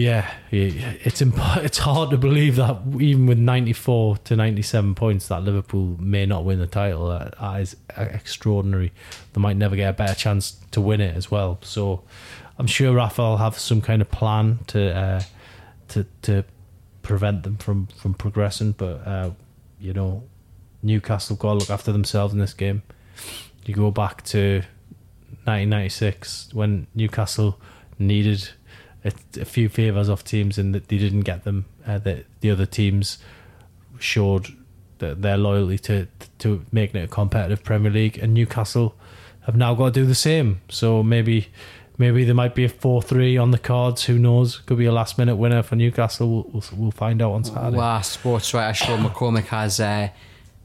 Yeah, 0.00 0.32
it's 0.50 1.20
imp- 1.20 1.34
it's 1.56 1.76
hard 1.78 2.08
to 2.10 2.16
believe 2.16 2.56
that 2.56 2.78
even 2.98 3.26
with 3.26 3.38
94 3.38 4.16
to 4.18 4.36
97 4.36 4.94
points 4.94 5.28
that 5.28 5.42
Liverpool 5.42 5.96
may 6.00 6.24
not 6.24 6.44
win 6.44 6.58
the 6.58 6.66
title. 6.66 7.08
That, 7.08 7.38
that 7.38 7.60
is 7.60 7.76
extraordinary. 7.96 8.92
They 9.34 9.40
might 9.40 9.58
never 9.58 9.76
get 9.76 9.90
a 9.90 9.92
better 9.92 10.14
chance 10.14 10.52
to 10.70 10.80
win 10.80 11.02
it 11.02 11.14
as 11.14 11.30
well. 11.30 11.58
So 11.62 12.02
I'm 12.58 12.66
sure 12.66 12.94
Rafa 12.94 13.20
will 13.20 13.36
have 13.36 13.58
some 13.58 13.82
kind 13.82 14.00
of 14.00 14.10
plan 14.10 14.60
to 14.68 14.96
uh, 14.96 15.22
to 15.88 16.06
to 16.22 16.44
prevent 17.02 17.42
them 17.42 17.58
from, 17.58 17.88
from 17.88 18.14
progressing. 18.14 18.72
But 18.72 19.06
uh, 19.06 19.30
you 19.78 19.92
know, 19.92 20.22
Newcastle 20.82 21.36
got 21.36 21.52
to 21.52 21.58
look 21.58 21.70
after 21.70 21.92
themselves 21.92 22.32
in 22.32 22.38
this 22.38 22.54
game. 22.54 22.82
You 23.66 23.74
go 23.74 23.90
back 23.90 24.24
to 24.24 24.62
1996 25.44 26.54
when 26.54 26.86
Newcastle 26.94 27.60
needed 27.98 28.50
a, 29.04 29.12
a 29.40 29.44
few 29.44 29.68
favours 29.68 30.08
off 30.08 30.24
teams 30.24 30.58
and 30.58 30.74
that 30.74 30.88
they 30.88 30.98
didn't 30.98 31.22
get 31.22 31.44
them. 31.44 31.66
Uh, 31.86 31.98
the, 31.98 32.24
the 32.40 32.50
other 32.50 32.66
teams 32.66 33.18
showed 33.98 34.48
that 34.98 35.22
their 35.22 35.36
loyalty 35.36 35.78
to 35.78 36.06
to 36.38 36.64
making 36.72 37.00
it 37.00 37.04
a 37.04 37.08
competitive 37.08 37.64
Premier 37.64 37.90
League, 37.90 38.18
and 38.18 38.34
Newcastle 38.34 38.94
have 39.42 39.56
now 39.56 39.74
got 39.74 39.86
to 39.86 40.00
do 40.00 40.06
the 40.06 40.14
same. 40.14 40.60
So 40.68 41.02
maybe 41.02 41.48
maybe 41.98 42.24
there 42.24 42.34
might 42.34 42.54
be 42.54 42.64
a 42.64 42.68
four 42.68 43.02
three 43.02 43.36
on 43.36 43.50
the 43.50 43.58
cards. 43.58 44.04
Who 44.04 44.18
knows? 44.18 44.58
Could 44.58 44.78
be 44.78 44.86
a 44.86 44.92
last 44.92 45.18
minute 45.18 45.36
winner 45.36 45.62
for 45.62 45.76
Newcastle. 45.76 46.30
We'll, 46.30 46.50
we'll, 46.52 46.64
we'll 46.76 46.90
find 46.90 47.22
out 47.22 47.32
on 47.32 47.44
Saturday. 47.44 47.76
Well, 47.76 48.02
sports 48.02 48.52
writer 48.54 48.74
Sean 48.74 49.04
McCormick 49.04 49.46
has 49.46 49.80
uh, 49.80 50.10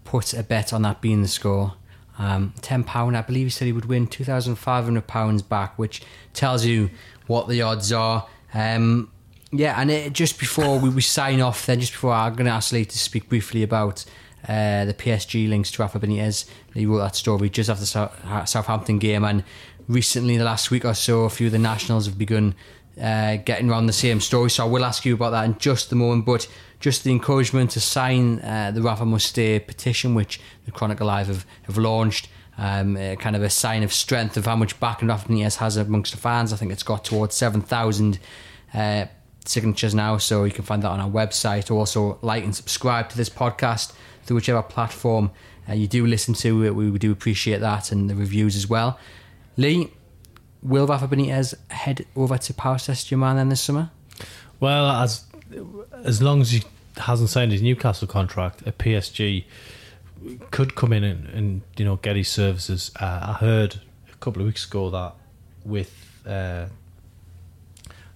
put 0.03 0.33
a 0.33 0.43
bet 0.43 0.73
on 0.73 0.81
that 0.83 1.01
being 1.01 1.21
the 1.21 1.27
score. 1.27 1.73
Um, 2.17 2.53
ten 2.61 2.83
pound, 2.83 3.17
I 3.17 3.21
believe 3.21 3.47
he 3.47 3.49
said 3.49 3.65
he 3.65 3.73
would 3.73 3.85
win 3.85 4.07
two 4.07 4.23
thousand 4.23 4.55
five 4.55 4.85
hundred 4.85 5.07
pounds 5.07 5.41
back, 5.41 5.77
which 5.77 6.01
tells 6.33 6.65
you 6.65 6.89
what 7.27 7.47
the 7.47 7.61
odds 7.61 7.91
are. 7.91 8.27
Um, 8.53 9.11
yeah, 9.51 9.79
and 9.79 9.91
it, 9.91 10.13
just 10.13 10.39
before 10.39 10.79
we, 10.79 10.89
we 10.89 11.01
sign 11.01 11.41
off, 11.41 11.65
then 11.65 11.79
just 11.79 11.91
before 11.91 12.13
I'm 12.13 12.33
going 12.33 12.45
to 12.45 12.51
ask 12.51 12.71
Lee 12.71 12.85
to 12.85 12.97
speak 12.97 13.29
briefly 13.29 13.63
about 13.63 14.05
uh, 14.47 14.85
the 14.85 14.93
PSG 14.93 15.49
links 15.49 15.71
to 15.71 15.81
Rafa 15.81 15.99
Benitez. 15.99 16.49
He 16.73 16.85
wrote 16.85 16.99
that 16.99 17.15
story 17.15 17.49
just 17.49 17.69
after 17.69 17.85
the 17.85 18.45
Southampton 18.45 18.99
game, 18.99 19.23
and 19.23 19.43
recently, 19.87 20.37
the 20.37 20.43
last 20.43 20.71
week 20.71 20.85
or 20.85 20.93
so, 20.93 21.23
a 21.23 21.29
few 21.29 21.47
of 21.47 21.51
the 21.51 21.59
nationals 21.59 22.05
have 22.05 22.17
begun 22.17 22.55
uh, 23.01 23.37
getting 23.37 23.69
around 23.69 23.87
the 23.87 23.93
same 23.93 24.21
story. 24.21 24.49
So 24.49 24.65
I 24.65 24.69
will 24.69 24.85
ask 24.85 25.05
you 25.05 25.13
about 25.13 25.31
that 25.31 25.45
in 25.45 25.57
just 25.57 25.91
a 25.91 25.95
moment, 25.95 26.25
but 26.25 26.47
just 26.85 27.03
the 27.03 27.09
encouragement 27.09 27.71
to 27.71 27.79
sign 27.79 28.39
uh, 28.41 28.69
the 28.69 28.79
Rafa 28.79 29.07
Must 29.07 29.25
Stay 29.25 29.57
petition, 29.57 30.13
which 30.13 30.39
the 30.65 30.71
Chronicle 30.71 31.07
Live 31.07 31.25
have, 31.25 31.43
have 31.63 31.79
launched. 31.79 32.29
Um, 32.59 32.95
uh, 32.95 33.15
kind 33.15 33.35
of 33.35 33.41
a 33.41 33.49
sign 33.49 33.81
of 33.81 33.91
strength 33.91 34.37
of 34.37 34.45
how 34.45 34.55
much 34.55 34.79
backing 34.79 35.07
Rafa 35.07 35.27
Benitez 35.27 35.55
has 35.55 35.77
amongst 35.77 36.11
the 36.11 36.19
fans. 36.19 36.53
I 36.53 36.57
think 36.57 36.71
it's 36.71 36.83
got 36.83 37.03
towards 37.03 37.33
7,000 37.33 38.19
uh, 38.75 39.05
signatures 39.45 39.95
now, 39.95 40.19
so 40.19 40.43
you 40.43 40.51
can 40.51 40.63
find 40.63 40.83
that 40.83 40.89
on 40.89 40.99
our 40.99 41.09
website. 41.09 41.71
Also, 41.71 42.19
like 42.21 42.43
and 42.43 42.55
subscribe 42.55 43.09
to 43.09 43.17
this 43.17 43.31
podcast 43.31 43.93
through 44.23 44.35
whichever 44.35 44.61
platform 44.61 45.31
uh, 45.67 45.73
you 45.73 45.87
do 45.87 46.05
listen 46.05 46.35
to. 46.35 46.71
We 46.71 46.99
do 46.99 47.11
appreciate 47.11 47.61
that 47.61 47.91
and 47.91 48.11
the 48.11 48.15
reviews 48.15 48.55
as 48.55 48.69
well. 48.69 48.99
Lee, 49.57 49.91
will 50.61 50.85
Rafa 50.85 51.07
Benitez 51.07 51.55
head 51.71 52.05
over 52.15 52.37
to 52.37 52.53
Paris 52.53 52.83
Saint-Germain 52.83 53.37
then 53.37 53.49
this 53.49 53.61
summer? 53.61 53.89
Well, 54.59 54.85
as 54.85 55.25
as 56.03 56.21
long 56.21 56.41
as 56.41 56.51
he 56.51 56.63
hasn't 56.99 57.29
signed 57.29 57.51
his 57.51 57.61
Newcastle 57.61 58.07
contract, 58.07 58.61
a 58.65 58.71
PSG 58.71 59.45
could 60.51 60.75
come 60.75 60.93
in 60.93 61.03
and, 61.03 61.27
and 61.27 61.61
you 61.77 61.85
know 61.85 61.97
get 61.97 62.15
his 62.15 62.27
services. 62.29 62.91
Uh, 62.99 63.19
I 63.21 63.33
heard 63.33 63.81
a 64.11 64.15
couple 64.17 64.41
of 64.41 64.45
weeks 64.47 64.65
ago 64.65 64.89
that 64.89 65.13
with 65.63 66.21
uh, 66.25 66.65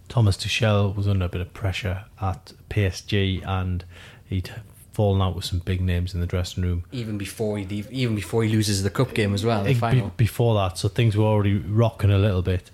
Thomas 0.07 0.37
Tuchel 0.37 0.95
was 0.95 1.07
under 1.07 1.25
a 1.25 1.29
bit 1.29 1.41
of 1.41 1.53
pressure 1.53 2.05
at 2.21 2.53
PSG, 2.69 3.45
and 3.45 3.83
he'd 4.25 4.51
fallen 4.93 5.21
out 5.21 5.35
with 5.35 5.45
some 5.45 5.59
big 5.59 5.81
names 5.81 6.13
in 6.13 6.19
the 6.19 6.27
dressing 6.27 6.63
room. 6.63 6.83
Even 6.91 7.17
before 7.17 7.57
he 7.57 7.65
leave, 7.65 7.91
even 7.91 8.15
before 8.15 8.43
he 8.43 8.49
loses 8.49 8.83
the 8.83 8.89
cup 8.89 9.13
game 9.13 9.33
as 9.33 9.45
well, 9.45 9.63
the 9.63 9.73
Be- 9.73 9.79
final. 9.79 10.11
before 10.17 10.55
that, 10.55 10.77
so 10.77 10.87
things 10.87 11.15
were 11.15 11.25
already 11.25 11.57
rocking 11.57 12.11
a 12.11 12.17
little 12.17 12.41
bit 12.41 12.71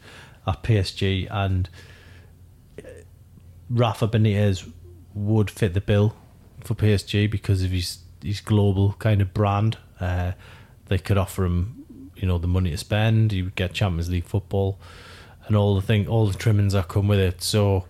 at 0.47 0.63
PSG, 0.63 1.27
and 1.29 1.69
Rafa 3.69 4.07
Benitez 4.07 4.71
would 5.15 5.49
fit 5.49 5.73
the 5.73 5.81
bill 5.81 6.15
for 6.59 6.75
PSG 6.75 7.31
because 7.31 7.63
of 7.63 7.71
his 7.71 7.99
his 8.21 8.41
global 8.41 8.93
kind 8.99 9.21
of 9.21 9.33
brand. 9.33 9.77
Uh, 9.99 10.33
they 10.87 10.97
could 10.97 11.17
offer 11.17 11.45
him, 11.45 11.85
you 12.15 12.27
know, 12.27 12.37
the 12.37 12.47
money 12.47 12.71
to 12.71 12.77
spend. 12.77 13.31
He 13.31 13.41
would 13.41 13.55
get 13.55 13.73
Champions 13.73 14.09
League 14.09 14.25
football, 14.25 14.79
and 15.47 15.55
all 15.55 15.75
the 15.75 15.81
thing, 15.81 16.07
all 16.07 16.27
the 16.27 16.37
trimmings 16.37 16.73
that 16.73 16.87
come 16.87 17.07
with 17.07 17.19
it. 17.19 17.41
So, 17.41 17.85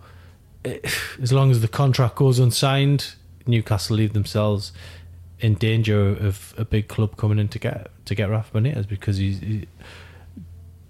eh, 0.64 0.78
as 1.20 1.32
long 1.32 1.50
as 1.50 1.60
the 1.60 1.68
contract 1.68 2.16
goes 2.16 2.38
unsigned, 2.38 3.14
Newcastle 3.46 3.96
leave 3.96 4.12
themselves 4.12 4.72
in 5.40 5.54
danger 5.54 6.08
of 6.08 6.54
a 6.56 6.64
big 6.64 6.88
club 6.88 7.16
coming 7.16 7.38
in 7.38 7.48
to 7.48 7.58
get 7.58 7.90
to 8.04 8.14
get 8.14 8.30
Rafa 8.30 8.58
Benitez 8.58 8.88
because 8.88 9.16
he's. 9.16 9.40
He, 9.40 9.66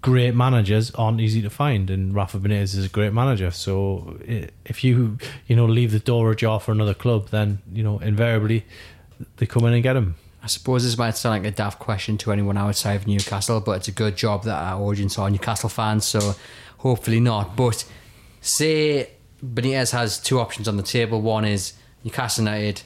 great 0.06 0.36
managers 0.36 0.92
aren't 0.92 1.20
easy 1.20 1.42
to 1.42 1.50
find, 1.50 1.90
and 1.90 2.14
Rafa 2.14 2.38
Benitez 2.38 2.76
is 2.76 2.86
a 2.86 2.88
great 2.88 3.12
manager. 3.12 3.50
So 3.50 4.16
if 4.64 4.84
you 4.84 5.18
you 5.48 5.56
know 5.56 5.66
leave 5.66 5.90
the 5.90 5.98
door 5.98 6.30
ajar 6.30 6.60
for 6.60 6.70
another 6.70 6.94
club, 6.94 7.30
then 7.30 7.58
you 7.72 7.82
know 7.82 7.98
invariably 7.98 8.64
they 9.38 9.46
come 9.46 9.64
in 9.64 9.72
and 9.72 9.82
get 9.82 9.96
him. 9.96 10.14
I 10.44 10.46
suppose 10.46 10.84
this 10.84 10.96
might 10.96 11.16
sound 11.16 11.42
like 11.42 11.52
a 11.52 11.56
daft 11.56 11.80
question 11.80 12.18
to 12.18 12.30
anyone 12.30 12.56
outside 12.56 12.94
of 12.94 13.08
Newcastle, 13.08 13.60
but 13.60 13.78
it's 13.78 13.88
a 13.88 13.92
good 13.92 14.14
job 14.16 14.44
that 14.44 14.54
our 14.54 14.80
audience 14.80 15.18
are 15.18 15.28
Newcastle 15.28 15.68
fans, 15.68 16.04
so 16.04 16.36
hopefully 16.78 17.18
not. 17.18 17.56
But 17.56 17.84
say 18.40 19.10
Benitez 19.44 19.90
has 19.90 20.20
two 20.20 20.38
options 20.38 20.68
on 20.68 20.76
the 20.76 20.84
table. 20.84 21.20
One 21.20 21.44
is 21.44 21.72
Newcastle 22.04 22.44
United, 22.44 22.82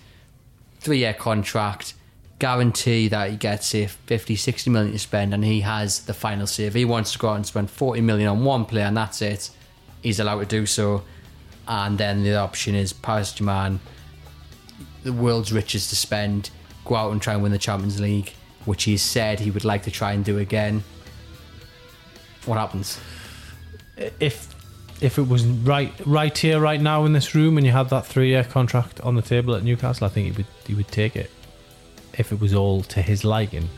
three 0.78 1.00
year 1.00 1.12
contract, 1.12 1.92
guarantee 2.40 3.06
that 3.08 3.30
he 3.30 3.36
gets, 3.36 3.68
say, 3.68 3.86
50, 3.86 4.34
60 4.34 4.70
million 4.70 4.92
to 4.92 4.98
spend, 4.98 5.32
and 5.32 5.44
he 5.44 5.60
has 5.60 6.00
the 6.06 6.14
final 6.14 6.46
say. 6.46 6.64
If 6.64 6.74
he 6.74 6.84
wants 6.84 7.12
to 7.12 7.18
go 7.18 7.28
out 7.28 7.36
and 7.36 7.46
spend 7.46 7.70
40 7.70 8.00
million 8.00 8.28
on 8.28 8.44
one 8.44 8.64
player 8.64 8.86
and 8.86 8.96
that's 8.96 9.22
it, 9.22 9.50
he's 10.02 10.18
allowed 10.18 10.40
to 10.40 10.46
do 10.46 10.66
so. 10.66 11.04
And 11.68 11.96
then 11.96 12.24
the 12.24 12.36
option 12.36 12.74
is 12.74 12.92
Paris 12.92 13.32
Germain, 13.32 13.78
the 15.04 15.12
world's 15.12 15.52
richest 15.52 15.90
to 15.90 15.96
spend 15.96 16.50
go 16.84 16.96
out 16.96 17.12
and 17.12 17.22
try 17.22 17.34
and 17.34 17.42
win 17.42 17.52
the 17.52 17.58
Champions 17.58 18.00
League, 18.00 18.32
which 18.64 18.84
he 18.84 18.96
said 18.96 19.38
he 19.38 19.50
would 19.50 19.64
like 19.64 19.82
to 19.84 19.90
try 19.90 20.12
and 20.12 20.24
do 20.24 20.38
again. 20.38 20.82
What 22.46 22.58
happens? 22.58 22.98
If 24.18 24.54
if 25.00 25.18
it 25.18 25.28
was 25.28 25.44
right 25.46 25.92
right 26.04 26.36
here, 26.36 26.58
right 26.58 26.80
now 26.80 27.04
in 27.04 27.12
this 27.12 27.34
room, 27.34 27.58
and 27.58 27.66
you 27.66 27.72
had 27.72 27.90
that 27.90 28.06
three 28.06 28.28
year 28.28 28.44
contract 28.44 29.00
on 29.00 29.14
the 29.14 29.22
table 29.22 29.54
at 29.54 29.62
Newcastle, 29.62 30.06
I 30.06 30.10
think 30.10 30.26
he 30.26 30.32
would 30.32 30.46
he 30.66 30.74
would 30.74 30.88
take 30.88 31.16
it. 31.16 31.30
If 32.18 32.32
it 32.32 32.40
was 32.40 32.54
all 32.54 32.82
to 32.82 33.02
his 33.02 33.24
liking, 33.24 33.68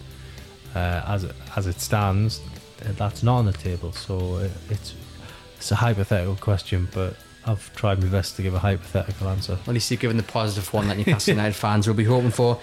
uh, 0.74 1.02
as 1.06 1.24
it, 1.24 1.34
as 1.56 1.66
it 1.66 1.80
stands, 1.80 2.40
that's 2.80 3.22
not 3.22 3.38
on 3.38 3.46
the 3.46 3.52
table. 3.52 3.92
So 3.92 4.36
uh, 4.36 4.48
it's 4.70 4.94
it's 5.56 5.70
a 5.70 5.76
hypothetical 5.76 6.36
question, 6.36 6.88
but 6.92 7.14
I've 7.46 7.74
tried 7.76 8.02
my 8.02 8.08
best 8.08 8.36
to 8.36 8.42
give 8.42 8.54
a 8.54 8.58
hypothetical 8.58 9.28
answer. 9.28 9.58
At 9.66 9.74
least 9.74 9.90
you've 9.90 10.00
given 10.00 10.16
the 10.16 10.22
positive 10.22 10.72
one 10.72 10.88
that 10.88 10.96
Newcastle 10.96 11.34
United 11.34 11.54
fans 11.54 11.86
will 11.86 11.94
be 11.94 12.04
hoping 12.04 12.30
for. 12.30 12.60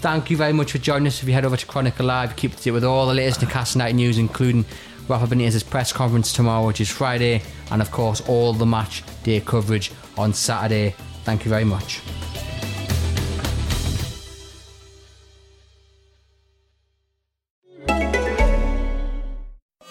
Thank 0.00 0.30
you 0.30 0.36
very 0.36 0.52
much 0.52 0.72
for 0.72 0.78
joining 0.78 1.08
us. 1.08 1.22
If 1.22 1.28
you 1.28 1.34
head 1.34 1.44
over 1.44 1.56
to 1.56 1.66
Chronicle 1.66 2.06
Live, 2.06 2.34
keep 2.34 2.52
up 2.52 2.56
to 2.58 2.64
date 2.64 2.70
with 2.70 2.84
all 2.84 3.06
the 3.06 3.14
latest 3.14 3.42
Newcastle 3.42 3.80
United 3.80 3.96
news, 3.96 4.18
including 4.18 4.64
Rafa 5.08 5.26
Benitez's 5.26 5.62
press 5.62 5.92
conference 5.92 6.32
tomorrow, 6.32 6.66
which 6.66 6.80
is 6.80 6.88
Friday, 6.88 7.42
and 7.70 7.82
of 7.82 7.90
course 7.90 8.20
all 8.28 8.52
the 8.52 8.66
match 8.66 9.02
day 9.22 9.40
coverage 9.40 9.92
on 10.16 10.32
Saturday. 10.32 10.94
Thank 11.24 11.44
you 11.44 11.50
very 11.50 11.64
much. 11.64 12.00